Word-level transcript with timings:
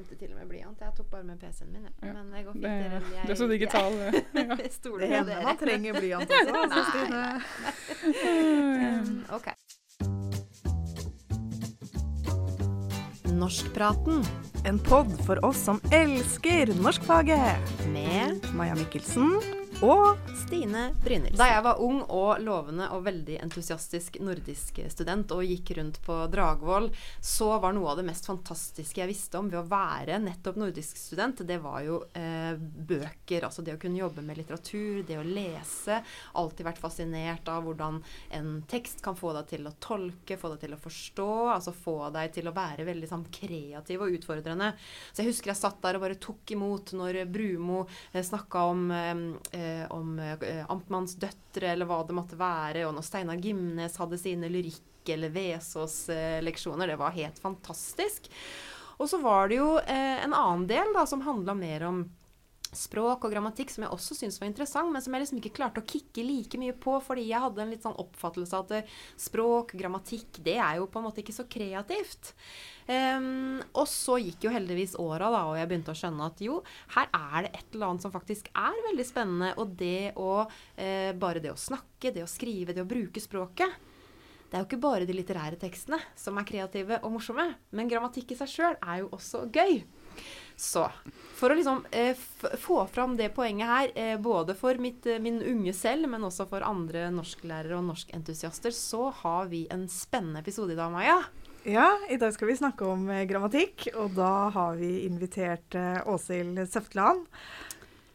glemte 0.00 0.16
til 0.16 0.32
og 0.32 0.38
med 0.40 0.48
blyant. 0.48 0.80
Jeg 0.80 0.92
tok 0.96 1.06
bare 1.10 1.24
med 1.24 1.38
PC-en 1.40 1.72
min. 1.72 1.84
Ja. 2.02 2.12
Men 2.12 2.30
det 2.32 2.44
går 2.46 2.52
fint. 2.52 2.64
Det, 2.64 2.70
dere. 2.70 3.00
Jeg, 3.14 3.22
det 3.26 3.30
er 3.30 3.34
så 3.40 3.46
digital. 3.50 3.92
Jeg, 3.92 4.24
Ja. 4.34 4.56
Jeg 4.56 4.72
stoler 4.80 5.06
Det 5.06 5.18
på 5.18 5.24
dere. 5.30 5.42
man 5.44 5.56
trenger 5.60 5.92
blyant 6.00 6.30
også. 6.30 6.50
Altså, 6.60 6.80
Nei, 6.80 6.84
Stine. 6.90 7.20
Um, 9.00 9.24
okay. 9.36 9.54
Norskpraten 13.40 14.24
En 14.64 14.78
pod 14.78 15.12
for 15.26 15.44
oss 15.44 15.58
som 15.64 15.80
elsker 15.92 16.72
norskfaget. 16.82 17.70
med 17.92 18.44
Maja 18.54 18.74
Mikkelsen 18.74 19.30
og 19.80 20.18
Stine 20.36 20.90
Brynildsen. 21.00 21.38
Da 21.40 21.46
jeg 21.48 21.62
var 21.64 21.78
ung 21.80 22.02
og 22.12 22.42
lovende 22.44 22.90
og 22.92 23.04
veldig 23.06 23.38
entusiastisk 23.40 24.18
nordisk 24.20 24.76
student 24.92 25.32
og 25.32 25.46
gikk 25.46 25.72
rundt 25.78 26.00
på 26.04 26.16
Dragvoll, 26.32 26.90
så 27.24 27.54
var 27.62 27.72
noe 27.72 27.88
av 27.92 28.00
det 28.00 28.04
mest 28.08 28.28
fantastiske 28.28 29.00
jeg 29.00 29.08
visste 29.08 29.40
om 29.40 29.48
ved 29.48 29.62
å 29.62 29.68
være 29.70 30.18
nettopp 30.20 30.58
nordisk 30.60 31.00
student, 31.00 31.40
det 31.48 31.56
var 31.64 31.80
jo 31.86 32.00
eh, 32.12 32.60
bøker. 32.60 33.46
Altså 33.48 33.64
det 33.64 33.78
å 33.78 33.80
kunne 33.80 34.02
jobbe 34.02 34.24
med 34.26 34.42
litteratur, 34.42 35.00
det 35.08 35.16
å 35.16 35.24
lese. 35.24 36.02
Alltid 36.36 36.68
vært 36.68 36.82
fascinert 36.82 37.48
av 37.48 37.64
hvordan 37.64 38.02
en 38.36 38.52
tekst 38.68 39.00
kan 39.04 39.16
få 39.16 39.32
deg 39.38 39.48
til 39.54 39.70
å 39.70 39.74
tolke, 39.80 40.36
få 40.36 40.52
deg 40.54 40.66
til 40.66 40.76
å 40.76 40.80
forstå. 40.82 41.30
Altså 41.54 41.72
få 41.72 41.96
deg 42.18 42.36
til 42.36 42.50
å 42.50 42.56
være 42.56 42.88
veldig 42.90 43.08
sånn 43.14 43.24
kreativ 43.32 44.04
og 44.04 44.18
utfordrende. 44.18 44.74
Så 45.08 45.24
jeg 45.24 45.32
husker 45.32 45.54
jeg 45.54 45.62
satt 45.62 45.80
der 45.80 45.96
og 45.96 46.04
bare 46.04 46.20
tok 46.20 46.52
imot 46.52 46.92
når 47.00 47.22
Brumo 47.32 47.86
eh, 48.12 48.20
snakka 48.26 48.68
om 48.74 48.86
eh, 48.92 49.69
om 49.94 50.18
eh, 50.18 50.64
Amtmanns 50.68 51.16
døtre, 51.20 51.72
eller 51.72 51.88
hva 51.88 52.02
det 52.06 52.16
måtte 52.16 52.38
være, 52.40 52.86
og 52.88 52.94
når 52.96 53.06
Steinar 53.06 53.42
Gimnes 53.42 53.98
hadde 54.00 54.18
sine 54.20 54.50
lyrikk- 54.52 55.10
eller 55.10 55.32
Vesaas-leksjoner. 55.34 56.90
Det 56.92 56.98
var 57.00 57.16
helt 57.16 57.38
fantastisk. 57.40 58.28
Og 59.00 59.08
så 59.08 59.18
var 59.22 59.48
det 59.48 59.56
jo 59.56 59.78
eh, 59.80 60.18
en 60.24 60.34
annen 60.36 60.66
del 60.68 60.92
da, 60.94 61.06
som 61.08 61.24
handla 61.24 61.54
mer 61.56 61.86
om 61.88 62.02
språk 62.76 63.26
og 63.26 63.32
grammatikk, 63.34 63.72
som 63.72 63.84
jeg 63.84 63.94
også 63.94 64.16
syntes 64.16 64.38
var 64.40 64.50
interessant, 64.50 64.92
men 64.92 65.02
som 65.02 65.14
jeg 65.14 65.24
liksom 65.24 65.40
ikke 65.40 65.54
klarte 65.58 65.82
å 65.82 65.86
kicke 65.86 66.24
like 66.26 66.60
mye 66.60 66.74
på, 66.78 66.96
fordi 67.04 67.26
jeg 67.28 67.42
hadde 67.42 67.64
en 67.64 67.72
litt 67.74 67.86
sånn 67.86 67.98
oppfattelse 67.98 68.56
av 68.58 68.70
at 68.76 68.92
språk, 69.20 69.74
grammatikk, 69.78 70.42
det 70.46 70.58
er 70.60 70.78
jo 70.78 70.88
på 70.90 71.00
en 71.00 71.08
måte 71.08 71.24
ikke 71.24 71.34
så 71.36 71.48
kreativt. 71.50 72.34
Um, 72.90 73.60
og 73.78 73.86
så 73.86 74.16
gikk 74.18 74.46
jo 74.46 74.54
heldigvis 74.54 74.96
åra, 74.98 75.28
da, 75.30 75.44
og 75.50 75.58
jeg 75.58 75.70
begynte 75.70 75.92
å 75.94 75.98
skjønne 75.98 76.30
at 76.30 76.40
jo, 76.42 76.60
her 76.96 77.10
er 77.14 77.46
det 77.46 77.52
et 77.52 77.76
eller 77.76 77.90
annet 77.90 78.06
som 78.06 78.14
faktisk 78.14 78.50
er 78.50 78.80
veldig 78.88 79.06
spennende. 79.06 79.52
Og 79.62 79.76
det 79.78 80.12
å 80.18 80.32
eh, 80.74 81.12
Bare 81.20 81.42
det 81.42 81.52
å 81.52 81.58
snakke, 81.58 82.12
det 82.14 82.24
å 82.24 82.30
skrive, 82.30 82.74
det 82.74 82.82
å 82.82 82.88
bruke 82.88 83.22
språket. 83.22 83.78
Det 84.50 84.58
er 84.58 84.64
jo 84.64 84.66
ikke 84.66 84.82
bare 84.82 85.06
de 85.06 85.14
litterære 85.14 85.58
tekstene 85.62 86.00
som 86.18 86.38
er 86.40 86.46
kreative 86.48 86.98
og 87.06 87.12
morsomme, 87.14 87.46
men 87.70 87.90
grammatikk 87.90 88.32
i 88.34 88.38
seg 88.40 88.50
sjøl 88.50 88.78
er 88.80 89.04
jo 89.04 89.10
også 89.14 89.44
gøy. 89.54 89.84
Så 90.60 90.84
for 91.40 91.52
å 91.52 91.56
liksom 91.56 91.86
eh, 91.90 92.12
f 92.12 92.44
få 92.60 92.82
fram 92.92 93.14
det 93.16 93.30
poenget 93.32 93.70
her, 93.70 93.92
eh, 93.96 94.16
både 94.20 94.52
for 94.58 94.76
mitt, 94.76 95.06
eh, 95.08 95.20
min 95.22 95.38
unge 95.40 95.72
selv, 95.72 96.10
men 96.12 96.26
også 96.26 96.44
for 96.50 96.64
andre 96.66 97.06
norsklærere 97.14 97.78
og 97.78 97.86
norskentusiaster, 97.88 98.74
så 98.76 99.08
har 99.22 99.48
vi 99.48 99.62
en 99.72 99.86
spennende 99.88 100.42
episode 100.44 100.76
i 100.76 100.78
dag, 100.78 100.92
Maja. 100.92 101.16
Ja, 101.64 101.88
i 102.12 102.20
dag 102.20 102.34
skal 102.36 102.50
vi 102.50 102.58
snakke 102.60 102.84
om 102.92 103.08
eh, 103.08 103.24
grammatikk, 103.30 103.88
og 103.94 104.12
da 104.18 104.50
har 104.52 104.76
vi 104.76 105.06
invitert 105.06 105.80
eh, 105.80 106.04
Åshild 106.04 106.60
Søfteland. 106.68 107.24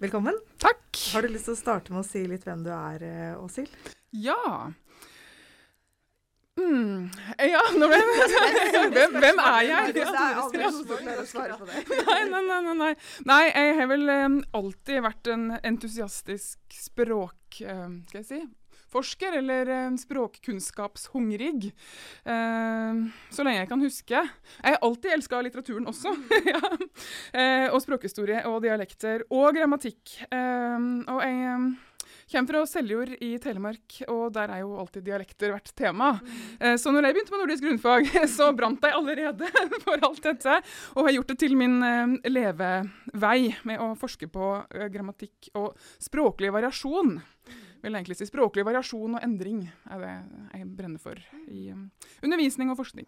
Velkommen. 0.05 0.37
Takk. 0.61 0.85
Har 1.15 1.25
du 1.25 1.33
lyst 1.33 1.49
til 1.49 1.57
å 1.57 1.63
starte 1.63 1.95
med 1.95 2.03
å 2.03 2.07
si 2.07 2.27
litt 2.29 2.45
hvem 2.45 2.61
du 2.65 2.69
er, 2.75 3.09
Åshild? 3.41 3.73
Ja. 4.13 4.69
Mm. 6.55 7.09
Ja, 7.51 7.61
nå 7.75 7.87
ble 7.91 7.97
hvem, 7.99 9.15
hvem 9.19 9.39
er 9.43 9.63
jeg? 9.67 9.95
Det 9.97 10.03
er 10.07 10.37
aldri 10.39 10.63
å 10.63 11.25
svare 11.27 11.57
på 11.59 11.67
det. 11.67 11.81
Nei, 12.07 12.21
nei, 12.31 12.43
nei, 12.47 12.75
nei, 12.79 12.91
nei. 13.27 13.41
Jeg 13.49 13.73
har 13.79 13.89
vel 13.91 14.11
alltid 14.55 15.01
vært 15.03 15.31
en 15.33 15.49
entusiastisk 15.59 16.77
språk... 16.79 17.59
skal 17.59 18.21
jeg 18.21 18.29
si? 18.29 18.39
Forsker, 18.95 19.33
eller 19.41 19.67
språkkunnskapshungrig. 19.99 21.73
Så 22.23 23.43
lenge 23.43 23.57
jeg 23.59 23.69
kan 23.73 23.83
huske. 23.83 24.21
Jeg 24.21 24.77
har 24.77 24.85
alltid 24.87 25.17
elska 25.17 25.41
litteraturen 25.43 25.89
også. 25.91 26.13
ja. 26.53 26.61
eh, 27.35 27.67
og 27.67 27.81
språkhistorie 27.83 28.45
og 28.47 28.61
dialekter. 28.63 29.27
Og 29.27 29.49
grammatikk. 29.57 30.15
Og 30.31 31.19
jeg 31.19 31.59
kommer 32.31 32.49
fra 32.49 32.61
Seljord 32.67 33.11
i 33.21 33.35
Telemark, 33.41 33.99
og 34.09 34.31
der 34.33 34.49
er 34.55 34.63
jo 34.63 34.73
alltid 34.81 35.05
dialekter 35.05 35.53
vært 35.53 35.71
tema. 35.77 36.13
Eh, 36.59 36.75
Så 36.81 36.91
når 36.93 37.07
jeg 37.09 37.17
begynte 37.17 37.35
med 37.35 37.43
nordisk 37.43 37.63
grunnfag, 37.67 38.09
så 38.37 38.49
brant 38.57 38.81
jeg 38.83 38.95
allerede 38.97 39.49
for 39.85 40.07
alt 40.09 40.21
dette. 40.25 40.57
Og 40.95 41.05
har 41.07 41.15
gjort 41.17 41.33
det 41.33 41.37
til 41.43 41.55
min 41.59 41.77
eh, 41.85 42.15
levevei 42.29 43.53
med 43.63 43.79
å 43.83 43.91
forske 43.99 44.27
på 44.31 44.49
eh, 44.73 44.87
grammatikk 44.93 45.51
og 45.55 45.75
språklig 46.01 46.51
variasjon. 46.55 47.19
Vil 47.85 47.93
egentlig 47.93 48.17
si 48.17 48.25
språklig 48.25 48.65
variasjon 48.65 49.19
og 49.19 49.23
endring 49.23 49.67
er 49.93 50.01
det 50.01 50.15
jeg 50.57 50.71
brenner 50.77 51.01
for 51.01 51.19
i 51.45 51.67
eh, 51.69 51.83
undervisning 52.25 52.73
og 52.73 52.79
forskning. 52.81 53.05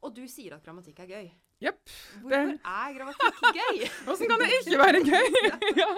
Og 0.00 0.12
du 0.16 0.22
sier 0.30 0.56
at 0.56 0.64
grammatikk 0.64 1.02
er 1.04 1.08
gøy. 1.10 1.30
Jepp. 1.60 1.90
Hvorfor 2.22 2.54
er 2.56 2.92
grammatikk 2.96 3.40
gøy? 3.52 3.80
Åssen 4.08 4.30
kan 4.30 4.40
det 4.40 4.46
ikke 4.62 4.78
være 4.80 5.02
gøy? 5.04 5.34
ja. 5.82 5.88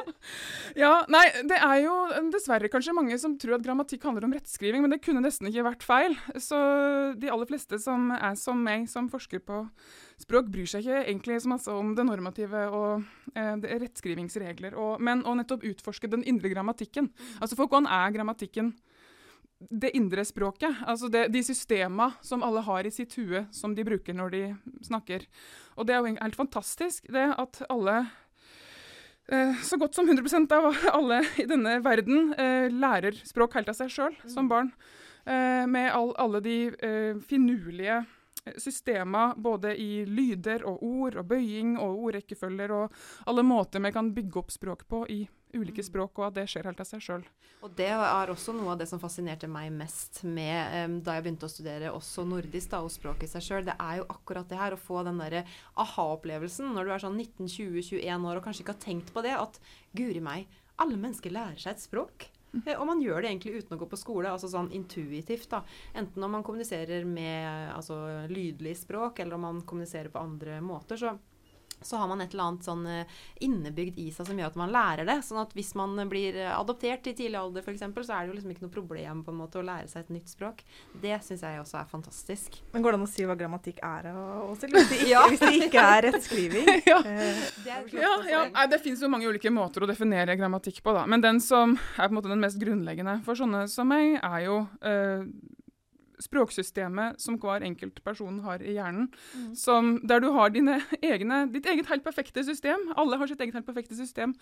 ja. 0.80 0.90
Nei, 1.12 1.22
det 1.46 1.58
er 1.62 1.76
jo 1.84 1.94
dessverre 2.34 2.70
kanskje 2.72 2.94
mange 2.98 3.14
som 3.22 3.36
tror 3.38 3.60
at 3.60 3.62
grammatikk 3.62 4.02
handler 4.08 4.26
om 4.26 4.34
rettskriving, 4.34 4.82
men 4.82 4.91
det 4.91 4.98
kunne 5.04 5.22
nesten 5.22 5.46
ikke 5.52 5.68
vært 5.68 5.86
feil. 5.86 6.18
Så 6.34 6.58
de 7.14 7.30
aller 7.30 7.50
fleste 7.50 7.78
som 7.82 8.10
er 8.16 8.34
som 8.41 8.58
meg, 8.66 8.88
som 8.91 9.06
forsker 9.12 9.44
på 9.46 9.62
språk, 10.22 10.50
bryr 10.50 10.66
seg 10.66 10.82
ikke 10.82 11.04
egentlig 11.04 11.38
så 11.44 11.54
masse 11.54 11.78
om 11.78 11.94
det 11.94 12.08
normative 12.10 12.66
og 12.74 13.06
eh, 13.36 13.54
det 13.62 13.78
rettskrivingsregler, 13.84 14.74
og, 14.74 14.98
men 14.98 15.22
å 15.22 15.36
nettopp 15.38 15.62
utforske 15.70 16.10
den 16.10 16.26
indre 16.26 16.50
grammatikken. 16.50 17.12
Altså 17.38 17.58
for 17.58 17.70
hvordan 17.70 17.86
er 17.86 18.18
grammatikken 18.18 18.74
det 19.70 19.92
indre 19.96 20.24
språket, 20.24 20.82
altså 20.86 21.08
det, 21.12 21.26
de 21.34 21.42
systema 21.44 22.10
som 22.22 22.42
alle 22.42 22.62
har 22.66 22.86
i 22.86 22.92
sitt 22.94 23.14
hue, 23.18 23.44
som 23.54 23.74
de 23.76 23.84
bruker 23.86 24.16
når 24.16 24.34
de 24.34 24.42
snakker. 24.86 25.26
Og 25.76 25.86
det 25.86 25.94
er 25.94 26.02
jo 26.02 26.14
helt 26.16 26.38
fantastisk, 26.38 27.06
det 27.12 27.28
at 27.38 27.62
alle 27.72 27.98
eh, 29.28 29.60
så 29.62 29.78
godt 29.80 29.98
som 29.98 30.08
100% 30.08 30.56
av 30.56 30.70
alle 30.98 31.22
i 31.42 31.46
denne 31.48 31.78
verden 31.84 32.32
eh, 32.34 32.66
lærer 32.72 33.20
språk 33.28 33.58
helt 33.58 33.72
av 33.72 33.78
seg 33.78 33.92
sjøl 33.92 34.18
som 34.30 34.50
barn. 34.50 34.72
Eh, 35.24 35.62
med 35.70 35.92
all, 35.94 36.14
alle 36.18 36.42
de 36.42 36.58
finurlige 37.28 38.02
systema 38.58 39.34
både 39.38 39.76
i 39.78 40.02
lyder 40.06 40.64
og 40.66 40.80
ord 40.82 41.20
og 41.20 41.28
bøying 41.30 41.76
og 41.78 42.08
ordrekkefølger 42.08 42.72
og 42.74 42.96
alle 43.30 43.44
måter 43.46 43.82
vi 43.84 43.92
kan 43.94 44.10
bygge 44.16 44.40
opp 44.40 44.50
språk 44.50 44.82
på 44.90 45.04
i 45.14 45.20
ulike 45.54 45.84
språk, 45.84 46.18
og 46.18 46.26
at 46.28 46.36
det 46.40 46.46
skjer 46.50 46.68
helt 46.68 46.80
av 46.82 46.88
seg 46.88 47.02
sjøl. 47.04 47.24
Og 47.62 47.70
det 47.78 47.88
er 47.94 48.32
også 48.32 48.54
noe 48.56 48.72
av 48.74 48.80
det 48.80 48.88
som 48.90 49.00
fascinerte 49.02 49.46
meg 49.50 49.70
mest 49.74 50.22
med 50.26 50.74
um, 50.88 50.96
da 51.04 51.14
jeg 51.16 51.26
begynte 51.26 51.46
å 51.46 51.52
studere 51.52 51.92
også 51.94 52.24
nordisk 52.26 52.72
da, 52.72 52.80
og 52.82 52.90
språk 52.90 53.22
i 53.22 53.30
seg 53.30 53.44
sjøl. 53.46 53.66
Det 53.68 53.76
er 53.78 54.00
jo 54.00 54.08
akkurat 54.10 54.48
det 54.50 54.58
her 54.58 54.74
å 54.74 54.80
få 54.80 55.04
den 55.06 55.20
derre 55.22 55.44
aha-opplevelsen 55.78 56.72
når 56.74 56.88
du 56.88 56.94
er 56.94 57.04
sånn 57.06 57.18
19-20-21 57.20 58.28
år 58.30 58.41
og 58.41 58.46
kanskje 58.46 58.64
ikke 58.64 58.76
har 58.76 58.86
tenkt 58.86 59.12
på 59.14 59.24
det, 59.24 59.36
at 59.38 59.60
guri 59.96 60.22
meg, 60.24 60.48
alle 60.82 60.98
mennesker 60.98 61.34
lærer 61.34 61.60
seg 61.60 61.76
et 61.76 61.84
språk. 61.84 62.28
Eh, 62.66 62.76
Og 62.78 62.86
man 62.88 63.00
gjør 63.00 63.22
det 63.22 63.30
egentlig 63.30 63.62
uten 63.62 63.76
å 63.76 63.80
gå 63.80 63.88
på 63.88 64.00
skole, 64.00 64.30
altså 64.32 64.50
sånn 64.50 64.72
intuitivt. 64.74 65.48
da. 65.50 65.62
Enten 65.94 66.24
om 66.24 66.32
man 66.32 66.42
kommuniserer 66.42 67.04
med 67.04 67.72
altså, 67.74 68.26
lydlig 68.28 68.76
språk, 68.76 69.20
eller 69.20 69.38
om 69.38 69.46
man 69.48 69.62
kommuniserer 69.62 70.10
på 70.12 70.20
andre 70.20 70.60
måter. 70.60 70.96
så 70.96 71.18
så 71.87 71.98
har 72.00 72.09
man 72.10 72.20
et 72.25 72.32
eller 72.34 72.48
annet 72.50 72.66
sånn 72.66 72.87
eh, 72.87 73.16
innebygd 73.44 73.98
i 74.03 74.09
seg 74.15 74.26
som 74.28 74.38
gjør 74.38 74.53
at 74.53 74.59
man 74.60 74.72
lærer 74.75 75.09
det. 75.09 75.19
Sånn 75.26 75.41
at 75.43 75.53
hvis 75.56 75.75
man 75.78 75.97
blir 76.10 76.37
eh, 76.41 76.53
adoptert 76.56 77.06
i 77.10 77.15
tidlig 77.19 77.38
alder 77.41 77.62
f.eks., 77.66 77.82
så 77.82 78.15
er 78.16 78.25
det 78.26 78.32
jo 78.32 78.37
liksom 78.38 78.54
ikke 78.54 78.66
noe 78.66 78.75
problem 78.75 79.22
på 79.26 79.34
en 79.34 79.41
måte 79.43 79.60
å 79.60 79.66
lære 79.66 79.88
seg 79.91 80.04
et 80.06 80.15
nytt 80.19 80.32
språk. 80.32 80.62
Det 81.03 81.19
syns 81.26 81.42
jeg 81.47 81.60
også 81.62 81.81
er 81.82 81.91
fantastisk. 81.91 82.60
Men 82.72 82.82
går 82.84 82.94
det 82.97 83.00
an 83.03 83.06
å 83.06 83.10
si 83.12 83.26
hva 83.28 83.37
grammatikk 83.38 83.82
er, 83.87 84.10
Åshild? 84.48 84.76
Hvis, 84.78 84.91
det 84.92 85.00
ikke- 85.06 85.26
hvis 85.32 85.42
det 85.47 85.53
ikke 85.69 85.87
er 85.97 86.06
rettskriving? 86.09 86.71
Ja. 86.92 86.98
Det, 87.03 87.74
Ja, 87.95 88.12
ja. 88.28 88.41
Nei, 88.53 88.66
det 88.72 88.78
finnes 88.83 89.01
jo 89.03 89.09
mange 89.12 89.28
ulike 89.30 89.51
måter 89.53 89.84
å 89.84 89.89
definere 89.91 90.34
grammatikk 90.39 90.80
på, 90.84 90.92
da. 90.97 91.04
Men 91.09 91.22
den 91.24 91.41
som 91.41 91.77
er 91.97 92.06
på 92.06 92.10
en 92.10 92.16
måte 92.18 92.30
den 92.33 92.41
mest 92.42 92.59
grunnleggende 92.60 93.18
for 93.27 93.39
sånne 93.39 93.65
som 93.71 93.89
meg, 93.91 94.16
er 94.24 94.45
jo 94.47 94.56
eh, 94.84 95.24
språksystemet 96.22 97.21
som 97.22 97.39
hver 97.42 97.65
enkelt 97.66 98.01
person 98.04 98.41
har 98.47 98.63
i 98.63 98.77
hjernen. 98.77 99.10
Som, 99.59 99.97
der 100.09 100.22
du 100.22 100.30
har 100.36 100.53
dine 100.54 100.80
egne, 101.03 101.45
ditt 101.53 101.66
eget 101.66 101.91
helt 101.91 102.04
perfekte 102.07 102.45
system. 102.47 102.91
Alle 102.97 103.19
har 103.21 103.30
sitt 103.30 103.42
eget 103.42 103.59
helt 103.59 103.69
perfekte 103.69 103.98
system 103.98 104.34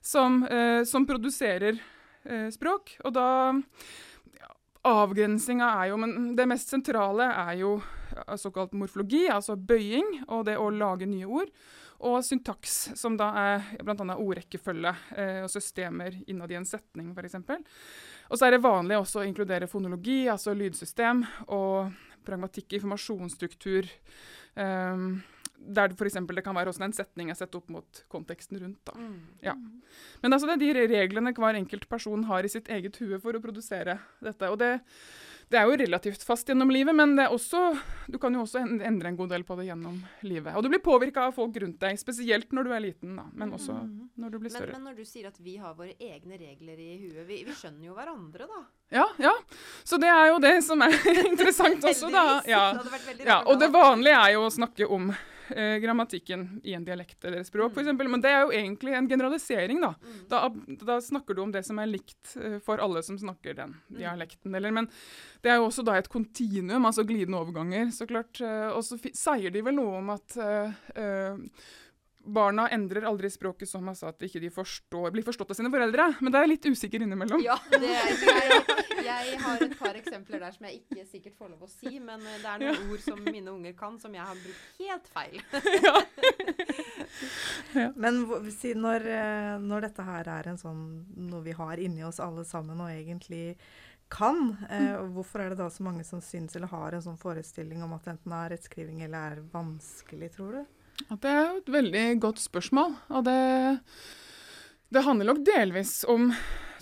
som, 0.00 0.42
eh, 0.44 0.82
som 0.88 1.08
produserer 1.08 1.80
eh, 2.24 2.48
språk. 2.54 2.96
Og 3.04 3.16
da 3.16 3.26
ja, 4.38 4.54
Avgrensinga 4.92 5.68
er 5.82 5.92
jo 5.92 6.00
Men 6.02 6.34
det 6.36 6.48
mest 6.50 6.72
sentrale 6.72 7.28
er 7.32 7.58
jo 7.60 7.76
såkalt 8.36 8.74
morfologi, 8.76 9.26
altså 9.30 9.56
bøying, 9.56 10.24
og 10.28 10.44
det 10.46 10.58
å 10.60 10.70
lage 10.70 11.08
nye 11.08 11.28
ord. 11.28 11.52
Og 12.02 12.18
syntaks, 12.26 12.90
som 12.98 13.14
da 13.18 13.28
er 13.38 13.68
bl.a. 13.82 14.16
ordrekkefølge 14.16 14.94
eh, 15.14 15.40
og 15.44 15.50
systemer 15.52 16.16
innad 16.26 16.50
i 16.50 16.58
en 16.58 16.66
setning, 16.66 17.12
f.eks. 17.14 17.36
Og 18.30 18.38
så 18.38 18.46
er 18.46 18.56
det 18.56 18.64
vanlig 18.64 18.98
også 18.98 19.22
å 19.22 19.26
inkludere 19.26 19.68
fonologi, 19.70 20.24
altså 20.30 20.54
lydsystem, 20.56 21.24
og 21.52 21.92
pragmatikk, 22.26 22.78
informasjonsstruktur. 22.78 23.88
Um, 24.54 25.22
der 25.62 25.92
f.eks. 25.94 26.18
det 26.26 26.42
kan 26.44 26.56
være 26.56 26.72
hvordan 26.72 26.88
en 26.88 26.96
setning 26.96 27.30
er 27.30 27.38
sett 27.38 27.54
opp 27.54 27.68
mot 27.70 28.02
konteksten 28.10 28.58
rundt. 28.62 28.92
Mm. 28.98 29.18
Ja. 29.44 29.54
Men 30.22 30.34
altså 30.34 30.48
det 30.50 30.56
er 30.58 30.80
de 30.80 30.88
reglene 30.96 31.34
hver 31.36 31.58
enkelt 31.58 31.86
person 31.90 32.24
har 32.30 32.44
i 32.44 32.50
sitt 32.50 32.70
eget 32.72 32.98
hue 33.02 33.20
for 33.22 33.38
å 33.38 33.42
produsere 33.42 33.98
dette. 34.22 34.50
og 34.50 34.58
det 34.62 34.72
det 35.52 35.60
er 35.60 35.68
jo 35.68 35.76
relativt 35.78 36.22
fast 36.26 36.48
gjennom 36.48 36.70
livet, 36.72 36.94
men 36.96 37.14
det 37.18 37.26
er 37.28 37.34
også, 37.34 37.60
du 38.10 38.16
kan 38.22 38.34
jo 38.34 38.42
også 38.46 38.62
endre 38.64 39.10
en 39.12 39.16
god 39.18 39.28
del 39.34 39.44
på 39.46 39.56
det 39.60 39.66
gjennom 39.68 39.98
livet. 40.26 40.54
Og 40.56 40.64
du 40.64 40.70
blir 40.72 40.80
påvirka 40.82 41.26
av 41.28 41.34
folk 41.36 41.56
rundt 41.62 41.78
deg, 41.84 42.00
spesielt 42.00 42.50
når 42.56 42.64
du 42.64 42.72
er 42.76 42.84
liten, 42.88 43.16
da, 43.20 43.26
men 43.32 43.52
også 43.52 43.76
Mm. 43.82 44.08
når 44.16 44.30
du 44.30 44.38
blir 44.38 44.50
Men, 44.52 44.60
større. 44.62 44.72
men 44.72 44.84
når 44.88 44.96
du 44.96 45.04
sier 45.04 45.26
at 45.28 45.38
vi 45.40 45.56
har 45.60 45.74
våre 45.78 45.94
egne 46.00 46.38
regler 46.40 46.78
i 46.80 46.90
huet, 47.04 47.26
vi, 47.28 47.42
vi 47.44 47.52
skjønner 47.56 47.86
jo 47.90 47.94
hverandre, 47.94 48.48
da. 48.48 48.62
Ja, 48.92 49.06
ja. 49.22 49.32
Så 49.88 49.96
det 50.02 50.08
er 50.12 50.30
jo 50.32 50.38
det 50.42 50.54
som 50.66 50.82
er 50.84 50.94
interessant 51.30 51.84
også, 51.88 52.10
da. 52.12 52.24
Ja. 52.48 52.64
Ja, 53.24 53.42
og 53.48 53.60
det 53.62 53.70
vanlige 53.72 54.18
er 54.20 54.34
jo 54.36 54.46
å 54.46 54.52
snakke 54.52 54.86
om 54.92 55.10
eh, 55.12 55.76
grammatikken 55.82 56.44
i 56.64 56.74
en 56.76 56.84
dialekt 56.84 57.24
eller 57.24 57.44
språk, 57.48 57.72
f.eks. 57.76 57.88
Men 57.98 58.20
det 58.24 58.30
er 58.32 58.44
jo 58.44 58.52
egentlig 58.56 58.94
en 58.98 59.08
generalisering, 59.08 59.80
da. 59.82 59.94
Mm. 60.02 60.20
Da, 60.30 60.42
da 60.92 60.98
snakker 61.04 61.36
du 61.38 61.42
om 61.46 61.52
det 61.54 61.64
som 61.66 61.80
er 61.82 61.90
likt 61.90 62.34
eh, 62.40 62.58
for 62.64 62.82
alle 62.84 63.02
som 63.06 63.18
snakker 63.20 63.56
den 63.58 63.74
dialekten. 63.88 64.54
Eller, 64.58 64.74
men 64.76 64.90
det 65.42 65.54
er 65.54 65.60
jo 65.62 65.68
også 65.70 65.84
da 65.88 65.96
et 65.98 66.10
kontinuum, 66.12 66.84
altså 66.88 67.04
glidende 67.08 67.40
overganger, 67.40 67.88
så 67.96 68.08
klart. 68.10 68.40
eh, 68.44 68.68
og 68.76 68.84
så 68.86 69.00
sier 69.02 69.50
de 69.54 69.64
vel 69.66 69.78
noe 69.80 70.02
om 70.02 70.12
at 70.14 70.36
eh, 70.36 70.82
eh, 71.00 71.70
Barna 72.24 72.68
endrer 72.70 73.06
aldri 73.08 73.30
språket 73.30 73.68
som 73.68 73.84
man 73.84 73.96
sa 73.98 74.12
at 74.12 74.22
ikke 74.22 74.40
de 74.42 74.50
forstår, 74.54 75.10
blir 75.14 75.24
forstått 75.26 75.50
av 75.50 75.58
sine 75.58 75.70
foreldre. 75.72 76.08
Men 76.20 76.32
det 76.32 76.38
er 76.38 76.46
jeg 76.46 76.52
litt 76.52 76.68
usikker 76.70 77.04
innimellom. 77.04 77.42
Ja, 77.42 77.56
det 77.72 77.90
er, 77.90 78.10
jeg, 78.12 79.06
jeg 79.06 79.40
har 79.42 79.64
et 79.66 79.76
par 79.80 79.98
eksempler 79.98 80.42
der 80.44 80.54
som 80.54 80.68
jeg 80.68 80.82
ikke 80.82 81.06
sikkert 81.10 81.36
får 81.38 81.52
lov 81.54 81.66
å 81.66 81.70
si, 81.70 81.96
men 81.98 82.22
eh, 82.22 82.38
det 82.42 82.52
er 82.52 82.62
noen 82.62 82.92
ord 82.94 83.04
som 83.04 83.22
mine 83.26 83.50
unger 83.52 83.76
kan, 83.78 83.98
som 84.02 84.14
jeg 84.14 84.26
har 84.28 84.42
brukt 84.44 84.82
helt 84.82 85.12
feil. 85.12 85.40
Men 87.72 87.82
ja. 87.82 87.90
Men 87.96 88.20
når, 88.82 89.06
eh, 89.06 89.54
når 89.60 89.86
dette 89.88 90.04
her 90.06 90.28
er 90.32 90.48
en 90.50 90.60
sånn 90.60 90.82
noe 91.28 91.42
vi 91.44 91.54
har 91.56 91.80
inni 91.80 92.04
oss 92.06 92.20
alle 92.22 92.44
sammen 92.48 92.80
og 92.80 92.92
egentlig 92.92 93.56
kan, 94.12 94.56
eh, 94.68 94.98
hvorfor 95.14 95.40
er 95.40 95.52
det 95.52 95.60
da 95.62 95.70
så 95.72 95.84
mange 95.86 96.04
som 96.04 96.20
syns 96.20 96.56
eller 96.56 96.68
har 96.72 96.92
en 96.92 97.04
sånn 97.04 97.20
forestilling 97.20 97.82
om 97.84 97.94
at 97.96 98.10
enten 98.12 98.34
er 98.36 98.52
rettskriving 98.52 99.00
eller 99.06 99.38
er 99.38 99.44
vanskelig, 99.54 100.32
tror 100.36 100.58
du? 100.58 100.81
Ja, 101.08 101.16
det 101.16 101.30
er 101.30 101.44
jo 101.46 101.60
et 101.60 101.72
veldig 101.76 102.04
godt 102.22 102.42
spørsmål. 102.42 102.96
Og 103.12 103.24
det, 103.26 103.38
det 104.92 105.04
handler 105.06 105.32
nok 105.32 105.42
delvis 105.46 106.02
om, 106.10 106.30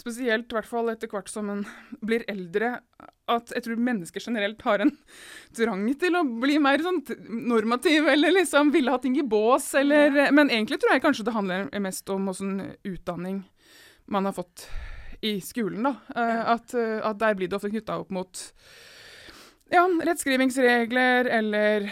spesielt 0.00 0.50
i 0.50 0.56
hvert 0.56 0.68
fall 0.68 0.90
etter 0.92 1.10
hvert 1.12 1.30
som 1.30 1.50
en 1.52 1.64
blir 2.04 2.24
eldre, 2.30 2.78
at 3.30 3.52
jeg 3.54 3.62
tror 3.66 3.82
mennesker 3.86 4.24
generelt 4.24 4.62
har 4.66 4.82
en 4.82 4.92
trang 5.56 5.84
til 6.00 6.18
å 6.18 6.24
bli 6.42 6.58
mer 6.62 6.82
sånn 6.82 7.02
normativ, 7.46 8.08
eller 8.10 8.34
liksom 8.40 8.72
ville 8.74 8.90
ha 8.90 8.98
ting 9.02 9.18
i 9.20 9.26
bås, 9.26 9.72
eller 9.78 10.32
Men 10.34 10.50
egentlig 10.50 10.80
tror 10.80 10.96
jeg 10.96 11.04
kanskje 11.04 11.26
det 11.28 11.36
handler 11.36 11.68
mest 11.84 12.10
om 12.10 12.30
åssen 12.32 12.56
utdanning 12.82 13.44
man 14.10 14.26
har 14.26 14.34
fått 14.34 14.66
i 15.20 15.36
skolen, 15.44 15.84
da. 15.84 15.94
Ja. 16.14 16.56
At, 16.56 16.74
eh, 16.74 16.98
at 17.06 17.20
der 17.20 17.36
blir 17.38 17.50
det 17.50 17.58
ofte 17.58 17.70
knytta 17.70 18.00
opp 18.02 18.10
mot 18.14 18.40
ja, 19.70 19.84
rettskrivingsregler 19.86 21.28
eller 21.30 21.86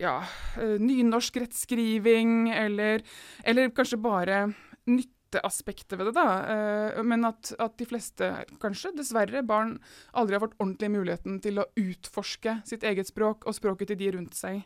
ja, 0.00 0.22
eh, 0.56 0.78
nynorsk 0.80 1.36
rettskriving, 1.42 2.50
eller, 2.50 3.02
eller 3.44 3.72
kanskje 3.74 3.98
bare 4.02 4.38
nytteaspektet 4.86 5.98
ved 5.98 6.10
det, 6.10 6.14
da. 6.16 6.28
Eh, 6.54 7.02
Men 7.02 7.24
at, 7.24 7.52
at 7.58 7.76
de 7.78 7.86
fleste, 7.88 8.30
kanskje 8.62 8.94
dessverre, 8.96 9.42
barn 9.42 9.78
aldri 10.12 10.36
har 10.38 10.44
fått 10.46 10.58
ordentlig 10.58 10.90
muligheten 10.90 11.40
til 11.44 11.58
å 11.58 11.68
utforske 11.76 12.60
sitt 12.68 12.82
eget 12.84 13.10
språk 13.10 13.46
og 13.46 13.54
språket 13.54 13.92
til 13.92 14.00
de 14.00 14.10
rundt 14.16 14.34
seg 14.38 14.62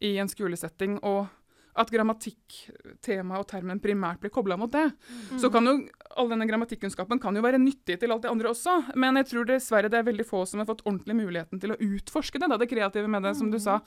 i 0.00 0.16
en 0.18 0.30
skolesetting, 0.30 0.98
og 1.02 1.26
at 1.78 1.90
grammatikktemaet 1.92 3.42
og 3.42 3.48
termen 3.50 3.80
primært 3.82 4.20
blir 4.22 4.32
kobla 4.34 4.56
mot 4.60 4.72
det. 4.72 4.86
Så 5.38 5.50
kan 5.54 5.68
jo 5.68 5.76
all 6.18 6.30
denne 6.32 6.48
grammatikkunnskapen 6.48 7.20
kan 7.22 7.36
jo 7.36 7.44
være 7.44 7.60
nyttig 7.62 7.98
til 8.00 8.14
alt 8.14 8.24
det 8.24 8.32
andre 8.32 8.50
også, 8.50 8.74
men 8.98 9.20
jeg 9.20 9.30
tror 9.30 9.48
dessverre 9.48 9.90
det 9.92 10.00
er 10.00 10.08
veldig 10.08 10.26
få 10.26 10.42
som 10.48 10.62
har 10.62 10.68
fått 10.68 10.82
ordentlig 10.86 11.18
muligheten 11.20 11.62
til 11.62 11.74
å 11.74 11.78
utforske 11.78 12.40
det, 12.42 12.50
da, 12.50 12.58
det 12.58 12.70
kreative 12.70 13.10
med 13.10 13.26
det, 13.26 13.36
som 13.38 13.52
du 13.52 13.60
sa. 13.62 13.78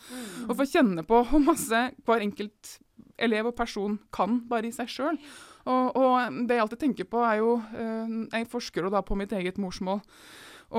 Og 0.47 0.55
få 0.59 0.69
kjenne 0.69 1.03
på 1.07 1.23
hvor 1.27 1.43
masse 1.43 1.83
hver 2.07 2.23
enkelt 2.23 2.77
elev 3.21 3.51
og 3.51 3.57
person 3.57 3.99
kan 4.13 4.39
bare 4.49 4.69
i 4.69 4.75
seg 4.75 4.89
sjøl. 4.89 5.19
Og, 5.69 5.97
og 5.97 6.39
det 6.47 6.57
jeg 6.57 6.63
alltid 6.63 6.81
tenker 6.81 7.09
på, 7.09 7.21
er 7.21 7.37
jo 7.37 7.51
eh, 7.77 8.15
Jeg 8.33 8.47
forsker 8.49 8.87
jo 8.87 8.93
da 8.93 9.03
på 9.05 9.17
mitt 9.19 9.33
eget 9.37 9.59
morsmål. 9.61 10.01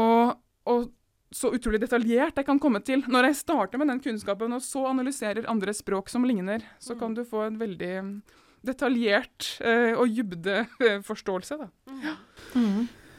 Og, 0.00 0.32
og 0.66 0.88
så 1.34 1.50
utrolig 1.54 1.80
detaljert 1.82 2.36
jeg 2.38 2.46
kan 2.46 2.60
komme 2.62 2.80
til. 2.84 3.02
Når 3.08 3.30
jeg 3.30 3.40
starter 3.42 3.80
med 3.80 3.88
den 3.92 4.00
kunnskapen, 4.04 4.52
og 4.56 4.62
så 4.64 4.84
analyserer 4.90 5.48
andre 5.50 5.74
språk 5.76 6.08
som 6.12 6.24
ligner, 6.28 6.64
så 6.82 6.96
kan 6.98 7.14
du 7.16 7.24
få 7.24 7.46
en 7.48 7.58
veldig 7.60 7.94
detaljert 8.62 9.56
eh, 9.64 9.92
og 9.98 10.12
dybdeforståelse, 10.14 11.58
da. 11.64 11.70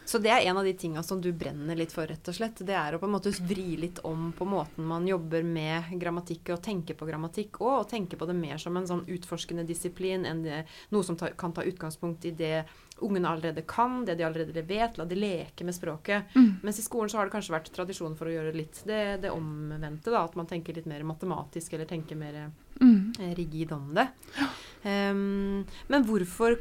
Så 0.06 0.20
det 0.20 0.32
er 0.34 0.46
en 0.50 0.58
av 0.58 0.66
de 0.68 0.74
tinga 0.78 1.04
som 1.04 1.22
du 1.22 1.32
brenner 1.32 1.78
litt 1.80 1.94
for, 1.96 2.08
rett 2.08 2.28
og 2.28 2.36
slett. 2.36 2.60
Det 2.66 2.76
er 2.76 2.96
å 2.96 3.00
på 3.02 3.08
en 3.08 3.16
måte 3.16 3.32
vri 3.48 3.78
litt 3.80 4.02
om 4.08 4.32
på 4.36 4.46
måten 4.48 4.86
man 4.88 5.08
jobber 5.08 5.46
med 5.48 5.94
grammatikk 6.02 6.54
og 6.56 6.64
tenker 6.66 6.98
på 7.00 7.08
grammatikk 7.08 7.62
og, 7.62 7.72
og 7.78 7.90
tenke 7.92 8.20
på 8.20 8.28
det 8.30 8.36
mer 8.38 8.60
som 8.62 8.78
en 8.78 8.90
sånn 8.90 9.06
utforskende 9.08 9.66
disiplin 9.68 10.28
enn 10.28 10.44
det, 10.44 10.64
noe 10.92 11.08
som 11.08 11.18
ta, 11.20 11.32
kan 11.40 11.56
ta 11.56 11.64
utgangspunkt 11.64 12.28
i 12.28 12.34
det 12.36 12.66
ungene 13.04 13.32
allerede 13.32 13.64
kan, 13.68 14.04
det 14.06 14.18
de 14.20 14.28
allerede 14.28 14.66
vet. 14.68 15.00
La 15.00 15.08
de 15.08 15.18
leke 15.18 15.66
med 15.66 15.76
språket. 15.76 16.36
Mens 16.64 16.80
i 16.80 16.86
skolen 16.86 17.10
så 17.12 17.20
har 17.20 17.28
det 17.28 17.36
kanskje 17.36 17.56
vært 17.56 17.72
tradisjon 17.76 18.18
for 18.20 18.30
å 18.30 18.36
gjøre 18.36 18.54
litt 18.56 18.84
det, 18.88 19.04
det 19.24 19.32
omvendte. 19.32 20.12
da, 20.12 20.24
At 20.24 20.36
man 20.40 20.50
tenker 20.50 20.76
litt 20.76 20.90
mer 20.90 21.04
matematisk 21.08 21.74
eller 21.74 21.90
tenker 21.90 22.20
mer 22.20 22.52
Mm. 22.82 23.14
eh, 23.20 23.36
rigid 23.36 23.72
om 23.72 23.94
det. 23.96 24.08
Um, 24.84 25.66
men 25.88 26.06
hvorfor 26.08 26.58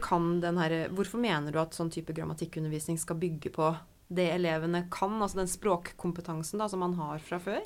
her, 0.61 0.89
hvorfor 0.95 1.19
mener 1.19 1.53
du 1.53 1.59
at 1.59 1.75
sånn 1.75 1.91
type 1.91 2.15
grammatikkundervisning 2.15 3.01
skal 3.01 3.19
bygge 3.19 3.51
på 3.55 3.73
det 4.13 4.29
elevene 4.35 4.85
kan, 4.93 5.17
altså 5.23 5.41
den 5.41 5.51
språkkompetansen 5.51 6.61
da, 6.61 6.69
som 6.69 6.85
man 6.85 6.95
har 7.01 7.23
fra 7.25 7.41
før? 7.43 7.65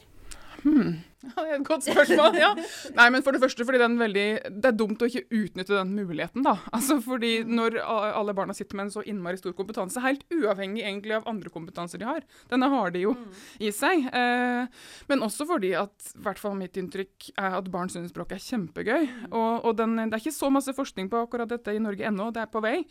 Hmm. 0.66 0.96
Ja, 1.26 1.42
det 1.42 1.48
er 1.48 1.56
et 1.56 1.66
godt 1.66 1.82
spørsmål. 1.86 2.36
ja. 2.38 2.50
Nei, 2.94 3.06
men 3.10 3.22
for 3.24 3.34
Det 3.34 3.40
første 3.42 3.64
fordi 3.66 3.80
den 3.80 3.96
veldig, 3.98 4.26
det 4.60 4.68
er 4.68 4.74
dumt 4.76 5.00
å 5.02 5.08
ikke 5.08 5.24
utnytte 5.34 5.74
den 5.74 5.94
muligheten. 5.96 6.44
da. 6.44 6.52
Altså 6.76 6.98
fordi 7.02 7.40
Når 7.42 7.78
alle 7.82 8.34
barna 8.36 8.54
sitter 8.54 8.78
med 8.78 8.86
en 8.86 8.92
så 8.94 9.02
innmari 9.02 9.40
stor 9.40 9.54
kompetanse, 9.56 9.98
helt 10.04 10.22
uavhengig 10.30 10.84
egentlig 10.84 11.16
av 11.16 11.26
andre 11.26 11.50
kompetanser 11.50 11.98
de 11.98 12.06
har, 12.06 12.22
denne 12.52 12.68
har 12.70 12.92
de 12.94 13.02
jo 13.06 13.14
i 13.58 13.72
seg. 13.74 14.06
Eh, 14.06 14.68
men 15.08 15.24
også 15.24 15.48
fordi 15.48 15.72
at 15.78 16.12
i 16.14 16.22
hvert 16.22 16.38
fall 16.38 16.54
mitt 16.58 16.76
inntrykk 16.78 17.30
er 17.34 17.58
at 17.58 17.70
barn 17.72 17.90
syns 17.90 18.12
språk 18.14 18.36
er 18.36 18.42
kjempegøy. 18.42 19.08
Og, 19.32 19.66
og 19.66 19.76
den, 19.80 19.96
Det 19.96 20.20
er 20.20 20.22
ikke 20.22 20.36
så 20.36 20.52
masse 20.52 20.76
forskning 20.76 21.10
på 21.10 21.24
akkurat 21.24 21.50
dette 21.50 21.74
i 21.74 21.82
Norge 21.82 22.06
ennå, 22.06 22.29
det 22.31 22.44
er 22.44 22.52
på 22.52 22.62
vei. 22.62 22.84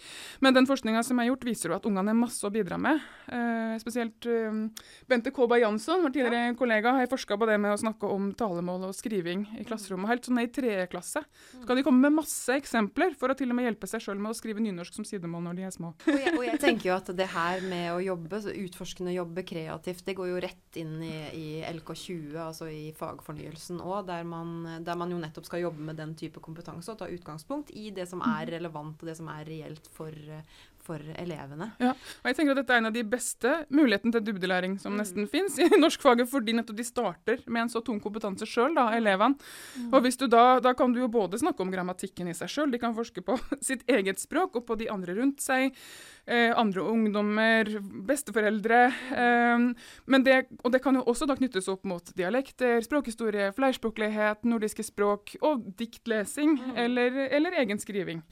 Men 0.44 0.58
den 0.58 0.68
forskninga 0.68 1.06
som 1.08 1.22
er 1.22 1.30
gjort, 1.30 1.46
viser 1.48 1.72
jo 1.72 1.78
at 1.78 1.88
ungene 1.88 2.12
har 2.12 2.20
masse 2.26 2.44
å 2.44 2.52
bidra 2.52 2.82
med. 2.82 3.00
Eh, 3.30 3.78
spesielt 3.80 4.28
eh, 4.28 4.60
Bente 5.08 5.32
Kolberg 5.32 5.64
Jansson, 5.64 6.04
vår 6.04 6.18
tidligere 6.18 6.58
kollega, 6.60 6.98
har 7.00 7.12
forska 7.12 7.38
på 7.40 7.48
det 7.48 7.60
med 7.62 7.65
å 7.74 7.80
snakke 7.80 8.10
om 8.12 8.30
talemål 8.38 8.88
og 8.90 8.96
skriving 8.98 9.46
i 9.60 9.66
klasserommet. 9.68 10.10
Helt 10.12 10.28
sånn 10.28 10.42
i 10.42 10.48
tredje 10.52 10.88
klasse. 10.92 11.24
Så 11.52 11.64
kan 11.68 11.80
de 11.80 11.86
komme 11.86 12.04
med 12.04 12.20
masse 12.20 12.56
eksempler 12.60 13.16
for 13.20 13.32
å 13.32 13.38
til 13.38 13.52
og 13.52 13.58
med 13.58 13.68
hjelpe 13.70 13.90
seg 13.90 14.04
sjøl 14.04 14.22
med 14.22 14.34
å 14.34 14.38
skrive 14.38 14.64
nynorsk 14.64 14.98
som 14.98 15.08
sidemål 15.08 15.48
når 15.48 15.60
de 15.60 15.68
er 15.68 15.76
små. 15.76 15.94
Og 16.06 16.20
jeg, 16.20 16.36
og 16.36 16.46
jeg 16.48 16.62
tenker 16.62 16.90
jo 16.92 16.96
at 16.98 17.12
det 17.18 17.30
her 17.34 17.66
med 17.66 17.88
å 17.94 18.02
jobbe, 18.04 18.42
utforskende 18.66 19.16
jobbe 19.16 19.46
kreativt, 19.48 20.06
det 20.08 20.18
går 20.18 20.32
jo 20.34 20.44
rett 20.46 20.80
inn 20.82 20.96
i, 21.06 21.16
i 21.36 21.48
LK20, 21.72 22.38
altså 22.46 22.70
i 22.72 22.92
fagfornyelsen 22.98 23.82
òg, 23.82 24.06
der, 24.10 24.28
der 24.86 25.00
man 25.00 25.14
jo 25.14 25.20
nettopp 25.22 25.50
skal 25.50 25.66
jobbe 25.66 25.90
med 25.90 26.00
den 26.00 26.16
type 26.20 26.44
kompetanse 26.44 26.94
og 26.94 27.02
ta 27.02 27.10
utgangspunkt 27.12 27.74
i 27.76 27.90
det 27.96 28.08
som 28.10 28.24
er 28.26 28.56
relevant 28.58 29.02
og 29.02 29.10
det 29.10 29.18
som 29.18 29.30
er 29.34 29.46
reelt 29.48 29.90
for, 29.96 30.16
for 30.86 31.02
elevene. 31.20 31.72
Ja, 31.82 31.92
Og 32.22 32.30
jeg 32.30 32.38
tenker 32.38 32.54
at 32.56 32.62
Dette 32.62 32.76
er 32.78 32.84
en 32.84 32.90
av 32.92 32.96
de 32.96 33.04
beste 33.10 33.52
mulighetene 33.74 34.14
til 34.16 34.26
dybdelæring 34.30 34.78
som 34.82 34.94
Mm. 34.96 35.02
nesten 35.02 35.28
fins 35.32 35.58
i 35.60 35.66
norskfaget, 35.82 36.30
fordi 36.32 36.54
nettopp 36.56 36.78
de 36.78 36.86
starter 36.88 37.42
med 37.48 37.66
en 37.66 37.74
så 37.74 37.82
tung 37.84 38.00
kompetanse 38.04 38.46
sjøl, 38.48 38.78
elevene. 38.94 39.36
Mm. 39.80 39.90
Og 39.94 40.02
hvis 40.06 40.18
du 40.22 40.28
da, 40.32 40.60
da 40.62 40.74
kan 40.78 40.94
du 40.94 41.00
jo 41.02 41.08
både 41.12 41.40
snakke 41.42 41.62
om 41.66 41.72
grammatikken 41.74 42.30
i 42.30 42.38
seg 42.38 42.48
sjøl, 42.54 42.72
de 42.72 42.80
kan 42.80 42.96
forske 42.96 43.22
på 43.26 43.36
sitt 43.66 43.84
eget 43.90 44.22
språk 44.22 44.56
og 44.62 44.66
på 44.70 44.78
de 44.78 44.88
andre 44.94 45.16
rundt 45.18 45.42
seg. 45.42 45.74
Eh, 46.28 46.50
andre 46.58 46.82
ungdommer, 46.82 47.68
besteforeldre. 48.10 48.80
Eh, 49.14 49.66
men 50.10 50.24
det, 50.26 50.48
og 50.64 50.72
det 50.74 50.80
kan 50.82 50.96
jo 50.98 51.04
også 51.06 51.28
da 51.30 51.36
knyttes 51.38 51.68
opp 51.70 51.84
mot 51.86 52.08
dialekter, 52.18 52.80
språkhistorie, 52.82 53.52
flerspråklighet, 53.54 54.42
nordiske 54.50 54.82
språk 54.88 55.36
og 55.46 55.68
diktlesing 55.78 56.56
Mm. 56.56 56.72
eller, 56.82 57.16
eller 57.30 57.52
egen 57.62 57.78
skriving. 57.78 58.24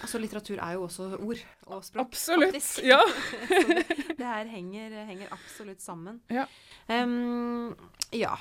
Altså 0.00 0.18
Litteratur 0.22 0.58
er 0.62 0.72
jo 0.78 0.86
også 0.86 1.10
ord 1.18 1.42
og 1.66 1.84
språk. 1.84 2.06
Absolutt. 2.06 2.54
faktisk. 2.54 2.84
Ja. 2.92 3.00
Så 3.48 3.62
det, 3.68 3.84
det 4.16 4.26
her 4.26 4.46
henger, 4.46 4.94
henger 5.08 5.28
absolutt 5.34 5.80
sammen. 5.84 6.20
Ja. 6.30 6.46
Um, 6.88 7.74
ja. 8.12 8.32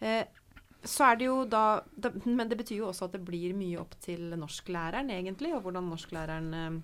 Eh, 0.00 0.24
så 0.84 1.10
er 1.10 1.16
det 1.20 1.26
jo 1.26 1.42
da, 1.44 1.82
da 1.92 2.08
Men 2.24 2.48
det 2.48 2.56
betyr 2.56 2.78
jo 2.78 2.86
også 2.88 3.04
at 3.10 3.12
det 3.18 3.20
blir 3.26 3.52
mye 3.52 3.76
opp 3.82 3.98
til 4.00 4.30
norsklæreren, 4.40 5.10
egentlig, 5.12 5.52
og 5.52 5.60
hvordan 5.66 5.90
norsklæreren 5.92 6.54
eh, 6.56 6.80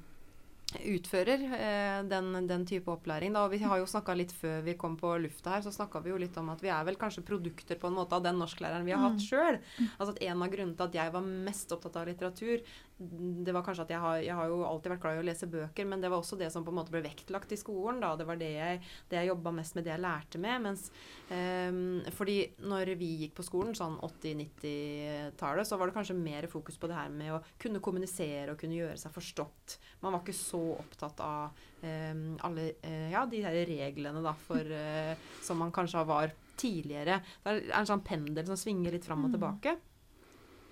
utfører 0.84 1.42
eh, 1.56 1.98
den, 2.08 2.32
den, 2.48 2.66
type 2.68 2.90
opplæring. 2.92 3.34
Da. 3.34 3.44
Og 3.46 3.54
vi 3.54 3.62
har 3.64 3.80
jo 3.80 3.88
snakka 3.90 4.16
litt 4.18 4.34
før 4.34 4.64
vi 4.66 4.76
kom 4.78 4.96
på 5.00 5.12
lufta 5.22 5.56
her, 5.56 5.64
så 5.64 5.72
snakka 5.74 6.02
vi 6.04 6.12
jo 6.12 6.20
litt 6.20 6.36
om 6.40 6.50
at 6.52 6.64
vi 6.64 6.72
er 6.72 6.86
vel 6.88 6.98
kanskje 7.00 7.24
produkter 7.26 7.80
på 7.80 7.90
en 7.90 7.98
måte 7.98 8.16
av 8.16 8.24
den 8.26 8.40
norsklæreren 8.40 8.86
vi 8.86 8.94
har 8.94 9.04
hatt 9.04 9.20
mm. 9.20 9.26
sjøl. 9.26 9.60
Altså 9.96 10.14
at 10.14 10.22
en 10.28 10.44
av 10.44 10.52
grunnene 10.52 10.76
til 10.78 10.88
at 10.88 10.98
jeg 11.00 11.14
var 11.16 11.30
mest 11.48 11.76
opptatt 11.76 12.00
av 12.00 12.10
litteratur, 12.10 12.64
det 12.98 13.52
var 13.52 13.60
kanskje 13.60 13.84
at 13.84 13.90
jeg 13.92 14.00
har, 14.00 14.18
jeg 14.24 14.34
har, 14.38 14.48
jo 14.48 14.62
alltid 14.64 14.94
vært 14.94 15.02
glad 15.02 15.18
i 15.18 15.20
å 15.20 15.24
lese 15.26 15.48
bøker, 15.52 15.84
men 15.88 16.00
det 16.00 16.08
var 16.08 16.22
også 16.22 16.38
det 16.40 16.48
som 16.52 16.64
på 16.64 16.72
en 16.72 16.78
måte 16.78 16.92
ble 16.94 17.02
vektlagt 17.04 17.50
i 17.52 17.58
skolen. 17.60 17.98
da, 18.00 18.14
Det 18.16 18.24
var 18.24 18.38
det 18.40 18.48
jeg, 18.54 18.78
det 19.10 19.18
jeg 19.18 19.28
jobba 19.28 19.52
mest 19.52 19.76
med, 19.76 19.84
det 19.84 19.92
jeg 19.92 20.00
lærte 20.00 20.40
med. 20.40 20.62
mens 20.64 20.86
um, 21.28 22.00
fordi 22.16 22.38
når 22.64 22.94
vi 22.96 23.10
gikk 23.22 23.34
på 23.36 23.44
skolen, 23.44 23.76
sånn 23.76 23.98
80-90-tallet, 24.00 25.68
så 25.68 25.76
var 25.76 25.90
det 25.90 25.96
kanskje 25.98 26.16
mer 26.16 26.48
fokus 26.48 26.80
på 26.80 26.88
det 26.88 26.96
her 26.96 27.12
med 27.12 27.34
å 27.36 27.42
kunne 27.60 27.82
kommunisere 27.84 28.54
og 28.54 28.60
kunne 28.62 28.78
gjøre 28.78 28.96
seg 29.02 29.12
forstått. 29.12 29.76
Man 30.00 30.16
var 30.16 30.24
ikke 30.24 30.38
så 30.38 30.62
opptatt 30.78 31.20
av 31.20 31.66
um, 31.82 32.24
alle 32.48 32.70
uh, 32.80 33.10
ja, 33.12 33.26
de 33.28 33.42
her 33.44 33.58
reglene 33.68 34.24
da, 34.24 34.32
for, 34.46 34.72
uh, 34.72 35.12
som 35.44 35.60
man 35.60 35.74
kanskje 35.74 36.06
var 36.08 36.32
tidligere. 36.56 37.20
Det 37.44 37.58
er 37.58 37.76
en 37.76 37.92
sånn 37.92 38.04
pendel 38.06 38.48
som 38.48 38.56
svinger 38.56 38.96
litt 38.96 39.04
fram 39.04 39.26
og 39.26 39.34
mm. 39.34 39.36
tilbake. 39.36 39.76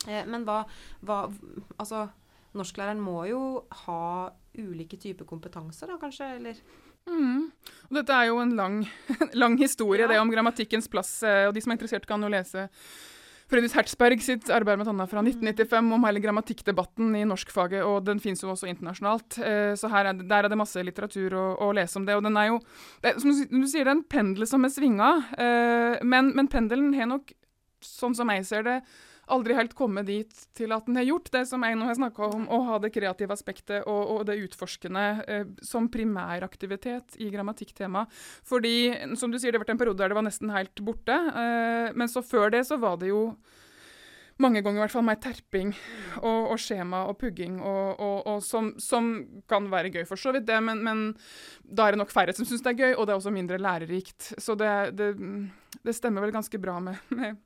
Eh, 0.09 0.25
men 0.29 0.47
hva, 0.49 0.63
hva 1.05 1.25
Altså, 1.79 2.07
norsklæreren 2.55 3.03
må 3.03 3.25
jo 3.29 3.43
ha 3.85 4.33
ulike 4.55 4.99
typer 5.01 5.27
kompetanser, 5.29 5.91
da 5.91 5.99
kanskje, 6.01 6.35
eller? 6.39 6.61
Mm. 7.11 7.51
Og 7.91 7.99
dette 7.99 8.17
er 8.17 8.31
jo 8.31 8.39
en 8.41 8.55
lang, 8.57 8.79
lang 9.43 9.59
historie, 9.61 10.05
ja. 10.05 10.11
det 10.11 10.21
om 10.23 10.31
grammatikkens 10.33 10.89
plass. 10.91 11.19
Eh, 11.27 11.49
og 11.49 11.57
de 11.57 11.65
som 11.65 11.75
er 11.75 11.79
interessert, 11.79 12.07
kan 12.09 12.23
jo 12.23 12.33
lese 12.33 12.69
Fredrik 13.51 13.75
Hertzberg 13.77 14.23
sitt 14.25 14.49
arbeid 14.49 14.79
med 14.81 14.89
Tanna 14.89 15.05
fra 15.07 15.21
1995 15.21 15.75
mm. 15.85 15.91
om 15.99 16.07
hele 16.09 16.23
grammatikkdebatten 16.25 17.11
i 17.19 17.27
norskfaget, 17.29 17.85
og 17.85 18.07
den 18.07 18.23
finnes 18.23 18.41
jo 18.41 18.49
også 18.55 18.71
internasjonalt. 18.71 19.37
Eh, 19.45 19.75
så 19.79 19.91
er 19.91 20.09
det, 20.09 20.29
der 20.31 20.47
er 20.47 20.53
det 20.53 20.59
masse 20.59 20.81
litteratur 20.87 21.37
å, 21.37 21.47
å, 21.67 21.73
lese 21.77 22.01
om 22.01 22.07
det. 22.09 22.17
Og 22.17 22.25
den 22.25 22.39
er 22.41 22.53
jo, 22.55 22.61
det, 23.05 23.17
som 23.21 23.35
du 23.35 23.67
sier, 23.69 23.85
det 23.85 23.91
er 23.91 23.97
en 23.99 24.07
pendel 24.17 24.49
som 24.49 24.65
er 24.65 24.73
svinga, 24.73 25.11
men, 26.07 26.33
men 26.39 26.49
pendelen 26.51 26.95
har 26.97 27.11
nok, 27.11 27.35
sånn 27.85 28.17
som 28.17 28.31
jeg 28.33 28.47
ser 28.49 28.65
det, 28.65 28.79
aldri 29.33 29.57
helt 29.57 29.75
komme 29.79 30.05
dit 30.07 30.45
til 30.57 30.75
at 30.75 30.87
den 30.89 30.99
har 31.01 31.09
gjort 31.09 31.31
det 31.35 31.45
som 31.49 31.65
jeg 31.65 31.79
nå 31.79 31.89
har 31.89 31.99
snakka 31.99 32.29
om, 32.37 32.47
å 32.53 32.61
ha 32.69 32.79
det 32.83 32.93
kreative 32.95 33.35
aspektet 33.37 33.87
og, 33.91 34.03
og 34.17 34.27
det 34.29 34.39
utforskende 34.45 35.05
eh, 35.25 35.47
som 35.65 35.89
primæraktivitet 35.93 37.19
i 37.23 37.31
grammatikktema. 37.33 38.07
Fordi, 38.47 38.77
som 39.19 39.33
du 39.33 39.39
sier, 39.39 39.53
det 39.53 39.61
har 39.61 39.65
vært 39.65 39.75
en 39.77 39.83
periode 39.83 40.03
der 40.03 40.13
det 40.13 40.21
var 40.21 40.29
nesten 40.29 40.53
helt 40.55 40.85
borte. 40.85 41.17
Eh, 41.17 41.91
men 41.97 42.11
så 42.11 42.25
før 42.25 42.53
det 42.55 42.65
så 42.69 42.81
var 42.81 42.99
det 43.01 43.13
jo 43.13 43.29
mange 44.43 44.65
ganger 44.65 44.81
i 44.81 44.83
hvert 44.83 44.95
fall 44.97 45.07
mer 45.07 45.19
terping 45.23 45.71
og, 46.19 46.51
og 46.51 46.59
skjema 46.59 47.05
og 47.07 47.19
pugging, 47.21 47.61
og, 47.63 48.01
og, 48.03 48.17
og 48.33 48.41
som, 48.43 48.73
som, 48.83 49.13
kan 49.51 49.69
være 49.71 49.93
gøy 49.95 50.03
for 50.09 50.19
så 50.19 50.33
vidt, 50.35 50.49
det, 50.49 50.59
men, 50.65 50.83
men 50.83 51.05
da 51.63 51.87
er 51.87 51.95
det 51.95 52.03
nok 52.03 52.15
færre 52.15 52.35
som 52.35 52.49
syns 52.49 52.65
det 52.65 52.73
er 52.73 52.81
gøy, 52.81 52.97
og 52.97 53.07
det 53.07 53.15
er 53.15 53.21
også 53.21 53.35
mindre 53.35 53.61
lærerikt. 53.63 54.33
Så 54.43 54.57
det, 54.59 54.73
det, 54.99 55.13
det 55.87 55.95
stemmer 55.95 56.25
vel 56.25 56.35
ganske 56.35 56.59
bra 56.59 56.81
med, 56.83 56.99
med 57.15 57.39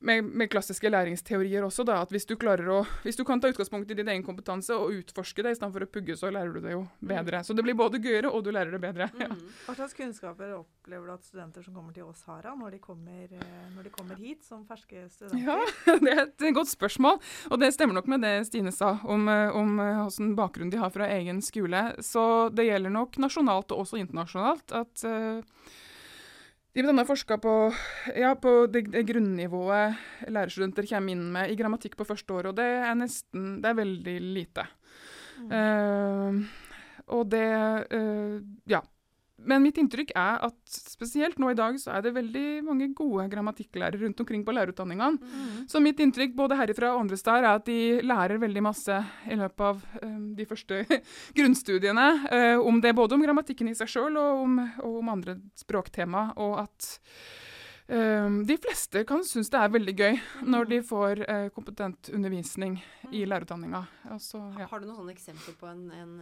med, 0.00 0.24
med, 0.24 0.50
klassiske 0.50 0.90
læringsteorier 0.90 1.64
også, 1.66 1.84
da, 1.86 1.98
at 2.04 2.12
hvis 2.14 2.26
du 2.28 2.36
å, 2.38 2.78
hvis 3.02 3.18
du 3.18 3.24
kan 3.26 3.40
ta 3.40 3.50
utgangspunkt 3.50 3.90
i 3.90 3.96
din 3.98 4.08
egen 4.08 4.22
kompetanse 4.22 4.74
og 4.74 4.94
utforske 4.94 5.42
det 5.42 5.56
istedenfor 5.56 5.86
å 5.86 5.90
pugge, 5.90 6.16
så 6.16 6.30
lærer 6.30 6.54
du 6.54 6.60
det 6.62 6.74
jo 6.76 6.84
bedre. 7.00 7.40
Mm. 7.40 7.46
Så 7.46 7.56
det 7.56 7.64
blir 7.66 7.74
både 7.78 7.98
gøyere, 7.98 8.30
og 8.30 8.44
du 8.46 8.52
lærer 8.54 8.74
det 8.74 8.80
bedre. 8.82 9.08
Mm. 9.14 9.24
Ja. 9.24 9.30
Hva 9.66 9.74
slags 9.80 9.96
kunnskaper 9.98 10.54
opplever 10.60 11.08
du 11.08 11.14
at 11.16 11.26
studenter 11.26 11.66
som 11.66 11.74
kommer 11.74 11.96
til 11.96 12.06
oss 12.06 12.22
har, 12.30 12.46
når 12.58 12.76
de 12.76 12.80
kommer, 12.82 13.24
eh, 13.26 13.66
når 13.74 13.88
de 13.88 13.94
kommer 13.94 14.22
hit 14.22 14.46
som 14.46 14.62
ferske 14.68 15.08
studenter? 15.10 15.42
Ja, 15.48 15.58
Det 16.04 16.14
er 16.14 16.22
et 16.28 16.46
godt 16.54 16.70
spørsmål, 16.70 17.18
og 17.50 17.60
det 17.60 17.72
stemmer 17.74 17.98
nok 17.98 18.08
med 18.10 18.22
det 18.22 18.34
Stine 18.48 18.72
sa 18.74 18.94
om, 19.02 19.26
eh, 19.32 19.50
om 19.50 19.74
hvilken 19.82 20.30
eh, 20.30 20.38
bakgrunn 20.38 20.72
de 20.72 20.80
har 20.80 20.94
fra 20.94 21.10
egen 21.18 21.42
skole. 21.44 21.82
Så 22.04 22.22
det 22.54 22.68
gjelder 22.68 22.94
nok 22.94 23.18
nasjonalt 23.18 23.74
og 23.74 23.82
også 23.84 23.98
internasjonalt 23.98 24.74
at 24.78 25.04
uh, 25.08 25.42
de 26.86 26.98
har 26.98 27.06
forska 27.08 27.38
på, 27.42 27.52
ja, 28.14 28.34
på 28.38 28.52
det, 28.70 28.84
det, 28.92 29.02
grunnivået 29.08 30.28
lærerstudenter 30.30 30.86
kommer 30.86 31.14
inn 31.14 31.24
med 31.34 31.50
i 31.50 31.56
grammatikk 31.58 31.96
på 31.98 32.06
første 32.06 32.36
år, 32.36 32.50
og 32.50 32.58
det 32.60 32.68
er 32.68 32.94
nesten 32.98 33.56
Det 33.62 33.70
er 33.70 33.80
veldig 33.80 34.14
lite. 34.22 34.66
Mm. 35.38 35.50
Uh, 35.50 37.10
og 37.18 37.26
det 37.32 37.48
uh, 37.94 38.38
Ja. 38.70 38.82
Men 39.46 39.62
mitt 39.62 39.78
inntrykk 39.78 40.10
er 40.18 40.40
at 40.48 40.56
spesielt 40.72 41.38
nå 41.38 41.52
i 41.52 41.58
dag 41.58 41.76
så 41.78 41.92
er 41.94 42.02
det 42.04 42.14
veldig 42.16 42.46
mange 42.66 42.88
gode 42.96 43.28
grammatikklærere 43.30 44.00
rundt 44.02 44.22
omkring 44.24 44.42
på 44.44 44.54
lærerutdanningene. 44.56 45.18
Mm. 45.22 45.60
Så 45.70 45.82
mitt 45.82 46.00
inntrykk 46.02 46.34
både 46.38 46.58
herifra 46.58 46.90
og 46.94 47.04
andre 47.04 47.18
steder 47.20 47.46
er 47.46 47.60
at 47.60 47.66
de 47.68 47.78
lærer 48.02 48.42
veldig 48.42 48.64
masse 48.66 48.98
i 49.30 49.38
løpet 49.38 49.66
av 49.68 49.82
um, 50.02 50.32
de 50.38 50.48
første 50.48 50.82
grunnstudiene. 51.38 52.08
Uh, 52.26 52.66
om 52.66 52.82
det 52.82 52.96
både 52.98 53.14
om 53.14 53.22
grammatikken 53.22 53.70
i 53.70 53.76
seg 53.78 53.92
sjøl 53.94 54.18
og, 54.18 54.58
og, 54.82 54.98
om 55.04 55.12
andre 55.14 55.38
språktema. 55.58 56.32
Og 56.42 56.58
at 56.64 56.90
Um, 57.88 58.42
de 58.44 58.58
fleste 58.60 59.00
kan 59.08 59.22
synes 59.24 59.48
det 59.48 59.56
er 59.56 59.70
veldig 59.72 59.92
gøy 59.96 60.18
når 60.44 60.66
de 60.68 60.78
får 60.84 61.22
uh, 61.24 61.46
kompetent 61.56 62.10
undervisning 62.12 62.74
i 63.08 63.22
mm. 63.22 63.28
lærerutdanninga. 63.30 63.80
Altså, 64.12 64.42
ja. 64.60 64.66
Har 64.68 64.82
du 64.82 64.90
noen 64.90 65.08
eksempler 65.08 65.56
på 65.56 65.70
en, 65.70 65.86
en, 65.96 66.18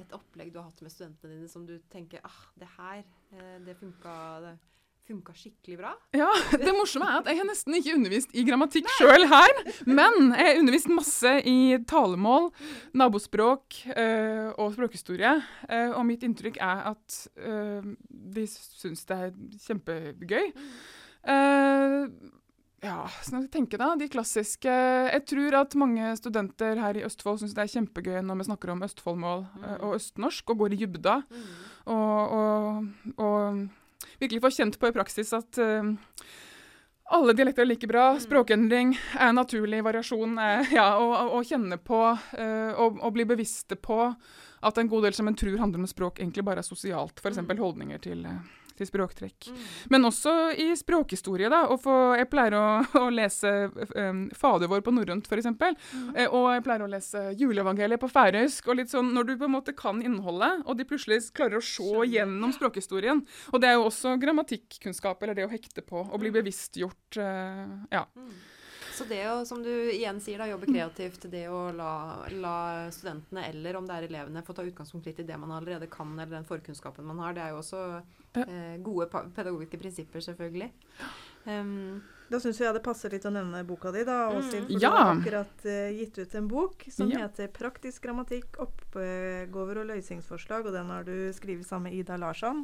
et 0.00 0.16
opplegg 0.16 0.50
du 0.50 0.58
har 0.58 0.66
hatt 0.66 0.82
med 0.82 0.90
studentene 0.90 1.36
dine 1.36 1.52
som 1.52 1.62
du 1.68 1.76
tenker 1.94 2.24
ah, 2.26 2.42
det 2.58 2.72
her, 2.74 3.04
uh, 3.36 3.56
det 3.66 3.78
funka 3.78 4.16
det 4.48 4.56
funka 5.10 5.34
skikkelig 5.34 5.78
bra. 5.80 5.92
Ja, 6.16 6.28
Det 6.62 6.72
morsomme 6.76 7.08
er 7.10 7.20
at 7.20 7.30
jeg 7.30 7.40
har 7.40 7.48
nesten 7.48 7.76
ikke 7.78 7.96
undervist 7.98 8.34
i 8.34 8.44
grammatikk 8.46 8.88
sjøl 8.96 9.26
her. 9.30 9.62
Men 9.88 10.32
jeg 10.36 10.46
har 10.46 10.60
undervist 10.62 10.90
masse 10.92 11.34
i 11.48 11.58
talemål, 11.90 12.50
nabospråk 12.94 13.80
øh, 13.96 14.50
og 14.54 14.74
språkhistorie. 14.76 15.36
Øh, 15.70 15.94
og 15.96 16.04
mitt 16.08 16.26
inntrykk 16.26 16.60
er 16.62 16.90
at 16.94 17.22
øh, 17.36 17.94
de 18.08 18.46
syns 18.50 19.06
det 19.08 19.22
er 19.26 19.32
kjempegøy. 19.66 20.52
Uh, 21.20 22.06
ja, 22.80 23.02
sånn 23.26 23.42
at 23.42 23.50
tenker 23.52 23.76
da, 23.76 23.90
de 24.00 24.06
klassiske 24.08 24.72
Jeg 24.72 25.24
tror 25.28 25.56
at 25.58 25.74
mange 25.76 26.14
studenter 26.16 26.78
her 26.80 26.96
i 26.96 27.02
Østfold 27.04 27.42
syns 27.42 27.52
det 27.52 27.66
er 27.66 27.72
kjempegøy 27.74 28.22
når 28.24 28.38
vi 28.40 28.46
snakker 28.48 28.72
om 28.72 28.86
Østfoldmål 28.86 29.44
mm. 29.50 29.66
og 29.74 29.98
østnorsk, 29.98 30.54
og 30.54 30.62
går 30.62 30.76
i 30.76 30.80
dybda. 30.80 31.18
Mm. 31.28 31.50
og, 31.92 32.32
og, 32.38 33.20
og 33.20 33.60
virkelig 34.20 34.42
få 34.44 34.52
kjent 34.54 34.78
på 34.80 34.90
i 34.90 34.94
praksis 34.94 35.32
at 35.36 35.60
uh, 35.60 35.90
alle 37.10 37.34
dialekter 37.34 37.64
er 37.64 37.70
like 37.72 37.88
bra. 37.90 38.12
Mm. 38.14 38.20
Språkendring 38.22 38.94
er 39.18 39.32
naturlig 39.34 39.82
variasjon. 39.84 40.38
Er, 40.38 40.68
ja, 40.78 40.86
å, 41.00 41.42
kjenne 41.46 41.80
på 41.82 42.00
uh, 42.14 42.72
og, 42.76 43.00
og, 43.00 43.10
bli 43.16 43.26
bevisste 43.28 43.78
på 43.80 44.02
at 44.60 44.78
en 44.78 44.90
god 44.92 45.08
del 45.08 45.16
som 45.16 45.28
en 45.30 45.36
tror 45.36 45.58
handler 45.58 45.82
om 45.82 45.88
språk, 45.88 46.20
egentlig 46.20 46.44
bare 46.46 46.62
er 46.62 46.68
sosialt. 46.68 47.20
F.eks. 47.22 47.40
Mm. 47.42 47.54
holdninger 47.58 48.02
til 48.04 48.26
uh, 48.28 48.40
til 48.80 48.88
språktrekk. 48.88 49.50
Mm. 49.50 49.62
Men 49.94 50.08
også 50.08 50.34
i 50.58 50.70
språkhistorie. 50.78 51.50
da, 51.52 51.62
For, 51.80 52.16
Jeg 52.18 52.30
pleier 52.32 52.56
å, 52.58 52.64
å 53.04 53.06
lese 53.12 53.52
um, 53.94 54.26
Fader 54.36 54.70
vår 54.70 54.84
på 54.86 54.94
norrønt, 54.96 55.28
f.eks. 55.28 55.50
Mm. 55.50 56.12
Eh, 56.16 56.28
og 56.28 56.50
jeg 56.54 56.64
pleier 56.66 56.86
å 56.86 56.90
lese 56.90 57.24
juleevangeliet 57.40 58.02
på 58.02 58.10
færøysk. 58.10 58.70
og 58.70 58.80
litt 58.80 58.92
sånn, 58.92 59.12
Når 59.16 59.30
du 59.30 59.34
på 59.36 59.48
en 59.48 59.56
måte 59.58 59.76
kan 59.76 60.00
innholdet, 60.04 60.64
og 60.66 60.78
de 60.78 60.88
plutselig 60.88 61.22
klarer 61.36 61.60
å 61.60 61.64
se 61.64 62.06
gjennom 62.10 62.54
språkhistorien. 62.56 63.24
Og 63.52 63.60
det 63.60 63.70
er 63.70 63.78
jo 63.78 63.88
også 63.90 64.16
grammatikkunnskap, 64.20 65.22
eller 65.22 65.36
det 65.38 65.48
å 65.48 65.52
hekte 65.52 65.84
på, 65.84 66.06
og 66.06 66.16
bli 66.22 66.32
mm. 66.32 66.38
bevisstgjort. 66.40 67.20
Uh, 67.20 67.76
ja. 67.92 68.06
Mm. 68.16 68.32
Så 69.00 69.06
det 69.08 69.22
å, 69.30 69.38
som 69.48 69.62
du 69.64 69.70
igjen 69.70 70.18
sier, 70.20 70.36
da, 70.36 70.46
jobbe 70.50 70.68
kreativt, 70.68 71.22
det 71.32 71.46
å 71.48 71.70
la, 71.72 71.92
la, 72.36 72.56
studentene, 72.92 73.46
eller 73.48 73.78
om 73.78 73.86
det 73.88 73.94
er 73.96 74.06
elevene, 74.10 74.42
få 74.44 74.52
ta 74.52 74.66
utgangspunkt 74.66 75.08
litt 75.08 75.22
i 75.22 75.24
det 75.24 75.38
man 75.40 75.54
allerede 75.56 75.88
kan, 75.88 76.12
eller 76.18 76.34
den 76.36 76.44
forkunnskapen 76.44 77.08
man 77.08 77.22
har, 77.24 77.32
det 77.32 77.46
er 77.46 77.54
jo 77.54 77.62
også 77.62 77.80
eh, 78.44 78.76
gode 78.84 79.08
pedagogiske 79.08 79.80
prinsipper, 79.80 80.20
selvfølgelig. 80.26 80.68
Um, 81.48 82.02
da 82.30 82.38
syns 82.38 82.60
jeg 82.62 82.74
det 82.76 82.82
passer 82.84 83.10
litt 83.10 83.26
å 83.26 83.32
nevne 83.34 83.64
boka 83.66 83.90
di, 83.94 84.04
da, 84.06 84.28
Åshild. 84.30 84.68
For 84.68 84.78
ja. 84.78 84.90
du 84.90 84.96
har 84.96 85.12
akkurat 85.16 85.64
uh, 85.66 85.90
gitt 85.98 86.18
ut 86.20 86.34
en 86.38 86.48
bok 86.50 86.84
som 86.94 87.10
ja. 87.10 87.24
heter 87.24 87.50
'Praktisk 87.50 88.06
grammatikk, 88.06 88.60
oppgaver 88.62 89.82
og 89.82 89.88
løsningsforslag'. 89.90 90.70
Og 90.70 90.76
den 90.76 90.92
har 90.94 91.06
du 91.08 91.14
skrevet 91.34 91.66
sammen 91.66 91.90
med 91.90 91.98
Ida 91.98 92.18
Larsson 92.20 92.62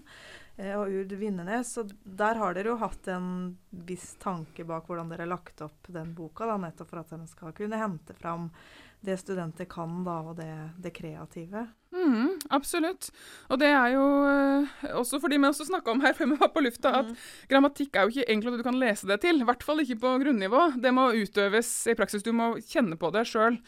uh, 0.61 0.75
og 0.78 0.94
Urd 0.94 1.16
Vinnenes. 1.18 1.75
Og 1.82 1.90
der 2.04 2.38
har 2.38 2.54
dere 2.54 2.75
jo 2.75 2.80
hatt 2.82 3.11
en 3.11 3.56
viss 3.70 4.14
tanke 4.23 4.64
bak 4.66 4.87
hvordan 4.87 5.11
dere 5.11 5.26
har 5.26 5.35
lagt 5.35 5.64
opp 5.66 5.90
den 5.90 6.14
boka, 6.14 6.46
da, 6.46 6.61
nettopp 6.62 6.92
for 6.94 7.02
at 7.02 7.11
den 7.16 7.26
skal 7.26 7.56
kunne 7.56 7.80
hente 7.82 8.14
fram 8.14 8.52
det 9.00 9.18
studenter 9.18 9.66
kan, 9.70 10.04
da, 10.06 10.20
og 10.30 10.38
det, 10.38 10.52
det 10.82 10.94
kreative. 10.94 11.66
Mm, 11.95 12.35
absolutt. 12.50 13.09
Og 13.49 13.61
det 13.61 13.69
er 13.71 13.93
jo 13.95 14.02
uh, 14.26 14.73
også 14.99 15.21
fordi 15.23 15.38
vi 15.38 15.49
også 15.49 15.69
snakka 15.69 15.93
om 15.93 16.02
her 16.02 16.14
før 16.19 16.33
vi 16.33 16.38
var 16.40 16.50
på 16.55 16.62
lufta, 16.64 16.90
mm. 16.93 16.99
at 16.99 17.52
grammatikk 17.52 17.97
er 17.97 18.07
jo 18.07 18.14
ikke 18.14 18.26
egentlig 18.26 18.52
noe 18.52 18.61
du 18.61 18.66
kan 18.66 18.81
lese 18.81 19.09
det 19.09 19.21
til. 19.25 19.40
I 19.40 19.47
hvert 19.49 19.64
fall 19.66 19.83
ikke 19.85 20.00
på 20.02 20.14
grunnivå. 20.25 20.64
Det 20.83 20.93
må 20.95 21.09
utøves 21.16 21.71
i 21.90 21.97
praksis. 21.99 22.26
Du 22.26 22.33
må 22.37 22.52
kjenne 22.66 22.99
på 23.00 23.12
det 23.14 23.26
sjøl. 23.31 23.61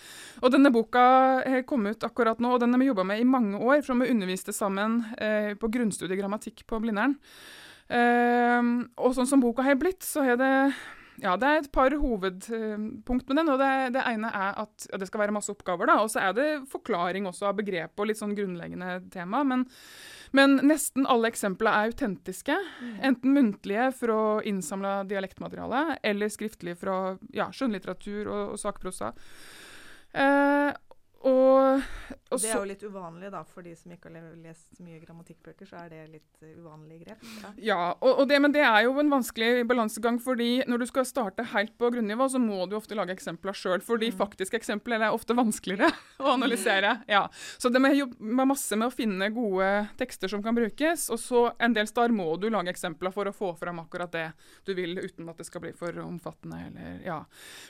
Og 0.42 0.54
denne 0.54 0.72
boka 0.74 1.06
har 1.44 1.64
kommet 1.68 1.98
ut 1.98 2.08
akkurat 2.08 2.42
nå, 2.42 2.56
og 2.56 2.62
den 2.62 2.74
har 2.74 2.82
vi 2.82 2.90
jobba 2.90 3.06
med 3.08 3.22
i 3.22 3.28
mange 3.28 3.62
år, 3.62 3.82
for 3.86 3.98
vi 4.02 4.10
underviste 4.12 4.54
sammen 4.56 5.00
eh, 5.16 5.54
på 5.58 5.70
grunnstudiet 5.72 6.18
grammatikk 6.20 6.64
på 6.68 6.80
Blindern. 6.82 7.16
Eh, 7.88 8.70
og 9.00 9.16
sånn 9.16 9.28
som 9.30 9.42
boka 9.42 9.64
har 9.66 9.78
blitt, 9.80 10.02
så 10.04 10.26
har 10.26 10.40
det 10.40 10.52
ja, 11.22 11.34
det 11.40 11.48
er 11.48 11.60
et 11.62 11.70
par 11.74 11.94
hovedpunkt 11.98 13.28
med 13.30 13.40
den. 13.40 13.50
og 13.50 13.58
Det, 13.58 13.70
det 13.96 14.04
ene 14.06 14.30
er 14.30 14.58
at 14.62 14.86
ja, 14.90 15.00
det 15.00 15.08
skal 15.10 15.24
være 15.24 15.34
masse 15.34 15.52
oppgaver. 15.52 15.90
da, 15.90 15.98
Og 16.02 16.10
så 16.12 16.22
er 16.22 16.36
det 16.36 16.48
forklaring 16.70 17.26
også 17.26 17.50
av 17.50 17.58
begrep 17.58 17.98
og 17.98 18.10
litt 18.10 18.20
sånn 18.20 18.36
grunnleggende 18.38 19.00
tema. 19.14 19.42
Men, 19.46 19.64
men 20.36 20.58
nesten 20.68 21.08
alle 21.10 21.32
eksemplene 21.32 21.74
er 21.74 21.92
autentiske. 21.92 22.58
Mm. 22.80 22.98
Enten 23.10 23.34
muntlige 23.34 23.88
fra 23.98 24.20
innsamla 24.46 25.00
dialektmateriale, 25.10 25.98
eller 26.06 26.30
skriftlige 26.32 26.78
fra 26.84 26.98
ja, 27.34 27.50
skjønnlitteratur 27.50 28.28
og, 28.28 28.44
og 28.54 28.62
sakprosa. 28.62 29.14
Eh, 30.14 30.70
og, 31.26 31.82
og 32.30 32.38
det 32.38 32.46
er 32.46 32.60
jo 32.60 32.66
litt 32.68 32.82
uvanlig 32.86 33.30
da, 33.32 33.40
for 33.42 33.66
de 33.66 33.72
som 33.74 33.90
ikke 33.90 34.10
har 34.12 34.26
lest 34.38 34.78
mye 34.84 35.00
grammatikkbøker. 35.02 35.66
så 35.66 35.80
er 35.80 35.88
det 35.90 36.02
litt 36.12 36.44
uh, 36.44 36.52
uvanlig 36.62 37.00
grep. 37.02 37.24
Ja, 37.42 37.50
ja 37.70 37.78
og, 37.96 38.20
og 38.22 38.28
det, 38.30 38.38
men 38.44 38.54
det 38.54 38.62
er 38.62 38.84
jo 38.86 38.92
en 39.02 39.10
vanskelig 39.10 39.64
balansegang. 39.66 40.20
fordi 40.22 40.62
når 40.70 40.84
du 40.84 40.86
skal 40.86 41.08
starte 41.08 41.48
helt 41.54 41.74
på 41.78 41.90
grunnivå, 41.90 42.28
så 42.30 42.38
må 42.38 42.66
du 42.66 42.76
ofte 42.78 42.94
lage 42.94 43.16
eksempler 43.16 43.56
sjøl. 43.56 43.82
Fordi 43.82 44.12
mm. 44.12 44.18
faktiske 44.20 44.60
eksempler 44.60 45.02
er 45.02 45.16
ofte 45.16 45.34
vanskeligere 45.34 45.90
å 46.22 46.36
analysere. 46.36 47.00
Ja. 47.10 47.24
Så 47.58 47.72
det 47.74 47.82
må 47.82 47.90
jobbe 47.96 48.46
masse 48.46 48.78
med 48.78 48.92
å 48.92 48.94
finne 48.94 49.30
gode 49.34 49.88
tekster 49.98 50.30
som 50.30 50.44
kan 50.44 50.54
brukes. 50.54 51.08
Og 51.10 51.18
så 51.22 51.44
en 51.58 51.74
del 51.74 51.90
steder 51.90 52.14
må 52.14 52.28
du 52.38 52.46
lage 52.52 52.70
eksempler 52.70 53.14
for 53.14 53.26
å 53.26 53.34
få 53.34 53.52
fram 53.58 53.82
akkurat 53.82 54.14
det 54.14 54.28
du 54.68 54.74
vil, 54.78 54.94
uten 55.02 55.26
at 55.32 55.42
det 55.42 55.48
skal 55.50 55.66
bli 55.66 55.74
for 55.74 55.98
omfattende. 56.04 56.62
Eller, 56.70 57.02
ja. 57.08 57.20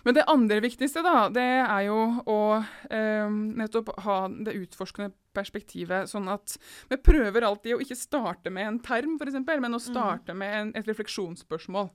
Men 0.05 0.21
det 0.21 0.29
andre 0.29 0.61
viktigste, 0.69 1.01
da, 1.07 1.31
det 1.33 1.49
er 1.65 1.89
jo 1.89 2.01
å 2.29 2.41
um, 2.61 3.38
nettopp 3.59 3.91
ha 4.05 4.19
det 4.29 4.57
utforskende 4.59 5.13
perspektivet. 5.37 6.09
Sånn 6.11 6.29
at 6.33 6.57
vi 6.91 6.99
prøver 7.01 7.47
alltid 7.47 7.77
å 7.77 7.81
ikke 7.83 7.99
starte 7.99 8.53
med 8.55 8.67
en 8.67 8.81
term, 8.85 9.17
for 9.21 9.31
eksempel, 9.31 9.63
men 9.63 9.77
å 9.77 9.83
starte 9.83 10.35
mm. 10.35 10.41
med 10.41 10.57
en, 10.61 10.73
et 10.81 10.91
refleksjonsspørsmål. 10.91 11.91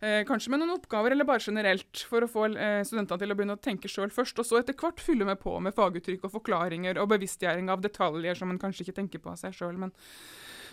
Eh, 0.00 0.20
kanskje 0.28 0.52
med 0.54 0.62
noen 0.62 0.76
oppgaver, 0.76 1.14
eller 1.14 1.28
bare 1.28 1.44
generelt, 1.44 2.04
for 2.08 2.24
å 2.24 2.30
få 2.30 2.48
eh, 2.54 2.80
studentene 2.88 3.22
til 3.22 3.34
å 3.34 3.38
begynne 3.38 3.58
å 3.58 3.62
tenke 3.62 3.90
sjøl 3.92 4.12
først. 4.14 4.40
Og 4.42 4.48
så 4.48 4.60
etter 4.60 4.78
hvert 4.78 5.02
fylle 5.02 5.28
vi 5.28 5.38
på 5.40 5.56
med 5.62 5.76
faguttrykk 5.76 6.28
og 6.28 6.36
forklaringer 6.38 7.00
og 7.02 7.10
bevisstgjøring 7.14 7.72
av 7.72 7.84
detaljer 7.84 8.38
som 8.38 8.52
en 8.52 8.60
kanskje 8.62 8.86
ikke 8.86 9.00
tenker 9.00 9.24
på 9.24 9.34
av 9.34 9.40
seg 9.40 9.56
sjøl. 9.56 9.76
Men, 9.80 9.94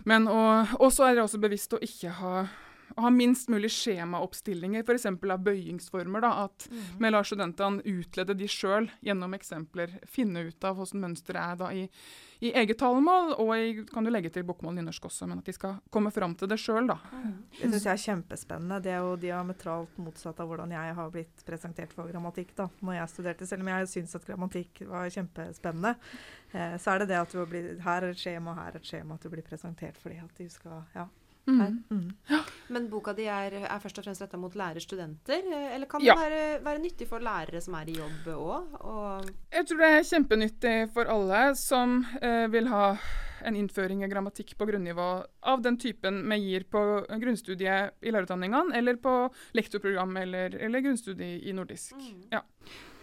men 0.09 0.29
og 0.29 0.89
så 0.93 1.09
er 1.09 1.17
det 1.17 1.25
også 1.25 1.41
bevisst 1.43 1.75
å 1.75 1.81
ikke 1.83 2.15
ha 2.21 2.35
å 2.95 3.05
ha 3.05 3.09
minst 3.13 3.49
mulig 3.49 3.71
skjemaoppstillinger, 3.73 4.83
f.eks. 4.83 5.07
av 5.09 5.39
bøyingsformer. 5.45 6.23
Da, 6.23 6.31
at 6.45 6.67
mm. 6.69 7.07
lar 7.09 7.25
studentene 7.27 7.81
utlede 7.89 8.35
de 8.37 8.49
sjøl 8.49 8.89
gjennom 9.05 9.33
eksempler. 9.37 9.97
Finne 10.09 10.47
ut 10.49 10.67
av 10.67 10.77
hvordan 10.77 11.01
mønsteret 11.07 11.41
er 11.41 11.59
da 11.59 11.71
i, 11.73 11.87
i 12.43 12.51
eget 12.59 12.77
talemål, 12.81 13.33
og 13.41 13.53
i, 13.57 13.85
kan 13.89 14.05
du 14.05 14.11
legge 14.13 14.31
til 14.33 14.45
bokmål 14.47 14.77
nynorsk 14.77 15.07
også, 15.09 15.29
men 15.29 15.41
at 15.41 15.49
de 15.49 15.55
skal 15.55 15.79
komme 15.93 16.11
fram 16.13 16.35
til 16.37 16.51
det 16.51 16.59
sjøl. 16.61 16.91
Mm. 16.91 17.33
Det 17.55 17.71
syns 17.71 17.87
jeg 17.87 17.93
er 17.93 18.03
kjempespennende. 18.05 18.81
Det 18.83 18.93
er 18.93 19.01
jo 19.01 19.17
diametralt 19.21 19.97
motsatt 20.03 20.43
av 20.43 20.51
hvordan 20.51 20.75
jeg 20.75 20.95
har 20.99 21.11
blitt 21.13 21.43
presentert 21.47 21.95
for 21.95 22.11
grammatikk 22.11 22.53
da 22.59 22.69
når 22.81 22.99
jeg 22.99 23.13
studerte. 23.15 23.49
Selv 23.49 23.65
om 23.65 23.73
jeg 23.73 23.91
syns 23.95 24.15
at 24.19 24.29
grammatikk 24.29 24.83
var 24.89 25.09
kjempespennende, 25.13 25.95
eh, 26.51 26.77
så 26.77 26.93
er 26.93 27.03
det 27.03 27.11
det 27.13 27.19
at 27.23 27.33
du 27.33 27.43
blir, 27.49 27.73
her 27.83 28.05
er 28.05 28.13
et 28.13 28.21
skjema, 28.21 28.57
her 28.59 28.73
er 28.73 28.81
et 28.81 28.89
skjema, 28.89 29.17
at 29.17 29.25
du 29.25 29.33
blir 29.33 29.45
presentert 29.45 29.99
fordi 30.01 30.19
at 30.21 30.37
du 30.37 30.49
skal 30.51 30.83
ja, 30.95 31.07
Mm. 31.45 31.83
Mm. 31.89 32.43
Men 32.71 32.85
boka 32.91 33.11
di 33.15 33.25
er, 33.27 33.57
er, 33.65 33.81
først 33.83 33.99
og 33.99 34.05
fremst 34.05 34.23
retta 34.23 34.39
mot 34.39 34.53
lærerstudenter? 34.55 35.43
Eller 35.75 35.89
kan 35.91 36.03
ja. 36.03 36.15
det 36.15 36.23
være, 36.23 36.45
være, 36.63 36.83
nyttig 36.85 37.07
for 37.09 37.23
lærere 37.23 37.61
som 37.61 37.75
er 37.79 37.91
i 37.91 37.97
jobb 37.97 38.29
òg? 38.31 39.27
Jeg 39.51 39.67
tror 39.67 39.83
det 39.83 39.91
er 39.91 40.07
kjempenyttig 40.07 40.77
for 40.95 41.11
alle 41.11 41.43
som 41.59 41.99
eh, 42.21 42.47
vil 42.53 42.71
ha 42.71 42.93
en 43.43 43.57
innføring 43.59 44.05
i 44.05 44.07
grammatikk 44.07 44.55
på 44.55 44.67
grunnivå 44.69 45.09
av 45.51 45.61
den 45.65 45.75
typen 45.79 46.21
vi 46.31 46.39
gir 46.45 46.63
på 46.71 46.81
grunnstudiet 47.09 47.99
i 47.99 48.13
lærerutdanningene, 48.13 48.71
eller 48.79 48.95
på 49.03 49.17
lektorprogram 49.57 50.15
eller, 50.23 50.55
eller 50.63 50.85
grunnstudiet 50.85 51.43
i 51.43 51.55
nordisk. 51.55 51.97
Mm. 51.99 52.23
Ja. 52.31 52.43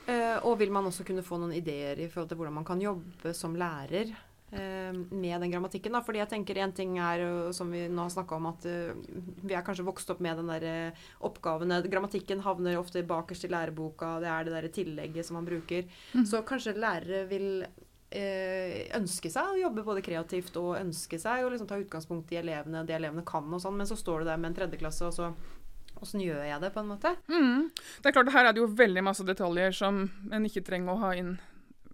Eh, 0.09 0.39
og 0.49 0.57
vil 0.63 0.73
man 0.73 0.89
også 0.89 1.05
kunne 1.07 1.25
få 1.27 1.39
noen 1.43 1.53
ideer 1.59 2.01
i 2.01 2.09
forhold 2.09 2.31
til 2.31 2.41
hvordan 2.41 2.57
man 2.57 2.67
kan 2.67 2.81
jobbe 2.81 3.35
som 3.37 3.53
lærer 3.59 4.17
med 4.51 5.37
den 5.41 5.53
grammatikken. 5.53 5.95
Da. 5.95 6.01
Fordi 6.03 6.19
jeg 6.23 6.31
tenker 6.33 6.59
en 6.59 6.73
ting 6.75 6.97
er, 6.99 7.23
som 7.55 7.71
vi 7.71 7.85
nå 7.89 8.07
har 8.07 8.15
snakka 8.15 8.39
om, 8.39 8.49
at 8.51 8.67
uh, 8.67 9.21
vi 9.47 9.55
er 9.55 9.63
kanskje 9.67 9.87
vokst 9.87 10.11
opp 10.11 10.23
med 10.25 10.41
den 10.41 10.51
der 10.51 10.97
oppgaven. 11.27 11.77
Grammatikken 11.91 12.43
havner 12.43 12.81
ofte 12.81 13.05
bakerst 13.07 13.47
i 13.47 13.53
læreboka. 13.53 14.17
Det 14.25 14.33
er 14.33 14.49
det 14.49 14.57
der 14.57 14.73
tillegget 14.75 15.29
som 15.29 15.39
man 15.39 15.47
bruker. 15.47 15.87
Mm. 16.15 16.27
Så 16.27 16.43
kanskje 16.47 16.75
lærere 16.79 17.25
vil 17.31 17.65
ønske 18.11 19.31
seg 19.31 19.53
å 19.53 19.59
jobbe 19.61 19.85
både 19.87 20.03
kreativt 20.03 20.57
og 20.59 20.73
ønske 20.81 21.15
seg 21.23 21.45
å 21.45 21.51
liksom 21.53 21.69
ta 21.71 21.77
utgangspunkt 21.79 22.33
i 22.35 22.41
elevene, 22.41 22.83
det 22.83 22.97
elevene 22.97 23.23
kan 23.23 23.47
og 23.55 23.63
sånn, 23.63 23.77
men 23.79 23.87
så 23.87 23.95
står 23.95 24.25
du 24.25 24.31
der 24.33 24.41
med 24.41 24.51
en 24.51 24.57
tredjeklasse, 24.57 25.07
og 25.07 25.15
så 25.15 25.29
Åssen 26.01 26.23
gjør 26.25 26.41
jeg 26.47 26.61
det, 26.63 26.71
på 26.73 26.81
en 26.81 26.91
måte? 26.95 27.13
Mm. 27.29 27.69
Det 28.01 28.09
er 28.09 28.15
klart, 28.17 28.33
Her 28.33 28.49
er 28.49 28.57
det 28.57 28.63
jo 28.63 28.71
veldig 28.73 29.03
masse 29.05 29.25
detaljer 29.27 29.75
som 29.77 30.07
en 30.33 30.47
ikke 30.49 30.65
trenger 30.65 30.95
å 30.95 31.03
ha 31.03 31.11
inn 31.19 31.35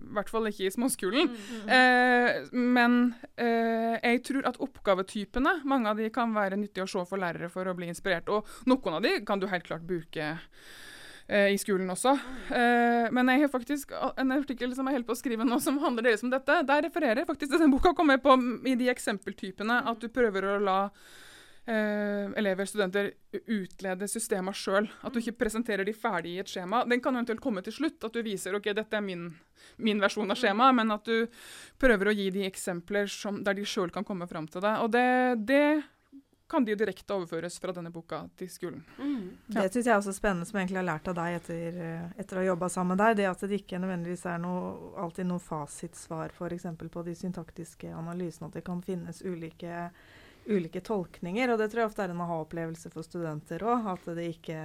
i 0.06 0.16
hvert 0.16 0.30
fall 0.32 0.48
ikke 0.50 0.66
i 0.66 0.72
småskolen. 0.72 1.30
Mm, 1.30 1.36
mm, 1.36 1.60
mm. 1.62 1.70
Eh, 1.76 2.58
men 2.76 2.98
eh, 3.34 3.96
jeg 4.00 4.22
tror 4.28 4.48
at 4.50 4.60
oppgavetypene, 4.62 5.60
mange 5.68 5.92
av 5.92 6.00
de 6.00 6.10
kan 6.14 6.34
være 6.36 6.58
nyttige 6.60 6.86
å 6.86 6.90
se 6.90 7.04
for 7.08 7.22
lærere 7.22 7.50
for 7.52 7.68
å 7.68 7.76
bli 7.76 7.90
inspirert. 7.92 8.30
Og 8.32 8.46
noen 8.70 8.98
av 8.98 9.06
de 9.06 9.16
kan 9.26 9.42
du 9.42 9.48
helt 9.50 9.66
klart 9.66 9.86
bruke 9.86 10.30
eh, 11.26 11.50
i 11.52 11.58
skolen 11.60 11.90
også. 11.92 12.14
Eh, 12.54 13.10
men 13.14 13.34
jeg 13.34 13.44
har 13.44 13.52
faktisk 13.52 13.94
en 13.96 14.34
artikkel 14.38 14.74
som 14.76 14.88
jeg 14.88 14.98
holder 14.98 15.10
på 15.10 15.16
å 15.16 15.22
skrive 15.22 15.48
nå, 15.48 15.60
som 15.62 15.80
handler 15.82 16.10
deres 16.10 16.24
om 16.26 16.32
dette. 16.32 16.62
Der 16.68 16.86
refererer 16.88 17.22
jeg 17.22 17.30
faktisk 17.30 17.54
til 17.54 17.66
den 17.66 17.74
boka 17.74 17.94
kommer 17.96 18.22
på 18.22 18.38
i 18.66 18.76
de 18.78 18.90
eksempeltypene 18.92 19.82
at 19.90 20.02
du 20.02 20.10
prøver 20.12 20.54
å 20.54 20.58
la 20.62 20.80
eh, 21.66 22.30
elever, 22.38 22.68
studenter, 22.68 23.10
utlede 23.32 24.08
systemet 24.08 24.56
sjøl. 24.56 24.88
At 25.02 25.14
du 25.14 25.20
ikke 25.20 25.36
presenterer 25.44 25.86
de 25.86 25.94
ferdig 25.96 26.36
i 26.36 26.40
et 26.42 26.50
skjema. 26.50 26.84
Den 26.88 27.02
kan 27.04 27.16
eventuelt 27.18 27.42
komme 27.44 27.64
til 27.66 27.74
slutt, 27.76 27.98
at 28.06 28.14
du 28.14 28.22
viser 28.26 28.56
ok, 28.58 28.70
dette 28.76 28.98
er 28.98 29.04
min, 29.04 29.28
min 29.82 30.00
versjon 30.02 30.30
av 30.32 30.40
skjemaet, 30.40 30.78
men 30.78 30.94
at 30.94 31.08
du 31.08 31.26
prøver 31.82 32.10
å 32.10 32.16
gi 32.16 32.30
de 32.34 32.46
eksempler 32.48 33.10
som, 33.10 33.42
der 33.44 33.58
de 33.58 33.66
sjøl 33.66 33.92
kan 33.94 34.06
komme 34.06 34.28
fram 34.30 34.48
til 34.50 34.64
det. 34.64 34.74
Og 34.84 34.90
det, 34.94 35.06
det 35.48 35.66
kan 36.48 36.64
de 36.64 36.72
jo 36.72 36.78
direkte 36.78 37.14
overføres 37.14 37.58
fra 37.58 37.72
denne 37.74 37.90
boka 37.90 38.20
til 38.38 38.50
skolen. 38.50 38.84
Mm. 38.98 39.30
Ja. 39.48 39.64
Det 39.64 39.72
syns 39.72 39.88
jeg 39.88 39.92
er 39.92 39.98
også 39.98 40.14
spennende, 40.14 40.46
som 40.46 40.58
jeg 40.58 40.66
egentlig 40.66 40.78
har 40.78 40.86
lært 40.92 41.08
av 41.10 41.16
deg 41.18 41.38
etter, 41.40 41.80
etter 42.14 42.38
å 42.38 42.42
ha 42.44 42.46
jobba 42.52 42.68
sammen 42.70 42.94
med 42.94 43.02
deg. 43.02 43.16
Det 43.18 43.26
at 43.30 43.42
det 43.42 43.58
ikke 43.58 43.80
nødvendigvis 43.82 44.22
er 44.30 44.38
noe, 44.44 44.68
alltid 45.02 45.26
noe 45.26 45.42
fasitsvar 45.42 46.36
f.eks. 46.36 46.68
på 46.92 47.04
de 47.08 47.16
syntaktiske 47.18 47.90
analysene. 47.90 48.50
At 48.50 48.60
det 48.60 48.64
kan 48.68 48.84
finnes 48.86 49.24
ulike 49.26 49.88
ulike 50.48 50.80
tolkninger. 50.84 51.52
Og 51.52 51.60
det 51.60 51.70
tror 51.72 51.84
jeg 51.84 51.90
ofte 51.90 52.06
er 52.06 52.14
en 52.14 52.24
aha-opplevelse 52.24 52.90
for 52.92 53.06
studenter 53.06 53.64
òg. 53.66 53.86
At 53.92 54.08
det 54.16 54.26
ikke, 54.34 54.58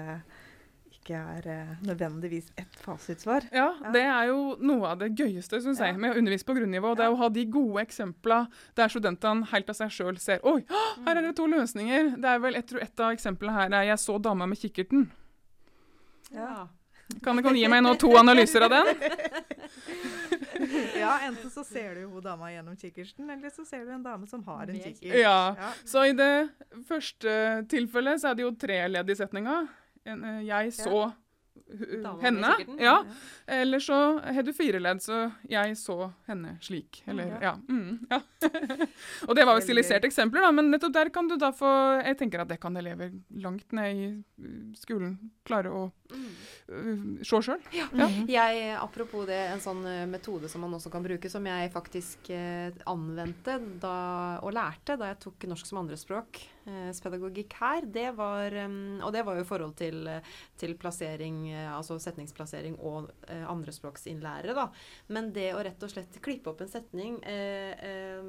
ikke 0.91 1.19
er 1.19 1.47
eh, 1.53 1.71
nødvendigvis 1.87 2.51
ett 2.61 2.81
fasitsvar. 2.83 3.47
Ja, 3.53 3.69
ja, 3.81 3.93
det 3.95 4.03
er 4.07 4.31
jo 4.31 4.41
noe 4.61 4.91
av 4.93 5.01
det 5.01 5.11
gøyeste 5.19 5.61
synes 5.63 5.81
jeg, 5.83 5.97
med 6.01 6.13
å 6.13 6.21
undervise 6.21 6.47
på 6.47 6.57
grunnivå. 6.57 6.93
Det 6.97 7.07
er 7.07 7.13
å 7.15 7.21
ha 7.21 7.31
de 7.33 7.47
gode 7.53 7.85
eksemplene 7.85 8.63
der 8.79 8.93
studentene 8.93 9.49
helt 9.53 9.71
av 9.73 9.79
seg 9.79 9.95
sjøl 9.95 10.21
ser 10.21 10.43
Oi, 10.47 10.59
her 11.07 11.15
er 11.15 11.25
det 11.25 11.35
to 11.39 11.47
løsninger! 11.49 12.13
Det 12.21 12.35
er 12.35 12.43
vel, 12.43 12.59
jeg 12.59 12.69
tror 12.69 12.85
Et 12.85 13.07
av 13.07 13.15
eksemplene 13.15 13.57
her 13.57 13.73
er 13.73 13.89
'Jeg 13.91 13.99
så 14.05 14.19
dama 14.21 14.45
med 14.45 14.57
kikkerten'. 14.57 15.09
Ja. 16.31 16.67
Kan 17.23 17.35
du 17.35 17.57
gi 17.57 17.67
meg 17.67 17.83
nå 17.83 17.95
to 17.99 18.13
analyser 18.15 18.63
av 18.63 18.71
den? 18.71 18.95
ja, 21.01 21.13
enten 21.27 21.51
så 21.53 21.63
ser 21.67 21.99
du 21.99 22.05
hun 22.07 22.23
dama 22.23 22.51
gjennom 22.53 22.77
kikkerten, 22.79 23.29
eller 23.33 23.53
så 23.53 23.65
ser 23.67 23.85
du 23.87 23.93
en 23.95 24.05
dame 24.05 24.29
som 24.29 24.43
har 24.47 24.71
en 24.71 24.79
kikkert. 24.79 25.17
Ja. 25.19 25.37
ja. 25.57 25.71
Så 25.85 26.05
i 26.09 26.15
det 26.17 26.33
første 26.87 27.35
tilfellet 27.71 28.23
så 28.23 28.31
er 28.31 28.39
det 28.39 28.47
jo 28.47 28.53
tre 28.65 28.79
ledd 28.91 29.11
i 29.11 29.17
setninga. 29.19 29.57
Eh, 30.05 30.41
jeg 30.47 30.73
så 30.77 31.11
henne. 32.21 32.51
Ja. 32.79 33.05
Eller 33.47 33.79
så 33.79 34.19
har 34.19 34.43
du 34.43 34.53
fire 34.53 34.79
ledd, 34.79 35.01
så 35.03 35.31
jeg 35.49 35.77
så 35.79 36.11
henne 36.27 36.55
slik. 36.61 37.01
Eller, 37.05 37.33
ja. 37.41 37.53
Mm, 37.69 37.99
ja. 38.09 38.21
og 39.27 39.35
det 39.35 39.45
var 39.47 39.57
jo 39.57 39.65
stiliserte 39.65 40.09
eksempler, 40.09 40.45
da, 40.45 40.51
men 40.55 40.71
nettopp 40.71 40.95
der 40.95 41.11
kan 41.13 41.29
du 41.29 41.37
da 41.39 41.51
få 41.55 41.71
Jeg 42.01 42.17
tenker 42.19 42.43
at 42.43 42.51
det 42.51 42.59
kan 42.61 42.75
elever 42.77 43.11
langt 43.43 43.71
ned 43.75 43.97
i 43.97 44.07
uh, 44.11 44.71
skolen 44.77 45.17
klare 45.47 45.71
å 45.71 45.83
uh, 45.89 47.03
se 47.23 47.41
sjøl. 47.47 47.61
Ja. 47.75 47.89
ja. 47.97 48.09
Jeg, 48.37 48.71
apropos 48.79 49.27
det, 49.29 49.39
en 49.53 49.63
sånn 49.63 49.83
uh, 49.85 50.07
metode 50.09 50.49
som 50.51 50.63
man 50.65 50.77
også 50.77 50.91
kan 50.93 51.03
bruke, 51.05 51.29
som 51.31 51.45
jeg 51.47 51.71
faktisk 51.73 52.31
uh, 52.33 52.71
anvendte 52.89 53.57
da, 53.81 53.95
og 54.41 54.55
lærte 54.55 54.97
da 54.99 55.11
jeg 55.11 55.21
tok 55.25 55.47
norsk 55.51 55.67
som 55.67 55.81
andrespråk 55.81 56.41
Eh, 56.65 56.91
pedagogikk 57.03 57.55
her, 57.57 57.85
det 57.89 58.11
var 58.17 58.53
Og 58.53 59.13
det 59.13 59.23
var 59.25 59.37
jo 59.37 59.41
i 59.41 59.47
forhold 59.47 59.73
til, 59.79 60.09
til 60.57 60.75
plassering, 60.77 61.47
eh, 61.49 61.69
altså 61.73 61.97
setningsplassering 61.99 62.77
og 62.79 63.09
eh, 63.27 63.45
andrespråksinnlærere, 63.49 64.53
da. 64.57 64.67
Men 65.09 65.31
det 65.33 65.51
å 65.55 65.63
rett 65.63 65.81
og 65.81 65.93
slett 65.93 66.21
klippe 66.21 66.51
opp 66.51 66.61
en 66.61 66.71
setning 66.71 67.17
eh, 67.23 68.21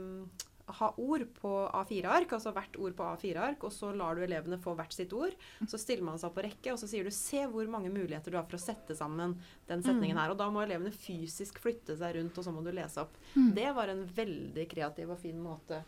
ha 0.78 0.88
ord 1.00 1.24
på 1.36 1.50
A4-ark, 1.68 2.34
altså 2.36 2.52
hvert 2.54 2.76
ord 2.80 2.94
på 2.96 3.06
A4-ark, 3.06 3.66
og 3.66 3.74
så 3.74 3.90
lar 3.96 4.16
du 4.16 4.24
elevene 4.24 4.60
få 4.62 4.74
hvert 4.78 4.94
sitt 4.94 5.12
ord. 5.16 5.34
Så 5.68 5.80
stiller 5.80 6.06
man 6.06 6.20
seg 6.20 6.32
på 6.34 6.44
rekke, 6.46 6.72
og 6.72 6.80
så 6.80 6.88
sier 6.90 7.04
du 7.04 7.10
'se 7.10 7.44
hvor 7.50 7.68
mange 7.70 7.90
muligheter 7.92 8.32
du 8.32 8.38
har 8.38 8.46
for 8.48 8.58
å 8.58 8.62
sette 8.62 8.96
sammen 8.96 9.36
den 9.72 9.84
setningen 9.86 10.18
her'. 10.18 10.34
Og 10.34 10.40
da 10.40 10.48
må 10.52 10.64
elevene 10.64 10.94
fysisk 10.94 11.60
flytte 11.62 11.96
seg 11.98 12.16
rundt, 12.18 12.38
og 12.38 12.46
så 12.46 12.54
må 12.54 12.64
du 12.64 12.72
lese 12.72 13.02
opp. 13.02 13.16
Mm. 13.34 13.52
Det 13.58 13.70
var 13.76 13.92
en 13.92 14.06
veldig 14.16 14.68
kreativ 14.70 15.14
og 15.16 15.22
fin 15.22 15.38
måte 15.42 15.82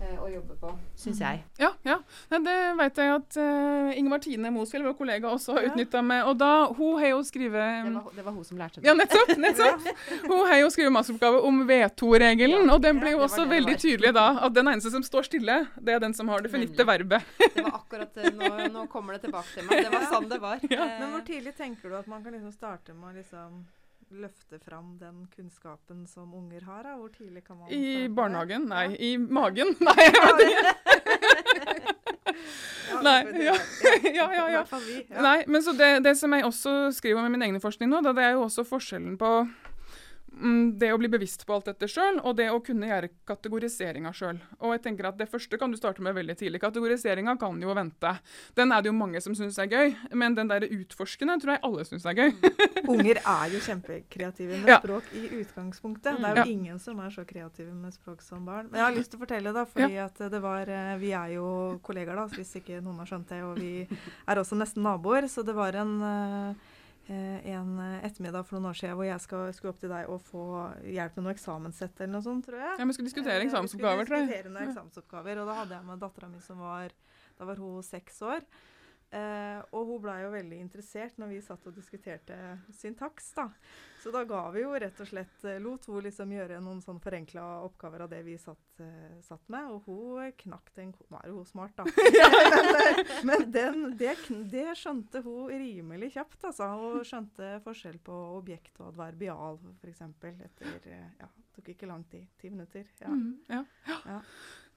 Eh, 0.00 0.16
å 0.16 0.30
jobbe 0.32 0.54
på, 0.56 0.70
syns 0.96 1.18
jeg. 1.20 1.42
Ja, 1.60 1.68
ja. 1.84 1.98
det 2.32 2.54
vet 2.78 2.98
jeg 3.02 3.10
at 3.12 3.36
uh, 3.36 3.90
Inger 3.92 4.14
Martine 4.14 4.52
Mosfjell, 4.54 4.86
vår 4.86 4.94
kollega, 4.96 5.28
også 5.28 5.58
har 5.58 5.66
ja. 5.66 5.72
utnytta 5.74 6.00
med. 6.00 6.22
Og 6.30 6.38
da, 6.40 6.52
hun 6.78 6.94
har 7.02 7.10
jo 7.10 7.18
skrevet 7.28 7.84
det 7.84 7.92
var, 7.92 8.06
det 8.16 8.24
var, 8.24 8.32
hun 8.32 8.46
som 8.48 8.62
lærte 8.62 8.80
det. 8.80 8.88
Ja, 8.88 8.94
nettopp! 8.96 9.34
nettopp. 9.44 9.90
Hun 10.24 10.40
har 10.48 10.62
jo 10.62 10.70
skrevet 10.72 10.94
masseoppgave 10.96 11.42
om 11.44 11.60
V2-regelen, 11.68 12.64
ja, 12.64 12.70
og 12.72 12.80
den 12.86 13.02
blir 13.02 13.12
jo 13.12 13.26
også 13.26 13.44
veldig 13.50 13.76
tydelig 13.82 14.14
da 14.16 14.24
at 14.48 14.56
den 14.56 14.72
eneste 14.72 14.94
som 14.94 15.04
står 15.04 15.28
stille, 15.28 15.58
det 15.76 15.98
er 15.98 16.00
den 16.06 16.16
som 16.16 16.32
har 16.32 16.40
det 16.40 16.54
fornitte 16.54 16.88
verbet. 16.88 17.28
det 17.42 17.66
var 17.66 17.76
akkurat 17.82 18.24
eh, 18.24 18.32
nå, 18.40 18.50
nå, 18.72 18.86
kommer 18.88 19.18
det 19.18 19.26
tilbake 19.26 19.52
til 19.52 19.68
meg. 19.68 19.84
Det 19.84 19.92
var 19.98 20.08
sånn 20.14 20.32
det 20.32 20.40
var. 20.40 20.64
Ja. 20.72 20.86
Men 20.94 21.12
hvor 21.12 21.28
tidlig 21.28 21.52
tenker 21.60 21.92
du 21.92 22.00
at 22.00 22.08
man 22.08 22.24
kan 22.24 22.32
liksom 22.38 22.56
starte 22.56 22.96
med 22.96 23.12
å 23.12 23.18
liksom 23.30 23.66
løfte 24.10 24.58
fram 24.58 24.98
den 24.98 25.26
kunnskapen 25.36 26.06
som 26.06 26.34
unger 26.34 26.60
har? 26.60 26.82
Da? 26.82 26.96
Hvor 26.96 27.08
tidlig 27.08 27.44
kan 27.46 27.58
man 27.58 27.70
I 27.70 28.08
barnehagen? 28.08 28.66
Nei. 28.68 28.84
Ja. 28.90 28.96
I 28.98 29.18
magen? 29.18 29.76
Nei, 29.86 29.94
jeg 29.98 30.12
vet 30.24 30.40
ikke. 30.48 30.74
Nei, 33.06 33.20
ja. 33.48 33.54
ja, 34.14 34.26
ja, 34.34 34.48
ja. 34.50 34.64
Nei, 35.22 35.44
men 35.46 35.62
så 35.62 35.72
det, 35.72 36.02
det, 36.04 36.16
som 36.18 36.32
jeg 36.34 36.44
også 36.44 36.90
skriver 36.92 37.20
om 37.20 37.26
i 37.26 37.30
min 37.36 37.46
egen 37.46 37.60
forskning 37.62 37.90
nå, 37.90 38.02
da, 38.02 38.12
det 38.12 38.24
er 38.24 38.34
jo 38.34 38.42
også 38.48 38.66
forskjellen 38.66 39.14
på 39.18 39.30
det 40.80 40.92
å 40.94 40.98
bli 41.00 41.10
bevisst 41.10 41.42
på 41.46 41.56
alt 41.56 41.66
dette 41.68 41.88
sjøl, 41.90 42.20
og 42.24 42.36
det 42.38 42.46
å 42.52 42.60
kunne 42.64 42.88
gjøre 42.88 43.10
kategoriseringa 43.28 44.12
sjøl. 44.16 44.38
Og 44.60 44.74
jeg 44.76 44.82
tenker 44.84 45.08
at 45.10 45.18
Det 45.20 45.28
første 45.28 45.58
kan 45.60 45.72
du 45.72 45.76
starte 45.76 46.02
med 46.02 46.14
veldig 46.16 46.36
tidlig. 46.38 46.60
Kategoriseringa 46.62 47.34
kan 47.40 47.58
jo 47.60 47.74
vente. 47.76 48.12
Den 48.56 48.72
er 48.72 48.80
det 48.82 48.88
jo 48.88 48.96
mange 48.96 49.20
som 49.20 49.34
syns 49.36 49.58
er 49.60 49.68
gøy, 49.68 49.94
men 50.16 50.36
den 50.38 50.48
der 50.48 50.64
utforskende 50.64 51.36
tror 51.42 51.56
jeg 51.56 51.62
alle 51.68 51.84
syns 51.88 52.06
er 52.08 52.16
gøy. 52.16 52.30
Unger 52.94 53.20
er 53.20 53.54
jo 53.54 53.62
kjempekreative 53.66 54.60
med 54.62 54.72
ja. 54.74 54.78
språk 54.80 55.10
i 55.18 55.24
utgangspunktet. 55.42 56.20
Det 56.20 56.30
er 56.30 56.40
jo 56.40 56.44
ja. 56.44 56.48
ingen 56.54 56.80
som 56.80 57.02
er 57.04 57.12
så 57.14 57.26
kreative 57.28 57.74
med 57.74 57.94
språk 57.96 58.24
som 58.24 58.46
barn. 58.46 58.70
Men 58.70 58.80
jeg 58.80 58.86
har 58.86 58.96
lyst 58.96 59.12
til 59.12 59.20
å 59.20 59.24
fortelle, 59.26 59.54
da, 59.56 59.66
fordi 59.68 59.98
ja. 59.98 60.08
at 60.08 60.24
det 60.32 60.42
var 60.44 60.70
eh, 60.70 60.94
Vi 61.02 61.12
er 61.16 61.36
jo 61.36 61.46
kollegaer, 61.84 62.22
da, 62.22 62.28
hvis 62.32 62.54
ikke 62.62 62.80
noen 62.80 63.02
har 63.02 63.10
skjønt 63.10 63.34
det, 63.34 63.42
og 63.44 63.60
vi 63.60 63.74
er 63.84 64.40
også 64.40 64.58
nesten 64.58 64.86
naboer, 64.86 65.28
så 65.28 65.44
det 65.46 65.58
var 65.58 65.76
en 65.82 66.00
Eh, 66.00 66.54
en 67.10 67.70
ettermiddag 68.00 68.46
for 68.46 68.56
noen 68.58 68.70
år 68.70 68.78
siden 68.78 68.96
hvor 68.98 69.08
jeg 69.08 69.22
skal, 69.24 69.52
skulle 69.56 69.74
opp 69.74 69.80
til 69.82 69.92
deg 69.92 70.10
og 70.12 70.20
få 70.22 70.44
hjelp 70.86 71.16
med 71.18 71.26
noe 71.26 71.34
eksamenssett 71.34 72.00
eller 72.00 72.12
noe 72.16 72.26
sånt, 72.26 72.46
tror 72.46 72.60
jeg. 72.62 72.74
Ja, 72.78 72.86
Vi 72.86 72.96
skulle 72.96 73.10
diskutere 73.10 73.46
eksamensoppgaver, 73.46 74.08
tror 74.08 74.20
jeg. 74.20 74.26
Skulle 74.26 74.36
diskutere 74.36 74.54
noen 74.54 74.68
eksamensoppgaver, 74.70 75.40
og 75.42 75.50
da 75.50 75.56
hadde 75.60 75.78
jeg 75.78 75.88
med 75.90 76.04
dattera 76.04 76.28
mi 76.30 76.42
som 76.44 76.60
var 76.62 76.94
Da 77.40 77.48
var 77.48 77.56
hun 77.56 77.82
seks 77.82 78.20
år. 78.22 78.44
Eh, 79.10 79.60
og 79.74 79.88
hun 79.88 80.02
blei 80.04 80.20
jo 80.22 80.30
veldig 80.30 80.58
interessert 80.62 81.16
når 81.18 81.32
vi 81.32 81.40
satt 81.42 81.64
og 81.66 81.74
diskuterte 81.74 82.36
syntaks. 82.78 83.32
da. 83.34 83.48
Så 84.02 84.10
da 84.10 84.24
ga 84.24 84.50
vi 84.50 84.62
jo 84.62 84.72
rett 84.80 85.00
og 85.02 85.08
slett 85.08 85.44
eh, 85.44 85.58
Lot 85.60 85.84
hun 85.90 86.00
liksom 86.06 86.30
gjøre 86.32 86.60
noen 86.64 86.80
sånn 86.80 87.00
forenkla 87.04 87.42
oppgaver 87.66 88.06
av 88.06 88.12
det 88.12 88.22
vi 88.24 88.36
satt, 88.40 88.80
eh, 88.80 89.18
satt, 89.26 89.42
med. 89.52 89.68
Og 89.74 89.88
hun 89.88 90.32
knakk 90.44 90.70
den 90.76 90.94
Nå 91.10 91.20
er 91.20 91.28
jo 91.28 91.42
hun 91.42 91.48
smart, 91.48 91.76
da. 91.76 91.84
men, 92.54 92.70
eh, 92.80 93.12
men 93.28 93.44
den, 93.52 93.82
det, 94.00 94.14
det, 94.52 94.70
skjønte 94.80 95.20
hun 95.26 95.52
rimelig 95.52 96.14
kjapt. 96.16 96.38
altså. 96.48 96.70
Hun 96.80 97.04
skjønte 97.04 97.52
forskjell 97.66 98.00
på 98.04 98.22
objekt 98.38 98.80
og 98.80 98.94
adverbial, 98.94 99.60
f.eks. 99.82 100.02
Etter 100.30 100.88
ja, 101.20 101.28
det 101.28 101.52
tok 101.60 101.70
ikke 101.74 101.90
lang 101.90 102.04
tid. 102.08 102.24
Ti 102.40 102.50
minutter. 102.50 102.88
Ja. 103.02 103.12
Mm, 103.12 103.36
ja. 103.52 103.64
ja. 104.06 104.20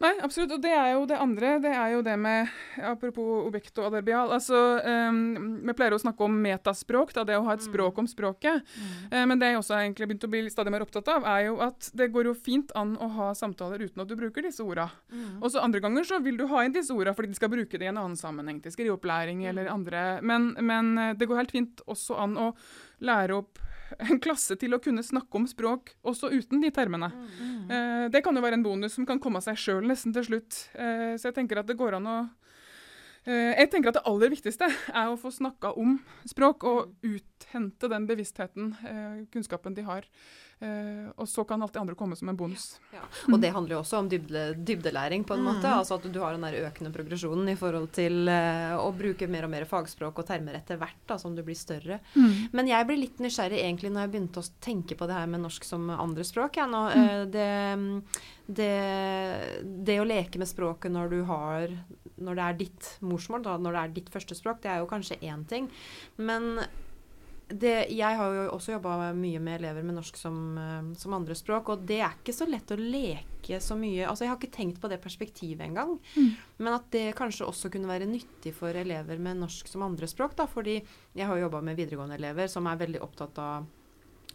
Nei, 0.03 0.13
absolutt. 0.25 0.51
Og 0.57 0.61
det 0.63 0.73
er 0.73 0.89
jo 0.95 1.05
det 1.07 1.17
andre. 1.21 1.53
Det 1.63 1.71
er 1.71 1.93
jo 1.93 2.01
det 2.05 2.15
med 2.19 2.51
Apropos 2.83 3.45
objekt 3.47 3.77
og 3.79 3.87
adverbial. 3.87 4.33
Altså, 4.35 4.57
um, 4.83 5.61
vi 5.63 5.75
pleier 5.77 5.95
å 5.95 6.01
snakke 6.01 6.25
om 6.25 6.35
metaspråk, 6.43 7.13
da, 7.15 7.25
det 7.27 7.37
å 7.39 7.45
ha 7.47 7.55
et 7.55 7.63
mm. 7.63 7.69
språk 7.69 8.01
om 8.01 8.09
språket. 8.09 8.65
Mm. 8.75 9.12
Uh, 9.13 9.23
men 9.29 9.37
det 9.37 9.51
jeg 9.51 9.59
også 9.61 9.75
har 9.77 9.85
egentlig 9.85 10.09
begynt 10.09 10.27
å 10.27 10.31
bli 10.33 10.43
stadig 10.49 10.73
mer 10.73 10.85
opptatt 10.85 11.11
av, 11.13 11.27
er 11.29 11.47
jo 11.47 11.59
at 11.63 11.91
det 11.93 12.09
går 12.13 12.31
jo 12.31 12.35
fint 12.37 12.73
an 12.79 12.95
å 12.97 13.09
ha 13.19 13.29
samtaler 13.37 13.85
uten 13.85 14.01
at 14.03 14.09
du 14.09 14.17
bruker 14.17 14.45
disse 14.45 14.65
orda. 14.65 14.89
Mm. 15.13 15.43
Og 15.43 15.51
så 15.53 15.61
andre 15.61 15.83
ganger 15.83 16.07
så 16.09 16.19
vil 16.23 16.39
du 16.39 16.47
ha 16.51 16.63
inn 16.65 16.75
disse 16.75 16.95
orda 16.95 17.13
fordi 17.13 17.33
de 17.33 17.39
skal 17.39 17.53
bruke 17.53 17.77
det 17.77 17.85
i 17.85 17.91
en 17.91 18.01
annen 18.01 18.17
sammenheng, 18.19 18.63
til 18.63 18.73
skriveopplæring 18.73 19.43
mm. 19.43 19.49
eller 19.51 19.69
andre. 19.73 20.07
Men, 20.25 20.53
men 20.59 20.97
eh, 20.97 21.13
det 21.19 21.29
går 21.29 21.43
helt 21.43 21.53
fint 21.55 21.85
også 21.85 22.17
an 22.23 22.39
å 22.39 22.49
lære 23.03 23.37
opp 23.37 23.61
en 24.01 24.19
klasse 24.23 24.55
til 24.59 24.73
å 24.75 24.81
kunne 24.83 25.03
snakke 25.05 25.37
om 25.37 25.45
språk 25.49 25.93
også 26.07 26.31
uten 26.33 26.63
de 26.63 26.71
termene. 26.73 27.09
Mm. 27.13 27.57
Eh, 27.69 28.05
det 28.13 28.23
kan 28.25 28.35
jo 28.35 28.43
være 28.43 28.59
en 28.59 28.65
bonus 28.65 28.97
som 28.97 29.07
kan 29.09 29.21
komme 29.21 29.41
av 29.41 29.47
seg 29.47 29.59
sjøl 29.59 29.85
nesten 29.89 30.15
til 30.15 30.27
slutt. 30.29 30.65
Eh, 30.73 31.13
så 31.17 31.29
jeg 31.29 31.37
tenker 31.37 31.61
at 31.61 31.69
det 31.69 31.77
går 31.79 31.99
an 31.99 32.09
å 32.09 32.17
eh, 32.23 32.31
Jeg 33.23 33.69
tenker 33.71 33.93
at 33.93 33.99
det 33.99 34.07
aller 34.09 34.33
viktigste 34.33 34.67
er 34.91 35.11
å 35.11 35.19
få 35.19 35.31
snakka 35.31 35.73
om 35.79 35.95
språk 36.27 36.65
og 36.67 36.89
mm. 37.03 37.13
uthente 37.15 37.89
den 37.91 38.07
bevisstheten, 38.09 38.73
eh, 38.83 39.21
kunnskapen 39.31 39.77
de 39.77 39.85
har. 39.87 40.09
Uh, 40.63 41.09
og 41.19 41.27
så 41.27 41.43
kan 41.43 41.59
alt 41.59 41.73
det 41.75 41.81
andre 41.81 41.95
komme 41.97 42.15
som 42.15 42.29
en 42.31 42.37
bonus. 42.39 42.77
Ja. 42.93 43.01
Og 43.27 43.39
det 43.41 43.49
handler 43.51 43.75
jo 43.75 43.79
også 43.81 43.97
om 43.99 44.07
dybde, 44.07 44.43
dybdelæring, 44.63 45.25
på 45.27 45.35
en 45.35 45.41
mm. 45.41 45.47
måte. 45.49 45.71
Altså 45.75 45.97
at 45.97 46.05
du 46.07 46.19
har 46.21 46.37
den 46.37 46.45
der 46.45 46.69
økende 46.69 46.93
progresjonen 46.93 47.49
i 47.51 47.57
forhold 47.59 47.89
til 47.95 48.29
å 48.31 48.85
bruke 48.95 49.27
mer 49.27 49.47
og 49.47 49.51
mer 49.51 49.67
fagspråk 49.67 50.21
og 50.21 50.27
termer 50.29 50.55
etter 50.61 50.79
hvert 50.79 51.01
da, 51.09 51.17
som 51.19 51.35
du 51.35 51.41
blir 51.43 51.57
større. 51.59 51.99
Mm. 52.15 52.53
Men 52.55 52.71
jeg 52.71 52.87
ble 52.87 52.99
litt 53.01 53.19
nysgjerrig 53.23 53.59
egentlig 53.59 53.91
når 53.91 54.05
jeg 54.05 54.13
begynte 54.13 54.43
å 54.43 54.51
tenke 54.63 54.97
på 54.99 55.09
det 55.09 55.17
her 55.17 55.27
med 55.33 55.43
norsk 55.43 55.67
som 55.67 55.91
andre 55.97 56.27
språk. 56.27 56.61
Ja, 56.61 56.69
nå, 56.71 56.85
mm. 56.95 57.27
det, 57.33 57.49
det, 58.61 58.71
det, 59.89 59.99
å 59.99 60.07
leke 60.07 60.39
med 60.39 60.51
språket 60.51 60.95
når 60.95 61.11
du 61.11 61.19
har 61.27 61.75
når 62.23 62.39
det 62.39 62.47
er 62.47 62.57
ditt 62.63 62.89
morsmål, 63.03 63.43
da, 63.45 63.59
når 63.59 63.75
det 63.75 63.83
er 63.83 63.93
ditt 63.99 64.09
første 64.13 64.37
språk, 64.37 64.63
det 64.63 64.71
er 64.73 64.81
jo 64.81 64.89
kanskje 64.89 65.19
én 65.21 65.45
ting. 65.49 65.69
Men 66.17 66.57
det, 67.47 67.73
jeg 67.93 68.17
har 68.17 68.33
jo 68.33 68.43
også 68.55 68.75
jobba 68.75 69.11
mye 69.17 69.39
med 69.43 69.59
elever 69.59 69.85
med 69.85 69.97
norsk 69.97 70.17
som, 70.17 70.37
eh, 70.57 70.93
som 70.99 71.13
andrespråk, 71.17 71.69
og 71.69 71.85
det 71.87 71.99
er 72.01 72.15
ikke 72.15 72.35
så 72.35 72.47
lett 72.49 72.71
å 72.71 72.79
leke 72.79 73.59
så 73.59 73.75
mye 73.75 74.07
Altså, 74.07 74.23
jeg 74.23 74.31
har 74.31 74.39
ikke 74.39 74.55
tenkt 74.55 74.79
på 74.81 74.89
det 74.89 75.01
perspektivet 75.03 75.65
engang. 75.65 75.97
Mm. 76.15 76.31
Men 76.63 76.73
at 76.77 76.89
det 76.95 77.15
kanskje 77.17 77.47
også 77.47 77.71
kunne 77.73 77.91
være 77.91 78.07
nyttig 78.07 78.53
for 78.55 78.71
elever 78.71 79.19
med 79.19 79.41
norsk 79.41 79.67
som 79.67 79.83
andrespråk, 79.83 80.37
da. 80.39 80.47
Fordi 80.47 80.79
jeg 80.79 81.27
har 81.27 81.41
jobba 81.41 81.61
med 81.61 81.77
videregående 81.77 82.15
elever 82.15 82.47
som 82.47 82.67
er 82.71 82.79
veldig 82.79 83.03
opptatt 83.03 83.41
av 83.43 83.67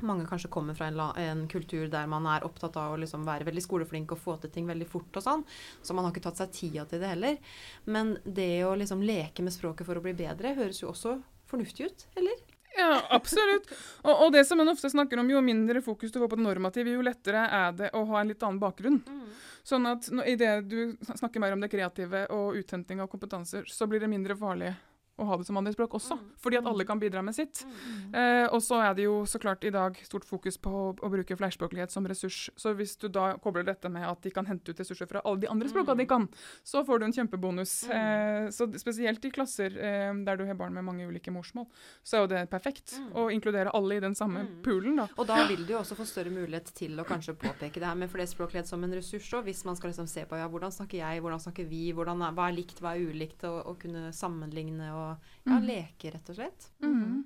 mange 0.06 0.26
kanskje 0.28 0.50
kommer 0.52 0.76
fra 0.78 0.88
en, 0.90 1.00
en, 1.22 1.46
kultur 1.48 1.88
der 1.92 2.11
man 2.11 2.26
er 2.30 2.46
opptatt 2.46 2.76
av 2.80 2.94
å 2.94 3.00
liksom 3.00 3.24
være 3.26 3.46
veldig 3.48 3.64
skoleflink 3.64 4.12
og 4.14 4.20
få 4.22 4.37
til 4.42 4.52
ting 4.54 4.68
veldig 4.68 4.88
fort 4.90 5.18
og 5.20 5.24
sånn. 5.24 5.46
Så 5.82 5.96
man 5.96 6.06
har 6.06 6.14
ikke 6.14 6.26
tatt 6.28 6.42
seg 6.42 6.52
tida 6.54 6.87
til 6.88 7.02
det 7.02 7.14
heller. 7.14 7.56
Men 7.87 8.16
det 8.24 8.64
å 8.68 8.76
liksom 8.78 9.02
leke 9.06 9.44
med 9.46 9.54
språket 9.54 9.88
for 9.88 9.98
å 9.98 10.04
bli 10.04 10.14
bedre 10.18 10.54
høres 10.58 10.82
jo 10.82 10.92
også 10.92 11.18
fornuftig 11.48 11.88
ut, 11.88 12.06
eller? 12.20 12.38
Ja, 12.78 13.02
absolutt. 13.11 13.70
Og, 14.02 14.12
og, 14.12 14.32
det 14.32 14.44
som 14.46 14.61
en 14.61 14.70
ofte 14.70 14.90
snakker 14.90 15.18
om, 15.18 15.30
jo 15.32 15.40
mindre 15.42 15.82
fokus 15.82 16.12
du 16.12 16.20
får 16.20 16.30
på 16.30 16.38
det 16.38 16.44
normative, 16.44 16.92
jo 16.94 17.04
lettere 17.04 17.46
er 17.50 17.72
det 17.74 17.88
å 17.96 18.04
ha 18.11 18.20
en 18.20 18.30
litt 18.30 18.44
annen 18.44 18.61
bakgrunn. 18.62 19.00
Mm. 19.02 19.24
Sånn 19.66 19.88
at 19.90 20.06
i 20.24 20.37
det 20.38 20.52
du 20.68 20.78
snakker 21.08 21.42
mer 21.42 21.56
om 21.56 21.64
det 21.64 21.72
kreative 21.72 22.26
og 22.34 22.61
uthenting 22.61 23.02
av 23.02 23.11
kompetanser, 23.11 23.66
så 23.66 23.88
blir 23.90 24.04
det 24.04 24.12
mindre 24.12 24.37
farlig 24.38 24.74
å 25.18 25.26
ha 25.26 25.38
det 25.38 25.46
som 25.48 25.59
andrespråk 25.59 25.96
også, 25.98 26.16
mm. 26.18 26.26
fordi 26.38 26.59
at 26.61 26.68
alle 26.70 26.87
kan 26.87 27.00
bidra 27.00 27.22
med 27.26 27.35
sitt. 27.35 27.64
Mm. 27.66 28.14
Eh, 28.14 28.46
og 28.54 28.62
så 28.62 28.78
er 28.87 28.94
det 28.94 29.09
jo 29.09 29.20
så 29.26 29.40
klart 29.42 29.64
i 29.66 29.72
dag 29.74 29.98
stort 30.07 30.26
fokus 30.28 30.59
på 30.62 30.70
å, 30.70 30.85
å 30.94 31.11
bruke 31.11 31.37
flerspråklighet 31.38 31.92
som 31.94 32.07
ressurs. 32.09 32.48
Så 32.59 32.72
hvis 32.78 32.94
du 33.02 33.09
da 33.12 33.33
kobler 33.42 33.66
dette 33.66 33.90
med 33.92 34.07
at 34.07 34.22
de 34.22 34.33
kan 34.35 34.46
hente 34.46 34.70
ut 34.70 34.83
ressurser 34.83 35.11
fra 35.11 35.22
alle 35.26 35.42
de 35.42 35.50
andre 35.50 35.70
språka 35.70 35.96
mm. 35.96 36.02
de 36.02 36.09
kan, 36.11 36.28
så 36.62 36.85
får 36.87 37.00
du 37.02 37.09
en 37.09 37.16
kjempebonus. 37.16 37.74
Mm. 37.90 37.96
Eh, 37.98 38.50
så 38.54 38.68
spesielt 38.78 39.24
i 39.26 39.33
klasser 39.35 39.74
eh, 39.74 40.12
der 40.26 40.38
du 40.38 40.46
har 40.46 40.59
barn 40.59 40.76
med 40.76 40.87
mange 40.87 41.09
ulike 41.09 41.35
morsmål, 41.35 41.66
så 42.07 42.18
er 42.18 42.24
jo 42.24 42.31
det 42.35 42.44
perfekt 42.52 42.94
mm. 42.98 43.11
å 43.18 43.26
inkludere 43.35 43.74
alle 43.74 43.98
i 43.98 44.04
den 44.04 44.14
samme 44.18 44.44
mm. 44.46 44.54
poolen. 44.66 45.02
da. 45.02 45.09
Og 45.18 45.26
da 45.28 45.40
vil 45.50 45.64
du 45.66 45.74
jo 45.74 45.81
også 45.83 45.98
få 45.98 46.07
større 46.09 46.33
mulighet 46.35 46.70
til 46.78 46.94
å 46.98 47.07
kanskje 47.09 47.35
påpeke 47.38 47.83
det 47.83 47.90
her 47.90 47.98
med 47.98 48.12
flerspråklighet 48.12 48.70
som 48.70 48.87
en 48.87 48.94
ressurs 48.94 49.28
òg, 49.35 49.48
hvis 49.50 49.64
man 49.66 49.78
skal 49.78 49.92
liksom 49.92 50.09
se 50.11 50.24
på 50.28 50.38
ja, 50.38 50.46
hvordan 50.50 50.74
snakker 50.74 51.02
jeg, 51.02 51.24
hvordan 51.24 51.42
snakker 51.42 51.66
vi, 51.68 51.88
hvordan 51.96 52.22
er, 52.22 52.38
hva 52.38 52.48
er 52.48 52.59
likt, 52.59 52.83
hva 52.85 52.94
er 52.94 53.11
ulikt, 53.11 53.42
og, 53.48 53.59
og 53.72 53.78
kunne 53.83 54.12
sammenligne 54.14 54.92
og 54.94 55.08
ja, 55.16 55.57
mm. 55.57 55.66
leke, 55.66 56.12
rett 56.14 56.33
og 56.33 56.38
slett. 56.38 56.71
Mm. 56.85 57.23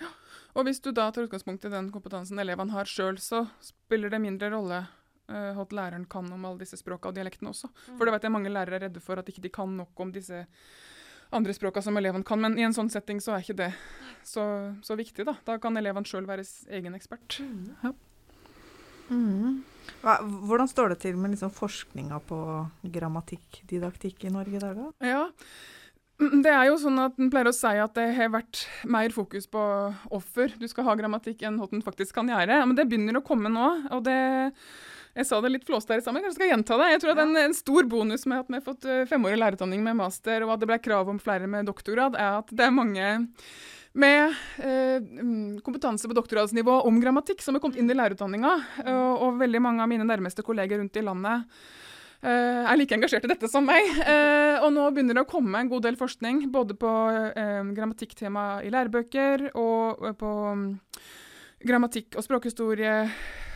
Ja. 0.00 0.10
Og 0.58 0.66
hvis 0.66 0.80
du 0.82 0.90
da 0.96 1.08
tar 1.12 1.28
utgangspunkt 1.28 1.66
i 1.68 1.72
den 1.72 1.90
kompetansen 1.94 2.40
elevene 2.42 2.74
har 2.74 2.88
sjøl, 2.90 3.20
så 3.22 3.44
spiller 3.64 4.12
det 4.12 4.22
mindre 4.22 4.50
rolle 4.54 4.82
uh, 5.30 5.60
at 5.62 5.74
læreren 5.76 6.06
kan 6.10 6.30
om 6.32 6.46
alle 6.48 6.64
disse 6.64 6.78
språka 6.80 7.10
og 7.10 7.18
dialektene 7.18 7.52
også. 7.52 7.70
Mm. 7.70 7.96
For 7.96 8.06
det 8.06 8.16
vet 8.16 8.28
jeg 8.28 8.36
mange 8.36 8.52
lærere 8.52 8.80
er 8.80 8.88
redde 8.88 9.04
for, 9.04 9.20
at 9.20 9.28
ikke 9.30 9.44
de 9.46 9.52
kan 9.54 9.76
nok 9.82 10.04
om 10.04 10.14
disse 10.14 10.44
andre 11.30 11.54
språka 11.54 11.82
som 11.82 11.96
elevene 12.00 12.26
kan. 12.26 12.40
Men 12.42 12.58
i 12.58 12.66
en 12.66 12.74
sånn 12.76 12.90
setting 12.90 13.22
så 13.22 13.36
er 13.36 13.44
ikke 13.44 13.58
det 13.62 13.72
så, 14.26 14.44
så 14.82 14.96
viktig, 14.98 15.26
da. 15.28 15.36
Da 15.46 15.58
kan 15.62 15.78
elevene 15.78 16.08
sjøl 16.08 16.26
være 16.28 16.46
egen 16.74 16.96
ekspert. 16.98 17.40
Mm. 17.44 17.74
Ja. 17.84 17.94
Mm. 19.10 19.60
Hva, 20.04 20.20
hvordan 20.22 20.70
står 20.70 20.92
det 20.92 21.00
til 21.02 21.18
med 21.18 21.34
liksom 21.34 21.50
forskninga 21.54 22.20
på 22.28 22.38
grammatikkdidaktikk 22.94 24.26
i 24.26 24.32
Norge 24.32 24.58
i 24.58 24.62
dag? 24.62 24.78
Da? 24.78 24.90
Ja, 25.06 25.22
det 26.44 26.52
er 26.52 26.68
jo 26.68 26.76
sånn 26.80 27.00
at 27.00 27.18
En 27.20 27.30
pleier 27.32 27.48
å 27.50 27.56
si 27.56 27.72
at 27.80 27.96
det 27.96 28.06
har 28.16 28.32
vært 28.34 28.64
mer 28.90 29.12
fokus 29.14 29.48
på 29.50 29.64
offer. 30.12 30.52
Du 30.60 30.66
skal 30.70 30.86
ha 30.88 30.96
grammatikk 30.98 31.44
enn 31.46 31.58
hva 31.60 31.68
den 31.70 31.84
faktisk 31.84 32.16
kan 32.18 32.30
gjøre. 32.30 32.62
Men 32.66 32.76
det 32.78 32.88
begynner 32.90 33.20
å 33.20 33.26
komme 33.26 33.52
nå. 33.52 33.68
og 33.90 34.06
det... 34.08 34.20
Jeg 35.10 35.26
sa 35.26 35.40
det 35.42 35.50
litt 35.50 35.64
flåst 35.66 35.88
her 35.90 35.98
sammen, 36.04 36.22
kanskje 36.22 36.36
skal 36.36 36.46
jeg 36.46 36.52
gjenta 36.52 36.76
det. 36.78 36.84
Jeg 36.92 37.00
tror 37.02 37.16
at 37.16 37.20
en, 37.24 37.32
en 37.40 37.56
stor 37.56 37.86
bonus 37.90 38.22
med 38.30 38.44
at 38.44 38.52
vi 38.52 38.54
har 38.60 38.62
fått 38.62 38.86
eh, 38.86 39.00
femårig 39.10 39.40
lærerutdanning 39.40 39.82
med 39.82 39.98
master, 39.98 40.44
og 40.46 40.52
at 40.54 40.62
det 40.62 40.68
ble 40.70 40.78
krav 40.84 41.10
om 41.10 41.18
flere 41.18 41.48
med 41.50 41.66
doktorgrad, 41.66 42.14
er 42.14 42.38
at 42.38 42.52
det 42.54 42.68
er 42.68 42.76
mange 42.76 43.08
med 43.98 44.36
eh, 44.62 45.02
mm, 45.02 45.58
kompetanse 45.66 46.06
på 46.06 46.14
doktorgradsnivå 46.14 46.78
om 46.86 47.02
grammatikk 47.02 47.42
som 47.42 47.58
har 47.58 47.64
kommet 47.64 47.82
inn 47.82 47.90
i 47.90 47.98
lærerutdanninga. 47.98 48.54
Og, 48.86 49.26
og 49.26 49.42
veldig 49.42 49.64
mange 49.66 49.82
av 49.82 49.90
mine 49.90 50.06
nærmeste 50.06 50.46
kolleger 50.46 50.78
rundt 50.78 51.02
i 51.02 51.04
landet 51.10 51.50
er 52.28 52.76
like 52.76 52.94
engasjert 52.96 53.24
i 53.24 53.32
dette 53.32 53.48
som 53.48 53.64
meg. 53.64 53.86
Uh, 54.02 54.60
og 54.66 54.74
nå 54.74 54.90
begynner 54.92 55.16
det 55.16 55.24
å 55.24 55.30
komme 55.30 55.60
en 55.60 55.70
god 55.70 55.86
del 55.88 55.96
forskning 56.00 56.44
både 56.52 56.76
på 56.76 56.90
uh, 56.90 57.62
grammatikktema 57.76 58.60
i 58.66 58.72
lærebøker 58.74 59.50
og 59.54 60.04
på 60.20 60.34
um, 60.52 60.66
grammatikk 61.60 62.16
og 62.16 62.24
språkhistorie, 62.24 62.92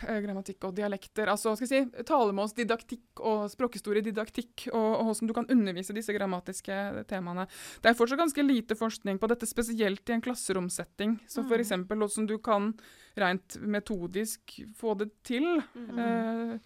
grammatikk 0.05 0.67
og 0.67 0.75
dialekter. 0.77 1.29
Altså 1.31 1.55
skal 1.57 1.65
jeg 1.65 1.85
si, 1.87 2.03
talemålsdidaktikk 2.05 3.21
og 3.25 3.47
språkhistoriedidaktikk, 3.49 4.67
og, 4.71 4.89
og 4.99 5.07
hvordan 5.09 5.31
du 5.31 5.33
kan 5.37 5.49
undervise 5.55 5.95
disse 5.95 6.13
grammatiske 6.13 7.05
temaene. 7.09 7.47
Det 7.81 7.89
er 7.89 7.97
fortsatt 7.97 8.21
ganske 8.21 8.45
lite 8.45 8.77
forskning 8.77 9.17
på 9.21 9.29
dette, 9.31 9.49
spesielt 9.49 10.09
i 10.09 10.17
en 10.17 10.25
klasseromsetting. 10.25 11.17
Så 11.25 11.45
f.eks. 11.45 11.65
eksempel 11.65 12.03
hvordan 12.03 12.29
du 12.29 12.37
kan 12.45 12.73
rent 13.17 13.57
metodisk 13.61 14.59
få 14.77 14.93
det 15.01 15.09
til. 15.23 15.63
Mm 15.73 15.89
-hmm. 15.89 16.59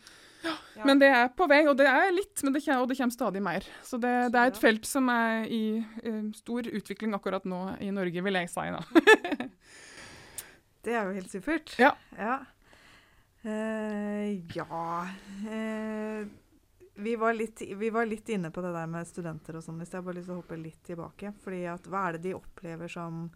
Ja. 0.43 0.85
Men 0.87 0.99
det 1.01 1.09
er 1.11 1.31
på 1.35 1.47
vei, 1.51 1.63
og 1.67 1.75
det 1.79 1.87
er 1.91 2.13
litt, 2.15 2.39
men 2.45 2.55
det 2.55 2.61
kommer, 2.63 2.83
og 2.83 2.91
det 2.91 2.97
kommer 2.99 3.15
stadig 3.15 3.41
mer. 3.43 3.65
Så 3.83 3.99
det, 3.99 4.13
det 4.33 4.39
er 4.39 4.51
et 4.53 4.59
felt 4.61 4.87
som 4.87 5.09
er 5.11 5.49
i 5.51 5.63
uh, 6.05 6.29
stor 6.37 6.69
utvikling 6.69 7.15
akkurat 7.17 7.47
nå 7.49 7.59
i 7.83 7.89
Norge, 7.95 8.23
vil 8.23 8.39
jeg 8.39 8.51
si. 8.53 8.67
det 10.87 10.95
er 10.95 11.09
jo 11.09 11.17
helt 11.17 11.33
supert. 11.33 11.75
Ja. 11.81 11.91
Ja. 12.15 12.37
Uh, 13.43 14.39
ja. 14.55 14.83
Uh, 15.43 16.23
vi, 16.99 17.17
var 17.19 17.35
litt, 17.35 17.65
vi, 17.75 17.91
var 17.91 18.07
litt, 18.07 18.31
inne 18.31 18.51
på 18.51 18.63
det 18.63 18.71
der 18.75 18.89
med 18.91 19.07
studenter 19.07 19.59
og 19.59 19.65
sånn, 19.65 19.83
hvis 19.83 19.91
jeg 19.95 20.07
bare 20.07 20.19
lyst 20.21 20.31
til 20.31 20.37
å 20.37 20.41
hoppe 20.41 20.59
litt 20.59 20.81
tilbake. 20.87 21.35
fordi 21.43 21.65
at 21.71 21.91
hva 21.91 22.07
er 22.07 22.17
det 22.17 22.29
de 22.29 22.37
opplever 22.39 22.91
som 22.91 23.27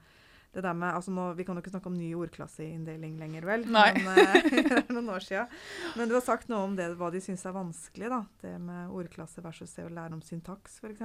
det 0.53 0.61
der 0.61 0.75
med, 0.77 0.93
altså 0.93 1.11
nå, 1.11 1.31
Vi 1.33 1.45
kan 1.45 1.57
jo 1.57 1.63
ikke 1.63 1.73
snakke 1.73 1.89
om 1.89 1.95
ny 1.97 2.11
ordklasseinndeling 2.13 3.17
lenger, 3.17 3.45
vel? 3.47 3.65
Nei. 3.73 3.87
Men, 4.03 4.19
uh, 4.29 4.49
det 4.53 4.77
er 4.83 4.93
noen 4.93 5.09
år 5.15 5.25
siden. 5.25 5.49
Men 5.97 6.11
du 6.11 6.13
har 6.13 6.25
sagt 6.25 6.51
noe 6.51 6.67
om 6.67 6.75
det, 6.77 6.91
hva 6.99 7.09
de 7.13 7.21
syns 7.23 7.45
er 7.49 7.55
vanskelig. 7.55 8.11
da, 8.13 8.21
Det 8.43 8.53
med 8.61 8.93
ordklasse 8.93 9.41
versus 9.41 9.73
det 9.73 9.87
å 9.87 9.91
lære 9.93 10.13
om 10.13 10.21
syntaks, 10.21 10.77
f.eks. 10.83 11.01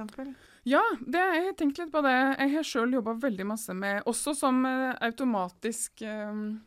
Ja, 0.69 0.83
det, 1.01 1.25
jeg 1.33 1.47
har 1.49 1.57
tenkt 1.57 1.81
litt 1.81 1.93
på 1.93 2.03
det. 2.05 2.15
Jeg 2.15 2.53
har 2.53 2.69
sjøl 2.69 2.93
jobba 2.99 3.17
veldig 3.25 3.49
masse 3.55 3.73
med, 3.73 4.03
også 4.09 4.35
som 4.37 4.61
uh, 4.67 4.93
automatisk 5.09 6.05
um, 6.05 6.59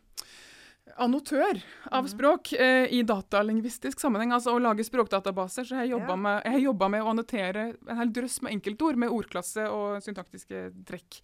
annotør 1.01 1.61
av 1.91 2.05
mhm. 2.05 2.11
språk 2.11 2.53
eh, 2.53 2.87
i 2.93 3.03
datalingvistisk 3.07 4.01
sammenheng. 4.03 4.33
Altså 4.35 4.55
å 4.55 4.61
lage 4.63 4.85
språkdatabaser. 4.87 5.67
Så 5.67 5.77
jeg 5.77 5.81
har 5.81 5.89
ja. 5.89 6.59
jobba 6.67 6.89
med, 6.91 7.03
å 7.03 7.13
annotere 7.13 7.69
en 7.89 8.01
hel 8.01 8.13
drøss 8.15 8.41
med 8.45 8.57
enkeltord 8.57 8.99
med 9.01 9.13
ordklasse 9.15 9.67
og 9.73 10.03
syntaktiske 10.05 10.65
trekk. 10.89 11.21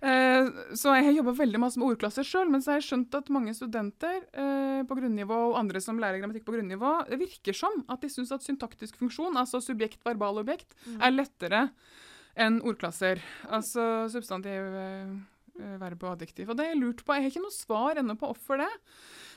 Eh, 0.00 0.50
så 0.76 0.96
jeg 0.96 1.08
har 1.08 1.18
jobba 1.18 1.36
veldig 1.40 1.62
masse 1.62 1.80
med 1.80 1.92
ordklasser 1.92 2.26
sjøl, 2.26 2.50
men 2.52 2.64
så 2.64 2.74
har 2.74 2.80
jeg 2.80 2.88
skjønt 2.88 3.18
at 3.20 3.32
mange 3.34 3.54
studenter 3.56 4.22
eh, 4.32 4.80
på 4.88 4.98
grunnivå 4.98 5.40
og 5.50 5.58
andre 5.60 5.82
som 5.84 6.00
lærer 6.00 6.22
grammatikk 6.22 6.46
på 6.48 6.56
grunnivå, 6.56 6.96
virker 7.20 7.56
som 7.56 7.84
at 7.92 8.02
de 8.04 8.10
syns 8.12 8.32
at 8.34 8.46
syntaktisk 8.46 8.98
funksjon, 9.00 9.36
altså 9.40 9.60
subjekt, 9.62 10.00
verbal, 10.06 10.40
objekt, 10.42 10.74
mm. 10.86 10.98
er 11.04 11.14
lettere 11.14 11.66
enn 12.40 12.58
ordklasser. 12.66 13.20
Altså 13.54 14.08
substantiv 14.10 14.74
Eh, 14.84 15.33
verb 15.54 16.06
og 16.06 16.14
adjektiv. 16.14 16.48
Og 16.50 16.58
det 16.58 16.66
har 16.66 16.74
jeg 16.74 16.80
lurt 16.82 17.04
på. 17.04 17.14
Jeg 17.14 17.26
har 17.26 17.32
ikke 17.32 17.44
noe 17.44 17.54
svar 17.54 18.00
ennå 18.00 18.16
på 18.20 18.30
hvorfor 18.30 18.62
det. 18.62 18.70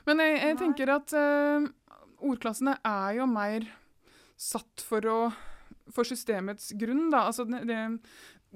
Men 0.07 0.23
jeg, 0.23 0.39
jeg 0.43 0.57
tenker 0.61 0.93
at 0.95 1.13
uh, 1.17 1.67
ordklassene 2.25 2.77
er 2.87 3.19
jo 3.19 3.27
mer 3.29 3.67
satt 4.37 4.85
for 4.85 5.11
å 5.11 5.19
for 5.93 6.07
systemets 6.07 6.73
grunn, 6.75 7.07
da. 7.13 7.27
Altså, 7.29 7.45
det, 7.47 7.61
det, 7.67 7.77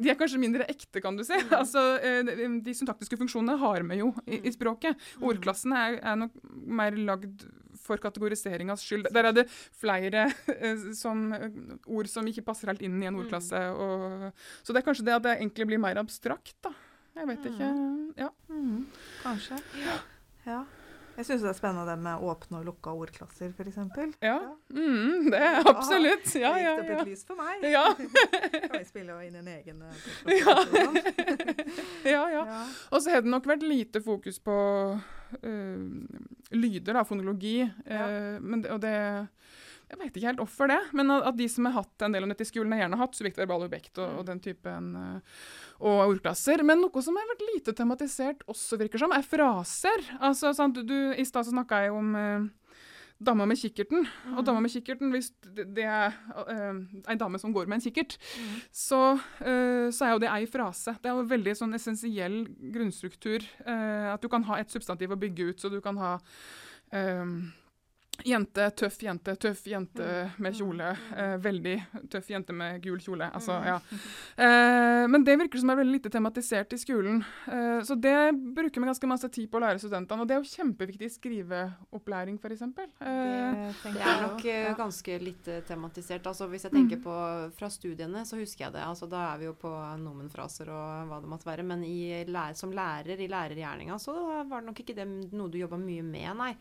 de 0.01 0.11
er 0.11 0.17
kanskje 0.19 0.39
mindre 0.41 0.67
ekte, 0.71 1.01
kan 1.03 1.17
du 1.17 1.23
si. 1.27 1.37
Mm. 1.37 1.55
Altså, 1.61 1.83
eh, 2.03 2.21
de, 2.27 2.47
de 2.65 2.75
syntaktiske 2.75 3.19
funksjonene 3.19 3.57
har 3.61 3.85
vi 3.87 4.01
jo 4.01 4.11
i, 4.25 4.39
i 4.39 4.49
mm. 4.49 4.53
språket. 4.55 5.09
Mm. 5.19 5.25
Ordklassene 5.31 5.81
er, 5.87 5.97
er, 5.99 6.21
nok 6.23 6.37
mer 6.81 6.97
lagd 7.11 7.45
for 7.81 8.01
kategoriseringas 8.01 8.83
skyld. 8.85 9.09
Der 9.13 9.29
er 9.29 9.35
det 9.35 9.47
flere 9.51 10.27
eh, 10.53 10.87
som, 10.97 11.29
ord 11.87 12.11
som 12.11 12.27
ikke 12.29 12.45
passer 12.45 12.71
helt 12.71 12.83
inn 12.85 12.99
i 13.01 13.09
en 13.09 13.17
mm. 13.17 13.23
ordklasse. 13.25 13.65
Og, 13.73 14.31
så 14.61 14.73
det 14.73 14.81
er 14.81 14.87
kanskje 14.87 15.07
det 15.07 15.17
at 15.17 15.27
det 15.27 15.37
egentlig 15.39 15.71
blir 15.73 15.83
mer 15.83 16.01
abstrakt, 16.01 16.57
da. 16.63 16.73
Jeg 17.15 17.27
vet 17.27 17.49
ikke. 17.51 17.71
Mm. 17.73 18.13
Ja. 18.17 18.29
Mm. 18.49 18.85
Kanskje. 19.23 19.57
Ja. 19.81 19.97
ja. 20.45 20.61
Jeg 21.17 21.27
syns 21.27 21.41
det 21.43 21.49
er 21.51 21.57
spennende 21.57 21.83
det 21.91 21.97
med 21.99 22.23
åpne 22.23 22.61
og 22.61 22.67
lukka 22.69 22.93
ordklasser, 22.95 23.51
f.eks. 23.51 23.77
Ja, 24.23 24.37
mm, 24.71 25.27
det 25.31 25.41
er 25.43 25.59
absolutt. 25.69 26.29
Ja, 26.39 26.53
ja, 26.55 26.71
ja. 26.71 26.75
Gikk 26.79 26.93
opp 26.95 27.01
et 27.01 27.11
lys 27.11 27.25
for 27.27 27.37
meg? 27.37 27.65
Ja. 27.67 27.83
kan 28.71 28.77
vi 28.77 28.85
spille 28.87 29.17
inn 29.27 29.35
en 29.41 29.49
egen 29.51 29.83
eh, 29.85 30.39
ja. 30.39 30.55
ja, 32.13 32.23
ja. 32.31 32.45
Og 32.89 33.03
så 33.03 33.13
har 33.13 33.25
det 33.25 33.33
nok 33.33 33.49
vært 33.51 33.65
lite 33.67 34.01
fokus 34.01 34.39
på 34.39 34.55
uh, 34.95 35.83
lyder, 36.55 36.95
da, 36.95 37.03
fonologi. 37.07 37.57
Uh, 37.85 38.39
men 38.39 38.63
det, 38.63 38.71
og 38.71 38.81
det 38.81 38.95
jeg 39.91 39.99
vet 39.99 40.15
ikke 40.15 40.29
helt 40.29 40.39
hvorfor 40.39 40.71
det, 40.71 40.79
men 40.95 41.11
at, 41.17 41.35
de 41.35 41.47
som 41.51 41.67
har 41.67 41.81
hatt 41.81 42.05
en 42.05 42.15
del 42.15 42.23
av 42.23 42.31
dette 42.31 42.45
i 42.45 42.49
skolen, 42.49 42.71
har 42.75 42.85
gjerne 42.85 42.99
hatt 43.01 43.17
subjekt, 43.17 43.41
verbal 43.41 43.65
objekt 43.65 43.99
og, 43.99 44.07
og, 44.07 44.23
mm. 44.23 44.29
den 44.29 44.41
typen 44.45 44.87
uh, 44.95 45.43
og 45.81 46.13
ordklasser. 46.13 46.63
Men 46.67 46.83
noe 46.85 47.03
som 47.03 47.19
har 47.19 47.27
vært 47.33 47.43
lite 47.49 47.75
tematisert 47.75 48.45
også, 48.51 48.79
virker 48.79 49.03
som, 49.03 49.11
er 49.15 49.27
fraser. 49.27 50.07
Altså, 50.23 50.53
sant, 50.55 50.79
du, 50.87 50.97
I 51.11 51.27
stad 51.27 51.49
snakka 51.49 51.83
jeg 51.83 51.95
om 51.97 52.15
uh, 52.15 52.47
dama 53.21 53.45
med 53.49 53.59
kikkerten. 53.59 54.07
Mm. 54.07 54.39
Og 54.39 54.47
dama 54.47 54.63
med 54.63 54.73
kikkerten, 54.73 55.11
hvis 55.11 55.31
det 55.43 55.85
er 55.85 56.15
uh, 56.39 56.81
ei 57.11 57.19
dame 57.19 57.41
som 57.41 57.53
går 57.53 57.67
med 57.67 57.81
en 57.81 57.85
kikkert, 57.85 58.15
mm. 58.15 58.59
så, 58.71 59.01
uh, 59.43 59.87
så, 59.91 60.07
er 60.07 60.15
jo 60.15 60.21
det 60.23 60.31
ei 60.31 60.47
frase. 60.49 60.95
Det 61.03 61.11
er 61.11 61.19
jo 61.19 61.29
veldig 61.35 61.57
sånn 61.59 61.77
essensiell 61.77 62.43
grunnstruktur. 62.73 63.43
Uh, 63.67 64.13
at 64.15 64.23
du 64.23 64.31
kan 64.31 64.47
ha 64.47 64.61
et 64.61 64.71
substantiv 64.71 65.11
å 65.11 65.19
bygge 65.19 65.51
ut, 65.51 65.59
så 65.59 65.73
du 65.73 65.81
kan 65.83 65.99
ha 65.99 66.15
um, 66.95 67.51
Jente, 68.25 68.67
tøff 68.77 68.99
jente, 69.01 69.33
tøff 69.39 69.63
jente 69.65 70.07
med 70.37 70.53
kjole. 70.53 70.91
Eh, 71.17 71.35
veldig 71.41 71.75
tøff 72.11 72.27
jente 72.29 72.53
med 72.53 72.81
gul 72.83 72.99
kjole. 73.01 73.31
Altså, 73.33 73.57
mm. 73.57 73.69
ja. 73.71 73.79
Eh, 74.41 75.07
men 75.09 75.23
det 75.25 75.35
virker 75.37 75.59
som 75.61 75.69
er 75.69 75.77
veldig 75.81 75.93
lite 75.97 76.09
tematisert 76.13 76.73
i 76.73 76.77
skolen. 76.79 77.19
Eh, 77.45 77.81
så 77.85 77.95
det 77.99 78.31
bruker 78.33 78.81
vi 78.81 78.87
ganske 78.89 79.09
masse 79.09 79.29
tid 79.33 79.49
på 79.51 79.59
å 79.59 79.61
lære 79.63 79.81
studentene. 79.81 80.23
Og 80.23 80.29
det 80.29 80.35
er 80.35 80.41
jo 80.41 80.49
kjempeviktig 80.49 81.07
i 81.07 81.13
skriveopplæring, 81.13 82.39
f.eks. 82.41 82.63
Eh, 82.63 82.71
det, 83.01 83.91
det 83.95 84.01
er 84.01 84.23
nok 84.23 84.45
uh, 84.45 84.69
ganske 84.79 85.17
lite 85.21 85.59
tematisert. 85.67 86.29
Altså, 86.31 86.47
hvis 86.51 86.65
jeg 86.67 86.73
tenker 86.73 87.01
mm. 87.01 87.03
på 87.05 87.15
fra 87.57 87.69
studiene, 87.73 88.23
så 88.29 88.39
husker 88.39 88.67
jeg 88.67 88.75
det. 88.77 88.85
Altså, 88.85 89.09
da 89.11 89.23
er 89.31 89.41
vi 89.41 89.49
jo 89.49 89.55
på 89.61 89.71
nomenfraser 90.01 90.71
og 90.73 91.11
hva 91.11 91.21
det 91.21 91.31
måtte 91.33 91.49
være. 91.49 91.67
Men 91.67 91.85
i, 91.85 92.23
som 92.57 92.73
lærer 92.75 93.21
i 93.21 93.29
lærergjerninga 93.31 93.99
så 94.01 94.15
var 94.49 94.61
det 94.61 94.71
nok 94.71 94.83
ikke 94.83 94.97
det 94.97 95.07
noe 95.09 95.51
du 95.51 95.59
jobba 95.61 95.79
mye 95.81 96.05
med, 96.05 96.31
nei. 96.39 96.51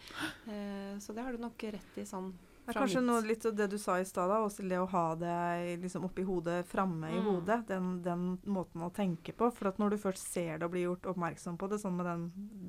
Eh, 0.51 0.99
så 1.01 1.17
det 1.17 1.25
har 1.25 1.33
du 1.33 1.40
nok 1.41 1.67
rett 1.75 1.99
i 2.01 2.07
sånn 2.07 2.33
det 2.71 2.77
er 2.79 2.85
kanskje 2.85 3.01
noe 3.03 3.23
litt 3.27 3.45
av 3.49 3.55
det 3.59 3.67
du 3.73 3.77
sa 3.81 3.97
i 3.99 4.05
stad, 4.07 4.31
også 4.31 4.63
det 4.69 4.79
å 4.79 4.87
ha 4.93 5.05
det 5.19 5.77
liksom 5.83 6.05
oppi 6.07 6.23
hodet, 6.27 6.63
framme 6.71 7.11
i 7.11 7.19
mm. 7.19 7.27
hodet. 7.27 7.59
Den, 7.67 7.89
den, 8.05 8.27
måten 8.47 8.85
å 8.87 8.91
tenke 8.95 9.35
på. 9.37 9.49
For 9.57 9.71
at 9.71 9.81
når 9.83 9.95
du 9.95 9.99
først 10.05 10.31
ser 10.31 10.61
det 10.61 10.69
og 10.69 10.75
blir 10.75 10.87
gjort 10.87 11.09
oppmerksom 11.11 11.59
på 11.59 11.69
det, 11.73 11.81
sånn 11.83 11.97
med 11.99 12.07
den 12.07 12.25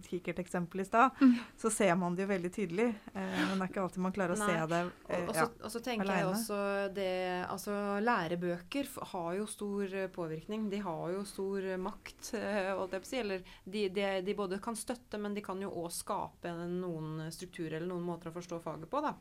kikkerteksempelet 0.07 0.87
i 0.87 0.89
stad, 0.89 1.21
mm. 1.21 1.35
så 1.61 1.71
ser 1.73 1.93
man 2.01 2.17
det 2.17 2.25
jo 2.25 2.31
veldig 2.31 2.53
tydelig. 2.55 2.87
Eh, 3.13 3.37
men 3.37 3.53
det 3.53 3.67
er 3.67 3.73
ikke 3.73 3.83
alltid 3.85 4.05
man 4.07 4.15
klarer 4.15 4.35
å 4.35 4.41
Nei. 4.41 4.49
se 4.49 4.69
det 4.71 4.81
eh, 4.81 5.25
og, 5.27 5.31
og, 5.61 5.69
så, 5.75 5.83
tenker 5.85 6.07
alene. 6.07 6.17
jeg 6.17 6.29
også 6.31 6.59
det 6.95 7.09
Altså, 7.51 7.75
lærebøker 8.01 8.89
har 9.11 9.31
jo 9.37 9.47
stor 9.49 9.95
påvirkning. 10.15 10.65
De 10.71 10.81
har 10.81 11.13
jo 11.13 11.21
stor 11.27 11.67
makt, 11.81 12.33
eh, 12.39 12.73
Eller 13.21 13.45
de, 13.63 13.87
de, 13.93 14.07
de 14.25 14.37
både 14.37 14.61
kan 14.63 14.77
støtte, 14.77 15.19
men 15.21 15.37
de 15.37 15.45
kan 15.45 15.61
jo 15.61 15.69
òg 15.83 15.91
skape 15.93 16.53
noen 16.71 17.27
strukturer 17.33 17.77
eller 17.77 17.91
noen 17.91 18.05
måter 18.05 18.31
å 18.31 18.35
forstå 18.35 18.61
faget 18.63 18.89
på, 18.89 19.03
da 19.03 19.15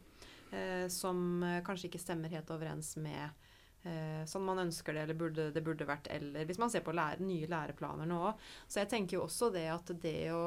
eh, 0.53 0.89
som 0.93 1.43
eh, 1.43 1.63
kanskje 1.67 1.91
ikke 1.91 2.03
stemmer 2.03 2.33
helt 2.33 2.51
overens 2.55 2.95
med 3.01 3.29
eh, 3.83 4.23
sånn 4.29 4.45
man 4.47 4.65
ønsker 4.67 4.97
det, 4.97 5.07
eller 5.07 5.19
burde, 5.19 5.49
det 5.55 5.63
burde 5.65 5.89
vært, 5.89 6.11
eller 6.13 6.49
hvis 6.49 6.61
man 6.61 6.73
ser 6.73 6.85
på 6.87 6.95
lære, 6.97 7.25
nye 7.25 7.49
læreplaner 7.51 8.09
nå 8.09 8.21
òg. 8.31 8.47
Så 8.67 8.83
jeg 8.83 8.93
tenker 8.93 9.19
jo 9.19 9.27
også 9.27 9.51
det 9.55 9.67
at 9.73 9.93
det 10.03 10.19
å 10.37 10.45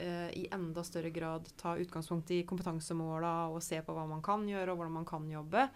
eh, 0.00 0.28
i 0.40 0.46
enda 0.54 0.84
større 0.86 1.12
grad 1.14 1.48
ta 1.60 1.76
utgangspunkt 1.80 2.32
i 2.34 2.42
kompetansemåla 2.48 3.34
og 3.52 3.62
se 3.64 3.80
på 3.84 3.96
hva 3.96 4.06
man 4.10 4.24
kan 4.24 4.46
gjøre, 4.48 4.72
og 4.72 4.80
hvordan 4.80 5.00
man 5.00 5.08
kan 5.08 5.28
jobbe, 5.30 5.66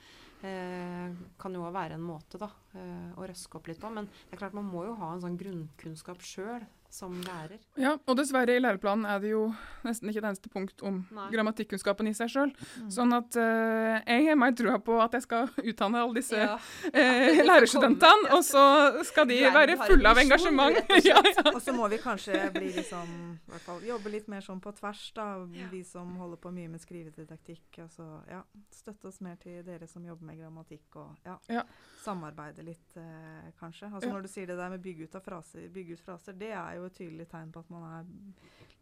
eh, 0.44 1.26
kan 1.40 1.58
jo 1.58 1.66
være 1.74 1.98
en 1.98 2.06
måte 2.06 2.40
da, 2.40 2.50
eh, 2.76 3.10
å 3.18 3.28
røske 3.28 3.60
opp 3.60 3.68
litt 3.68 3.82
på. 3.82 3.92
Men 3.92 4.08
det 4.08 4.36
er 4.36 4.44
klart 4.44 4.56
man 4.56 4.70
må 4.70 4.86
jo 4.88 4.96
ha 5.00 5.12
en 5.12 5.24
sånn 5.24 5.38
grunnkunnskap 5.40 6.24
sjøl 6.24 6.64
som 6.94 7.14
lærer. 7.26 7.58
Ja, 7.80 7.96
og 8.06 8.18
dessverre 8.18 8.54
i 8.54 8.60
læreplanen 8.62 9.06
er 9.10 9.18
det 9.22 9.32
jo 9.32 9.48
nesten 9.84 10.10
ikke 10.10 10.20
et 10.22 10.28
eneste 10.28 10.50
punkt 10.52 10.82
om 10.86 11.00
Nei. 11.14 11.26
grammatikkunnskapen 11.32 12.06
i 12.06 12.14
seg 12.14 12.30
sjøl. 12.30 12.52
Mm. 12.54 12.90
Sånn 12.94 13.16
at 13.16 13.34
uh, 13.34 13.96
jeg 13.98 14.28
har 14.28 14.38
mer 14.38 14.54
trua 14.54 14.78
på 14.84 15.00
at 15.02 15.16
jeg 15.18 15.24
skal 15.26 15.50
utdanne 15.70 16.04
alle 16.04 16.20
disse 16.20 16.38
ja. 16.38 16.54
uh, 16.54 17.40
lærerstudentene, 17.50 18.30
og 18.36 18.44
så 18.46 18.64
skal 19.08 19.26
de 19.30 19.40
være 19.54 19.76
fulle 19.82 20.12
av 20.12 20.20
engasjement. 20.22 20.78
ja, 21.10 21.18
ja. 21.18 21.46
Og 21.50 21.58
så 21.64 21.74
må 21.74 21.88
vi 21.90 21.98
kanskje 22.02 22.38
bli 22.54 22.70
liksom, 22.78 23.10
hvert 23.50 23.66
fall, 23.66 23.82
jobbe 23.88 24.14
litt 24.14 24.30
mer 24.30 24.46
sånn 24.46 24.62
på 24.62 24.74
tvers, 24.78 25.02
da, 25.18 25.26
vi 25.72 25.82
som 25.88 26.14
holder 26.20 26.40
på 26.46 26.54
mye 26.54 26.70
med 26.76 26.84
skrivedidaktikk. 26.84 27.80
Altså, 27.88 28.06
ja, 28.30 28.44
støtte 28.74 29.10
oss 29.10 29.18
mer 29.24 29.40
til 29.42 29.64
dere 29.66 29.90
som 29.90 30.06
jobber 30.06 30.30
med 30.30 30.38
grammatikk, 30.44 31.02
og 31.02 31.26
ja, 31.26 31.66
samarbeide 32.06 32.62
litt, 32.70 32.86
uh, 33.00 33.50
kanskje. 33.58 33.90
Altså 33.90 34.14
Når 34.14 34.28
du 34.28 34.30
sier 34.30 34.46
det 34.50 34.60
der 34.62 34.70
med 34.70 34.82
bygge 34.84 35.08
ut, 35.08 35.20
fraser, 35.24 35.66
bygge 35.74 35.98
ut 35.98 36.06
fraser, 36.06 36.38
det 36.38 36.54
er 36.54 36.78
jo 36.78 36.83
et 36.88 36.98
tydelig 36.98 37.28
tegn 37.30 37.52
på 37.54 37.64
at 37.64 37.72
man 37.72 37.84
er 37.90 38.06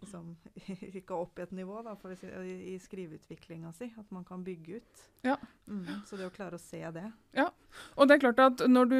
liksom, 0.03 0.37
rykka 0.95 1.17
opp 1.17 1.39
i 1.39 1.45
et 1.47 1.55
nivå 1.57 1.83
da, 1.87 1.95
si, 2.19 2.29
i 2.73 2.77
skriveutviklinga 2.83 3.73
si. 3.77 3.89
At 3.99 4.11
man 4.15 4.25
kan 4.29 4.45
bygge 4.45 4.81
ut. 4.81 5.05
Ja. 5.27 5.37
Mm, 5.69 6.03
så 6.07 6.19
det 6.19 6.27
å 6.29 6.35
klare 6.35 6.59
å 6.59 6.63
se 6.63 6.83
det. 6.95 7.05
Ja, 7.37 7.49
og 7.97 8.09
det 8.09 8.17
er 8.17 8.25
klart 8.25 8.43
at 8.43 8.65
når 8.69 8.91
du 8.91 8.99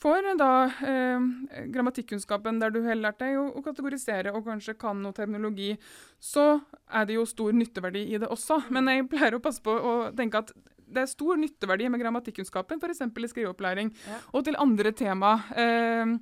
får 0.00 0.30
da 0.40 0.52
eh, 0.86 1.26
grammatikkunnskapen 1.74 2.60
der 2.62 2.74
du 2.74 2.82
har 2.86 2.98
lært 2.98 3.20
deg 3.22 3.38
å, 3.40 3.48
å, 3.52 3.64
kategorisere 3.64 4.34
og 4.34 4.46
kanskje 4.46 4.76
kan 4.78 5.02
noe 5.02 5.16
terminologi, 5.16 5.74
så 6.22 6.60
er 6.88 7.08
det 7.08 7.18
jo 7.18 7.26
stor 7.28 7.56
nytteverdi 7.56 8.06
i 8.14 8.22
det 8.22 8.30
også. 8.30 8.62
Men 8.74 8.92
jeg 8.92 9.10
pleier 9.12 9.36
å 9.36 9.42
passe 9.44 9.64
på 9.64 9.74
å 9.74 9.96
tenke 10.16 10.44
at 10.44 10.54
det 10.94 11.02
er 11.02 11.10
stor 11.10 11.38
nytteverdi 11.40 11.88
med 11.90 12.02
grammatikkunnskapen, 12.02 12.78
f.eks. 12.78 13.00
i 13.02 13.30
skriveopplæring, 13.32 13.90
ja. 14.06 14.18
og 14.32 14.44
til 14.46 14.58
andre 14.60 14.92
tema. 14.94 15.38
Eh, 15.58 16.12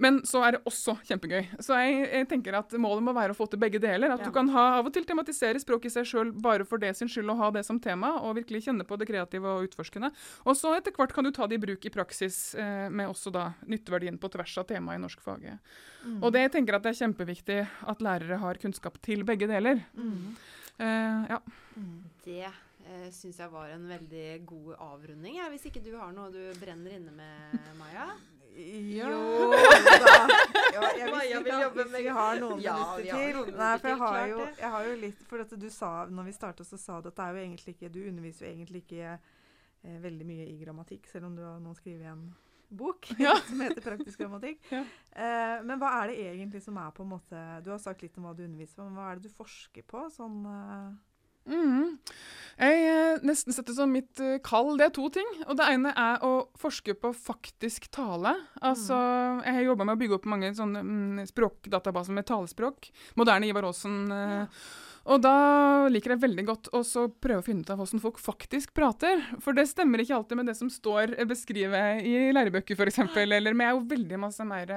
men 0.00 0.20
så 0.26 0.40
er 0.46 0.56
det 0.56 0.62
også 0.68 0.94
kjempegøy. 1.04 1.50
Så 1.60 1.76
jeg, 1.76 2.04
jeg, 2.08 2.26
tenker 2.30 2.56
at 2.56 2.72
målet 2.80 3.04
må 3.04 3.12
være 3.16 3.34
å 3.34 3.36
få 3.36 3.46
til 3.50 3.60
begge 3.60 3.80
deler. 3.82 4.14
At 4.14 4.24
ja. 4.24 4.30
du 4.30 4.34
kan 4.34 4.48
ha, 4.54 4.64
av 4.78 4.88
og 4.88 4.94
til 4.94 5.04
tematisere 5.08 5.60
språket 5.60 5.90
i 5.90 5.94
seg 5.98 6.08
sjøl 6.08 6.32
bare 6.32 6.64
for 6.68 6.80
det 6.80 6.94
sin 6.96 7.10
skyld, 7.10 7.28
og 7.34 7.42
ha 7.42 7.50
det 7.58 7.64
som 7.68 7.80
tema, 7.82 8.14
og 8.24 8.38
virkelig 8.38 8.64
kjenne 8.66 8.86
på 8.88 8.96
det 9.00 9.10
kreative 9.10 9.52
og 9.52 9.68
utforskende. 9.68 10.12
Og 10.48 10.56
så 10.58 10.72
etter 10.78 10.96
hvert 10.96 11.12
kan 11.16 11.28
du 11.28 11.32
ta 11.36 11.48
det 11.50 11.60
i 11.60 11.62
bruk 11.66 11.84
i 11.84 11.92
praksis, 11.92 12.40
eh, 12.56 12.88
med 12.88 13.12
også 13.12 13.32
da 13.34 13.50
nytteverdien 13.68 14.16
på 14.20 14.32
tvers 14.32 14.56
av 14.62 14.70
temaet 14.72 15.00
i 15.00 15.04
norskfaget. 15.04 15.76
Mm. 16.06 16.16
Og 16.22 16.32
det 16.32 16.46
jeg 16.46 16.54
tenker 16.56 16.78
at 16.78 16.86
det 16.86 16.94
er 16.94 17.00
kjempeviktig 17.02 17.60
at 17.92 18.02
lærere 18.04 18.40
har 18.40 18.60
kunnskap 18.62 18.96
til 19.04 19.26
begge 19.28 19.50
deler. 19.50 19.84
Mm. 19.92 20.34
Eh, 20.80 21.30
ja. 21.36 21.42
Mm. 21.76 21.94
Det 22.24 22.42
eh, 22.48 23.08
syns 23.12 23.44
jeg 23.44 23.52
var 23.52 23.68
en 23.74 23.88
veldig 23.92 24.26
god 24.48 24.74
avrunding. 24.78 25.36
Ja. 25.42 25.52
Hvis 25.52 25.68
ikke 25.68 25.84
du 25.84 25.92
har 26.00 26.12
noe 26.16 26.32
du 26.32 26.40
brenner 26.60 26.96
inne 26.96 27.12
med, 27.12 27.60
Maja? 27.76 28.08
Jo 28.56 29.10
da. 30.04 30.16
Ja, 30.74 30.88
jeg 30.98 31.10
Maja 31.12 31.40
vil 31.44 31.62
jobbe 31.62 31.84
med 31.90 32.02
vi 32.02 32.14
har 32.14 32.40
noen 32.42 32.62
ja, 32.62 32.74
minutter 32.76 33.06
til. 33.06 33.38
Noen 33.38 33.56
Nei, 33.60 33.72
for 33.78 33.90
jeg 33.90 34.00
har, 34.02 34.20
jo, 34.30 34.44
jeg 34.58 34.72
har 34.74 34.86
jo 34.88 34.94
litt 35.04 35.24
For 35.30 35.44
at 35.44 35.56
du 35.62 35.66
sa, 35.72 35.90
når 36.10 36.28
vi 36.28 36.36
starta, 36.36 36.66
så 36.66 36.78
sa 36.80 37.00
du 37.00 37.10
at 37.10 37.16
det 37.18 37.26
er 37.26 37.36
jo 37.36 37.42
egentlig 37.44 37.74
ikke 37.76 37.92
Du 37.94 38.00
underviser 38.02 38.46
jo 38.46 38.52
egentlig 38.52 38.84
ikke 38.84 39.10
eh, 39.16 39.98
veldig 40.04 40.28
mye 40.28 40.46
i 40.50 40.56
grammatikk, 40.62 41.10
selv 41.10 41.30
om 41.30 41.36
du 41.38 41.44
har 41.46 41.60
nå 41.62 41.74
skrevet 41.78 42.10
en 42.10 42.24
bok 42.70 43.10
ja. 43.26 43.34
som 43.48 43.62
heter 43.64 43.82
Praktisk 43.82 44.22
grammatikk. 44.22 44.62
Ja. 44.70 44.82
Eh, 45.10 45.56
men 45.66 45.80
hva 45.82 45.92
er 46.00 46.12
det 46.12 46.26
egentlig 46.30 46.64
som 46.64 46.78
er 46.78 46.90
på 46.94 47.06
en 47.06 47.14
måte 47.16 47.44
Du 47.64 47.72
har 47.74 47.80
sagt 47.82 48.04
litt 48.04 48.18
om 48.18 48.28
hva 48.28 48.34
du 48.36 48.44
underviser 48.46 48.78
på, 48.78 48.88
men 48.88 48.98
hva 48.98 49.10
er 49.10 49.20
det 49.20 49.30
du 49.30 49.38
forsker 49.38 49.86
på? 49.90 50.08
sånn... 50.14 50.42
Eh, 50.46 50.90
Mm. 51.48 51.96
Jeg 52.60 52.80
eh, 52.84 53.22
nesten 53.24 53.54
setter 53.56 53.72
som 53.72 53.92
mitt 53.92 54.20
uh, 54.20 54.36
kall. 54.44 54.74
Det 54.76 54.90
er 54.90 54.92
to 54.92 55.06
ting. 55.12 55.28
Og 55.46 55.56
det 55.56 55.68
ene 55.72 55.94
er 55.96 56.20
å 56.26 56.32
forske 56.60 56.92
på 56.98 57.14
faktisk 57.16 57.88
tale. 57.94 58.34
Altså, 58.60 58.98
mm. 58.98 59.40
Jeg 59.46 59.56
har 59.56 59.66
jobba 59.70 59.88
med 59.88 59.96
å 59.96 60.02
bygge 60.02 60.18
opp 60.18 60.28
mange 60.28 60.52
sånne 60.56 60.84
mm, 60.84 61.24
språkdatabaser 61.32 62.16
med 62.16 62.28
talespråk. 62.28 62.90
Moderne 63.20 63.48
Ivar 63.48 63.70
Aasen. 63.70 64.02
Uh, 64.12 64.36
ja. 64.42 64.46
Og 65.10 65.22
da 65.24 65.34
liker 65.88 66.12
jeg 66.12 66.20
veldig 66.26 66.42
godt 66.44 66.68
å 66.76 66.82
prøve 67.24 67.40
å 67.40 67.44
finne 67.46 67.64
ut 67.64 67.70
av 67.72 67.80
hvordan 67.80 68.02
folk 68.02 68.20
faktisk 68.20 68.74
prater. 68.76 69.22
For 69.40 69.56
det 69.56 69.64
stemmer 69.70 70.02
ikke 70.04 70.18
alltid 70.18 70.42
med 70.42 70.50
det 70.52 70.58
som 70.58 70.68
står 70.70 71.16
beskrevet 71.30 72.04
i 72.04 72.28
lærebøker, 72.36 72.76
f.eks. 72.76 73.00
Eller 73.24 73.56
er 73.56 73.72
jo 73.72 73.86
veldig 73.88 74.20
masse 74.20 74.44
mer 74.44 74.74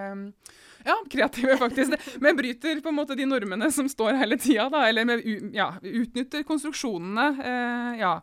ja, 0.85 0.97
kreative, 1.09 1.57
faktisk. 1.57 1.93
Vi 2.21 2.33
bryter 2.33 2.81
på 2.81 2.91
en 2.91 2.97
måte 2.97 3.15
de 3.15 3.27
normene 3.29 3.71
som 3.71 3.89
står 3.89 4.19
hele 4.19 4.37
tida, 4.37 4.69
da. 4.73 4.85
Eller 4.89 5.07
vi 5.21 5.37
ja, 5.55 5.73
utnytter 5.81 6.43
konstruksjonene. 6.47 7.27
Eh, 7.43 7.99
ja. 8.01 8.13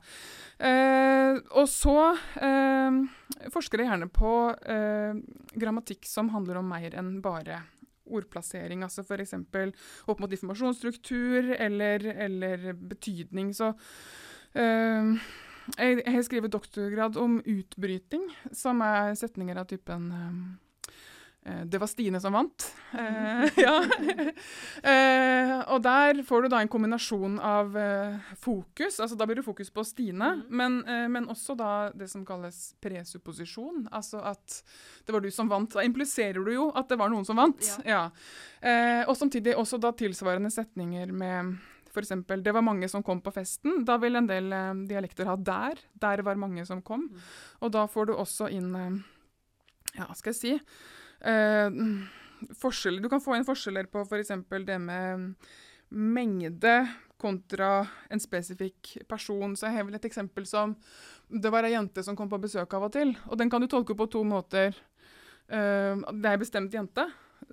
Eh, 0.60 1.40
og 1.56 1.68
så 1.72 1.96
eh, 2.36 3.00
forsker 3.52 3.80
jeg 3.80 3.88
gjerne 3.88 4.10
på 4.12 4.32
eh, 4.68 5.20
grammatikk 5.56 6.08
som 6.08 6.32
handler 6.34 6.60
om 6.60 6.68
mer 6.68 6.96
enn 7.00 7.18
bare 7.24 7.62
ordplassering, 8.10 8.82
altså 8.84 9.04
f.eks. 9.04 9.36
opp 10.10 10.20
mot 10.20 10.32
informasjonsstruktur 10.34 11.52
eller, 11.54 12.04
eller 12.26 12.72
betydning. 12.74 13.52
Så 13.54 13.68
uh, 13.70 15.12
jeg, 15.76 16.00
har 16.02 16.24
skrevet 16.26 16.50
doktorgrad 16.50 17.18
om 17.20 17.38
utbryting, 17.38 18.26
som 18.50 18.82
er 18.82 19.14
setninger 19.20 19.62
av 19.62 19.70
typen 19.70 20.10
Eh, 20.10 20.69
det 21.40 21.78
var 21.80 21.88
Stine 21.88 22.20
som 22.20 22.34
vant. 22.36 22.66
Eh, 22.92 23.48
ja. 23.64 23.76
eh, 24.84 25.52
og 25.72 25.80
der 25.82 26.20
får 26.26 26.44
du 26.44 26.48
da 26.52 26.60
en 26.60 26.68
kombinasjon 26.68 27.38
av 27.40 27.78
eh, 27.80 28.34
fokus, 28.42 28.98
altså 29.00 29.16
da 29.16 29.24
blir 29.28 29.40
det 29.40 29.46
fokus 29.46 29.72
på 29.72 29.84
Stine, 29.88 30.34
mm. 30.36 30.42
men, 30.60 30.76
eh, 30.84 31.06
men, 31.08 31.30
også 31.32 31.56
da 31.56 31.70
det 31.96 32.10
som 32.12 32.26
kalles 32.28 32.58
presupposisjon, 32.84 33.86
altså 33.88 34.20
at 34.34 34.60
det 35.06 35.16
var 35.16 35.24
du 35.24 35.30
som 35.32 35.48
vant. 35.48 35.72
Da 35.72 35.86
impliserer 35.86 36.44
du 36.44 36.52
jo 36.52 36.68
at 36.76 36.92
det 36.92 37.00
var 37.00 37.12
noen 37.12 37.24
som 37.24 37.40
vant. 37.40 37.72
Ja. 37.86 37.88
ja. 37.88 38.04
Eh, 38.60 39.02
og 39.08 39.16
samtidig 39.16 39.56
også 39.56 39.80
da 39.80 39.94
tilsvarende 39.96 40.52
setninger 40.52 41.16
med 41.16 41.56
F.eks.: 41.90 42.12
Det 42.28 42.52
var 42.54 42.62
mange 42.62 42.86
som 42.88 43.02
kom 43.02 43.18
på 43.24 43.32
festen. 43.34 43.80
Da 43.88 43.96
vil 43.98 44.20
en 44.20 44.28
del 44.28 44.52
dialekter 44.86 45.26
ha 45.26 45.34
'der'. 45.34 45.80
Der 45.98 46.22
var 46.22 46.36
mange 46.36 46.66
som 46.66 46.82
kom. 46.82 47.08
Mm. 47.08 47.24
Og 47.60 47.72
da 47.72 47.86
får 47.86 48.06
du 48.06 48.14
også 48.14 48.52
inn 48.52 49.02
Ja, 49.96 50.06
skal 50.14 50.30
jeg 50.30 50.38
si 50.38 50.58
forskjeller, 52.60 53.02
du 53.02 53.10
kan 53.12 53.22
få 53.22 53.36
inn 53.36 53.46
forskjeller 53.46 53.90
på 53.92 54.04
f.eks. 54.06 54.32
For 54.48 54.66
det 54.66 54.78
med 54.82 55.34
mengde 55.90 56.74
kontra 57.20 57.86
en 58.08 58.20
spesifikk 58.20 58.96
person. 59.08 59.56
Så 59.56 59.68
jeg 59.68 59.76
har 59.76 59.88
vel 59.88 59.98
et 59.98 60.08
eksempel 60.08 60.46
som 60.48 60.76
Det 61.30 61.50
var 61.52 61.62
ei 61.62 61.76
jente 61.76 62.02
som 62.02 62.16
kom 62.18 62.30
på 62.30 62.40
besøk 62.42 62.72
av 62.74 62.88
og 62.88 62.94
til. 62.94 63.12
Og 63.30 63.38
den 63.38 63.50
kan 63.50 63.62
du 63.62 63.68
tolke 63.70 63.94
på 63.94 64.08
to 64.10 64.24
måter. 64.26 64.74
Uh, 65.46 66.00
det 66.10 66.26
er 66.26 66.32
ei 66.32 66.40
bestemt 66.42 66.74
jente, 66.74 67.04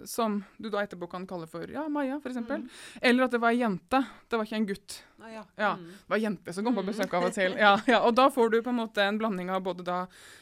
som 0.05 0.43
du 0.57 0.69
da 0.69 0.83
etterpå 0.83 1.09
kan 1.11 1.27
kalle 1.27 1.47
for 1.49 1.69
ja, 1.71 1.87
Maja, 1.91 2.19
f.eks. 2.23 2.37
Mm. 2.37 2.67
Eller 3.01 3.27
at 3.27 3.35
det 3.35 3.41
var 3.43 3.55
ei 3.55 3.61
jente. 3.61 4.01
Det 4.27 4.39
var 4.39 4.47
ikke 4.47 4.59
en 4.59 4.69
gutt. 4.69 4.97
Ah, 5.19 5.31
ja. 5.33 5.43
Ja, 5.55 5.71
mm. 5.79 5.85
Det 5.91 6.13
var 6.13 6.19
ei 6.19 6.25
jente 6.25 6.53
som 6.53 6.67
kom 6.67 6.77
på 6.77 6.85
mm. 6.85 6.91
besøk 6.93 7.17
av 7.17 7.27
og 7.29 7.35
til. 7.35 7.57
Ja, 7.65 7.73
ja, 7.89 8.01
og 8.05 8.15
da 8.17 8.29
får 8.33 8.53
du 8.53 8.59
på 8.61 8.73
en 8.73 8.81
måte 8.81 9.03
en 9.03 9.19
blanding 9.21 9.51
av 9.53 9.63
både 9.65 9.85
da 9.87 9.99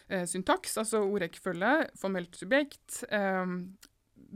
eh, 0.08 0.26
syntaks, 0.30 0.78
altså 0.82 1.04
ordrekkefølge, 1.06 1.74
formelt 2.00 2.38
subjekt, 2.40 3.04
eh, 3.10 3.46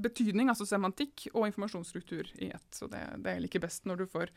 betydning, 0.02 0.50
altså 0.52 0.68
semantikk, 0.68 1.28
og 1.34 1.48
informasjonsstruktur 1.50 2.30
i 2.40 2.52
ett. 2.56 2.68
Så 2.76 2.90
det, 2.92 3.02
det 3.24 3.36
jeg 3.38 3.46
liker 3.46 3.64
best 3.64 3.88
når 3.90 4.04
du 4.04 4.06
får 4.10 4.32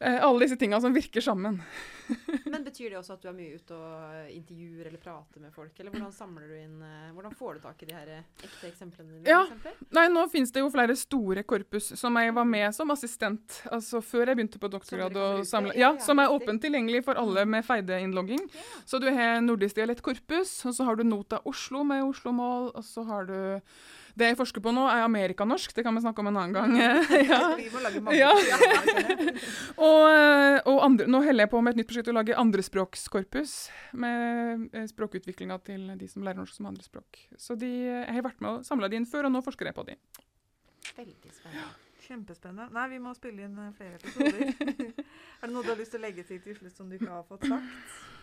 eh, 0.00 0.18
alle 0.18 0.44
disse 0.44 0.58
tinga 0.60 0.80
som 0.80 0.94
virker 0.94 1.24
sammen. 1.24 1.60
Men 2.52 2.64
Betyr 2.64 2.94
det 2.94 2.98
også 2.98 3.16
at 3.18 3.24
du 3.24 3.28
er 3.30 3.36
mye 3.36 3.58
ute 3.60 3.76
og 3.76 4.30
intervjuer 4.32 4.88
eller 4.88 5.02
prater 5.02 5.42
med 5.42 5.54
folk? 5.54 5.74
Eller 5.78 5.94
hvordan 5.94 6.14
samler 6.14 6.48
du 6.48 6.56
inn, 6.58 6.78
eh, 6.82 7.12
hvordan 7.14 7.36
får 7.38 7.58
du 7.58 7.64
tak 7.66 7.82
i 7.84 7.90
de 7.90 7.96
her 7.96 8.12
ekte 8.16 8.70
eksemplene 8.70 9.18
dine? 9.18 9.28
Ja, 9.28 9.44
nei, 9.94 10.08
Nå 10.14 10.26
finnes 10.32 10.52
det 10.54 10.62
jo 10.62 10.70
flere 10.72 10.96
store 10.98 11.44
korpus 11.48 11.92
som 11.98 12.16
jeg 12.20 12.34
var 12.36 12.46
med 12.48 12.70
som 12.76 12.92
assistent 12.94 13.60
altså 13.72 14.00
før 14.04 14.30
jeg 14.30 14.38
begynte 14.38 14.60
på 14.62 14.70
doktorgrad. 14.72 15.16
og 15.16 15.46
samle, 15.48 15.74
ja, 15.78 15.94
Som 16.02 16.20
er 16.22 16.32
åpent 16.32 16.62
tilgjengelig 16.62 17.04
for 17.06 17.18
alle 17.20 17.44
med 17.48 17.64
feide-innlogging. 17.66 18.46
Så 18.84 19.00
du 19.02 19.10
har 19.10 19.40
nordisk 19.44 19.78
dialektkorpus, 19.78 20.56
og 20.68 20.74
så 20.76 20.88
har 20.88 20.96
du 20.96 21.04
Nota 21.04 21.40
Oslo 21.44 21.84
med 21.86 22.04
Oslo-mål, 22.04 22.72
og 22.74 22.84
så 22.84 23.04
har 23.08 23.28
du 23.30 23.36
det 24.14 24.28
jeg 24.30 24.36
forsker 24.38 24.62
på 24.62 24.70
nå, 24.74 24.84
er 24.90 25.02
amerikanorsk. 25.04 25.72
Det 25.74 25.82
kan 25.82 25.96
vi 25.96 26.02
snakke 26.04 26.22
om 26.22 26.28
en 26.30 26.36
annen 26.38 26.54
gang. 26.54 26.74
ja. 27.26 27.40
Vi 27.58 27.66
må 27.72 27.82
lage 27.82 28.02
mange 28.04 28.18
ja. 28.18 28.30
og, 29.88 30.02
eh, 30.06 30.58
og 30.70 30.78
andre, 30.86 31.08
nå 31.10 31.20
heller 31.26 31.48
jeg 31.48 31.52
på 31.54 31.62
med 31.64 31.74
et 31.74 31.82
nytt 31.82 31.90
prosjekt 31.90 32.12
å 32.12 32.14
lage 32.14 32.38
andrespråkskorpus. 32.38 33.54
Med 33.98 34.68
eh, 34.70 34.86
språkutviklinga 34.90 35.58
til 35.66 35.88
de 35.98 36.10
som 36.10 36.22
lærer 36.26 36.38
norsk 36.44 36.54
som 36.54 36.70
andrespråk. 36.70 37.24
Så 37.34 37.58
de, 37.58 37.72
jeg 37.90 38.14
har 38.14 38.26
vært 38.26 38.44
med 38.44 38.60
og 38.60 38.68
samla 38.68 38.90
de 38.90 39.02
inn 39.02 39.10
før, 39.10 39.26
og 39.26 39.34
nå 39.34 39.42
forsker 39.46 39.70
jeg 39.70 39.78
på 39.80 39.88
de. 39.90 39.98
Veldig 40.94 41.34
spennende. 41.34 41.70
Kjempespennende. 42.04 42.68
Nei, 42.76 42.88
vi 42.92 43.02
må 43.02 43.14
spille 43.18 43.48
inn 43.48 43.58
eh, 43.66 43.72
flere 43.74 43.98
episoder. 43.98 44.52
er 45.42 45.48
det 45.48 45.54
noe 45.54 45.66
du 45.66 45.74
har 45.74 45.80
lyst 45.80 45.96
til 45.96 46.02
å 46.02 46.06
legge 46.06 46.26
til 46.28 46.42
til 46.44 46.58
slutt 46.60 46.78
som 46.78 46.90
du 46.90 47.00
ikke 47.00 47.10
har 47.10 47.26
fått 47.26 47.48
sagt? 47.50 48.13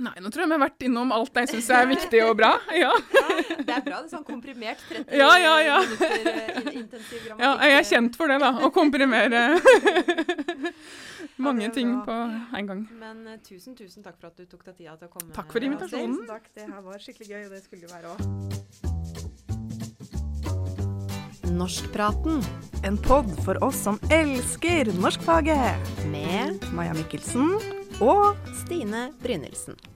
Nei, 0.00 0.14
nå 0.24 0.30
tror 0.32 0.46
jeg 0.46 0.48
vi 0.48 0.54
har 0.56 0.62
vært 0.62 0.84
innom 0.86 1.10
alt 1.12 1.36
jeg 1.36 1.48
syns 1.50 1.66
er 1.76 1.88
viktig 1.90 2.20
og 2.24 2.36
bra. 2.38 2.54
Ja. 2.82 2.92
ja. 3.12 3.24
det 3.58 3.74
er 3.76 3.82
bra. 3.84 3.98
det 3.98 3.98
er 3.98 4.08
sånn 4.08 4.24
komprimert 4.24 4.80
30 4.88 5.18
ja, 5.20 5.28
ja, 5.36 5.52
ja. 5.60 5.78
minutter 5.84 6.12
eh, 6.16 6.78
intensiv 6.80 7.18
grammatikk. 7.26 7.44
Ja, 7.44 7.50
jeg 7.68 7.76
er 7.76 7.84
kjent 7.90 8.16
for 8.16 8.32
det, 8.32 8.38
da. 8.42 8.50
Å 8.64 8.70
komprimere 8.72 9.42
mange 11.46 11.66
ja, 11.66 11.72
ting 11.74 11.92
på 12.06 12.16
en 12.56 12.70
gang. 12.70 12.80
Men 13.02 13.16
uh, 13.28 13.36
tusen, 13.44 13.76
tusen 13.76 14.04
takk 14.06 14.16
for 14.16 14.32
at 14.32 14.40
du 14.40 14.46
tok 14.48 14.64
deg 14.70 14.80
tida 14.80 14.96
til 14.96 15.10
å 15.10 15.12
komme. 15.12 15.30
Takk 15.36 15.52
for 15.52 15.60
invitasjonen. 15.68 16.18
Ja, 16.24 16.38
takk. 16.38 16.48
Det 16.56 16.64
her 16.70 16.80
var 16.86 16.96
skikkelig 17.04 17.28
gøy, 17.28 17.42
og 17.44 17.52
det 17.52 17.62
skulle 17.66 17.84
det 17.84 17.92
være 17.92 18.06
òg. 18.16 18.20
Norskpraten. 21.52 22.40
En 22.88 22.96
pod 23.04 23.28
for 23.44 23.60
oss 23.64 23.84
som 23.84 24.00
elsker 24.08 24.88
norskfaget. 25.02 25.92
Med 26.08 26.64
Maja 26.72 26.96
Mikkelsen 26.96 27.81
og 28.02 28.34
Stine 28.64 29.12
Brynildsen. 29.22 29.91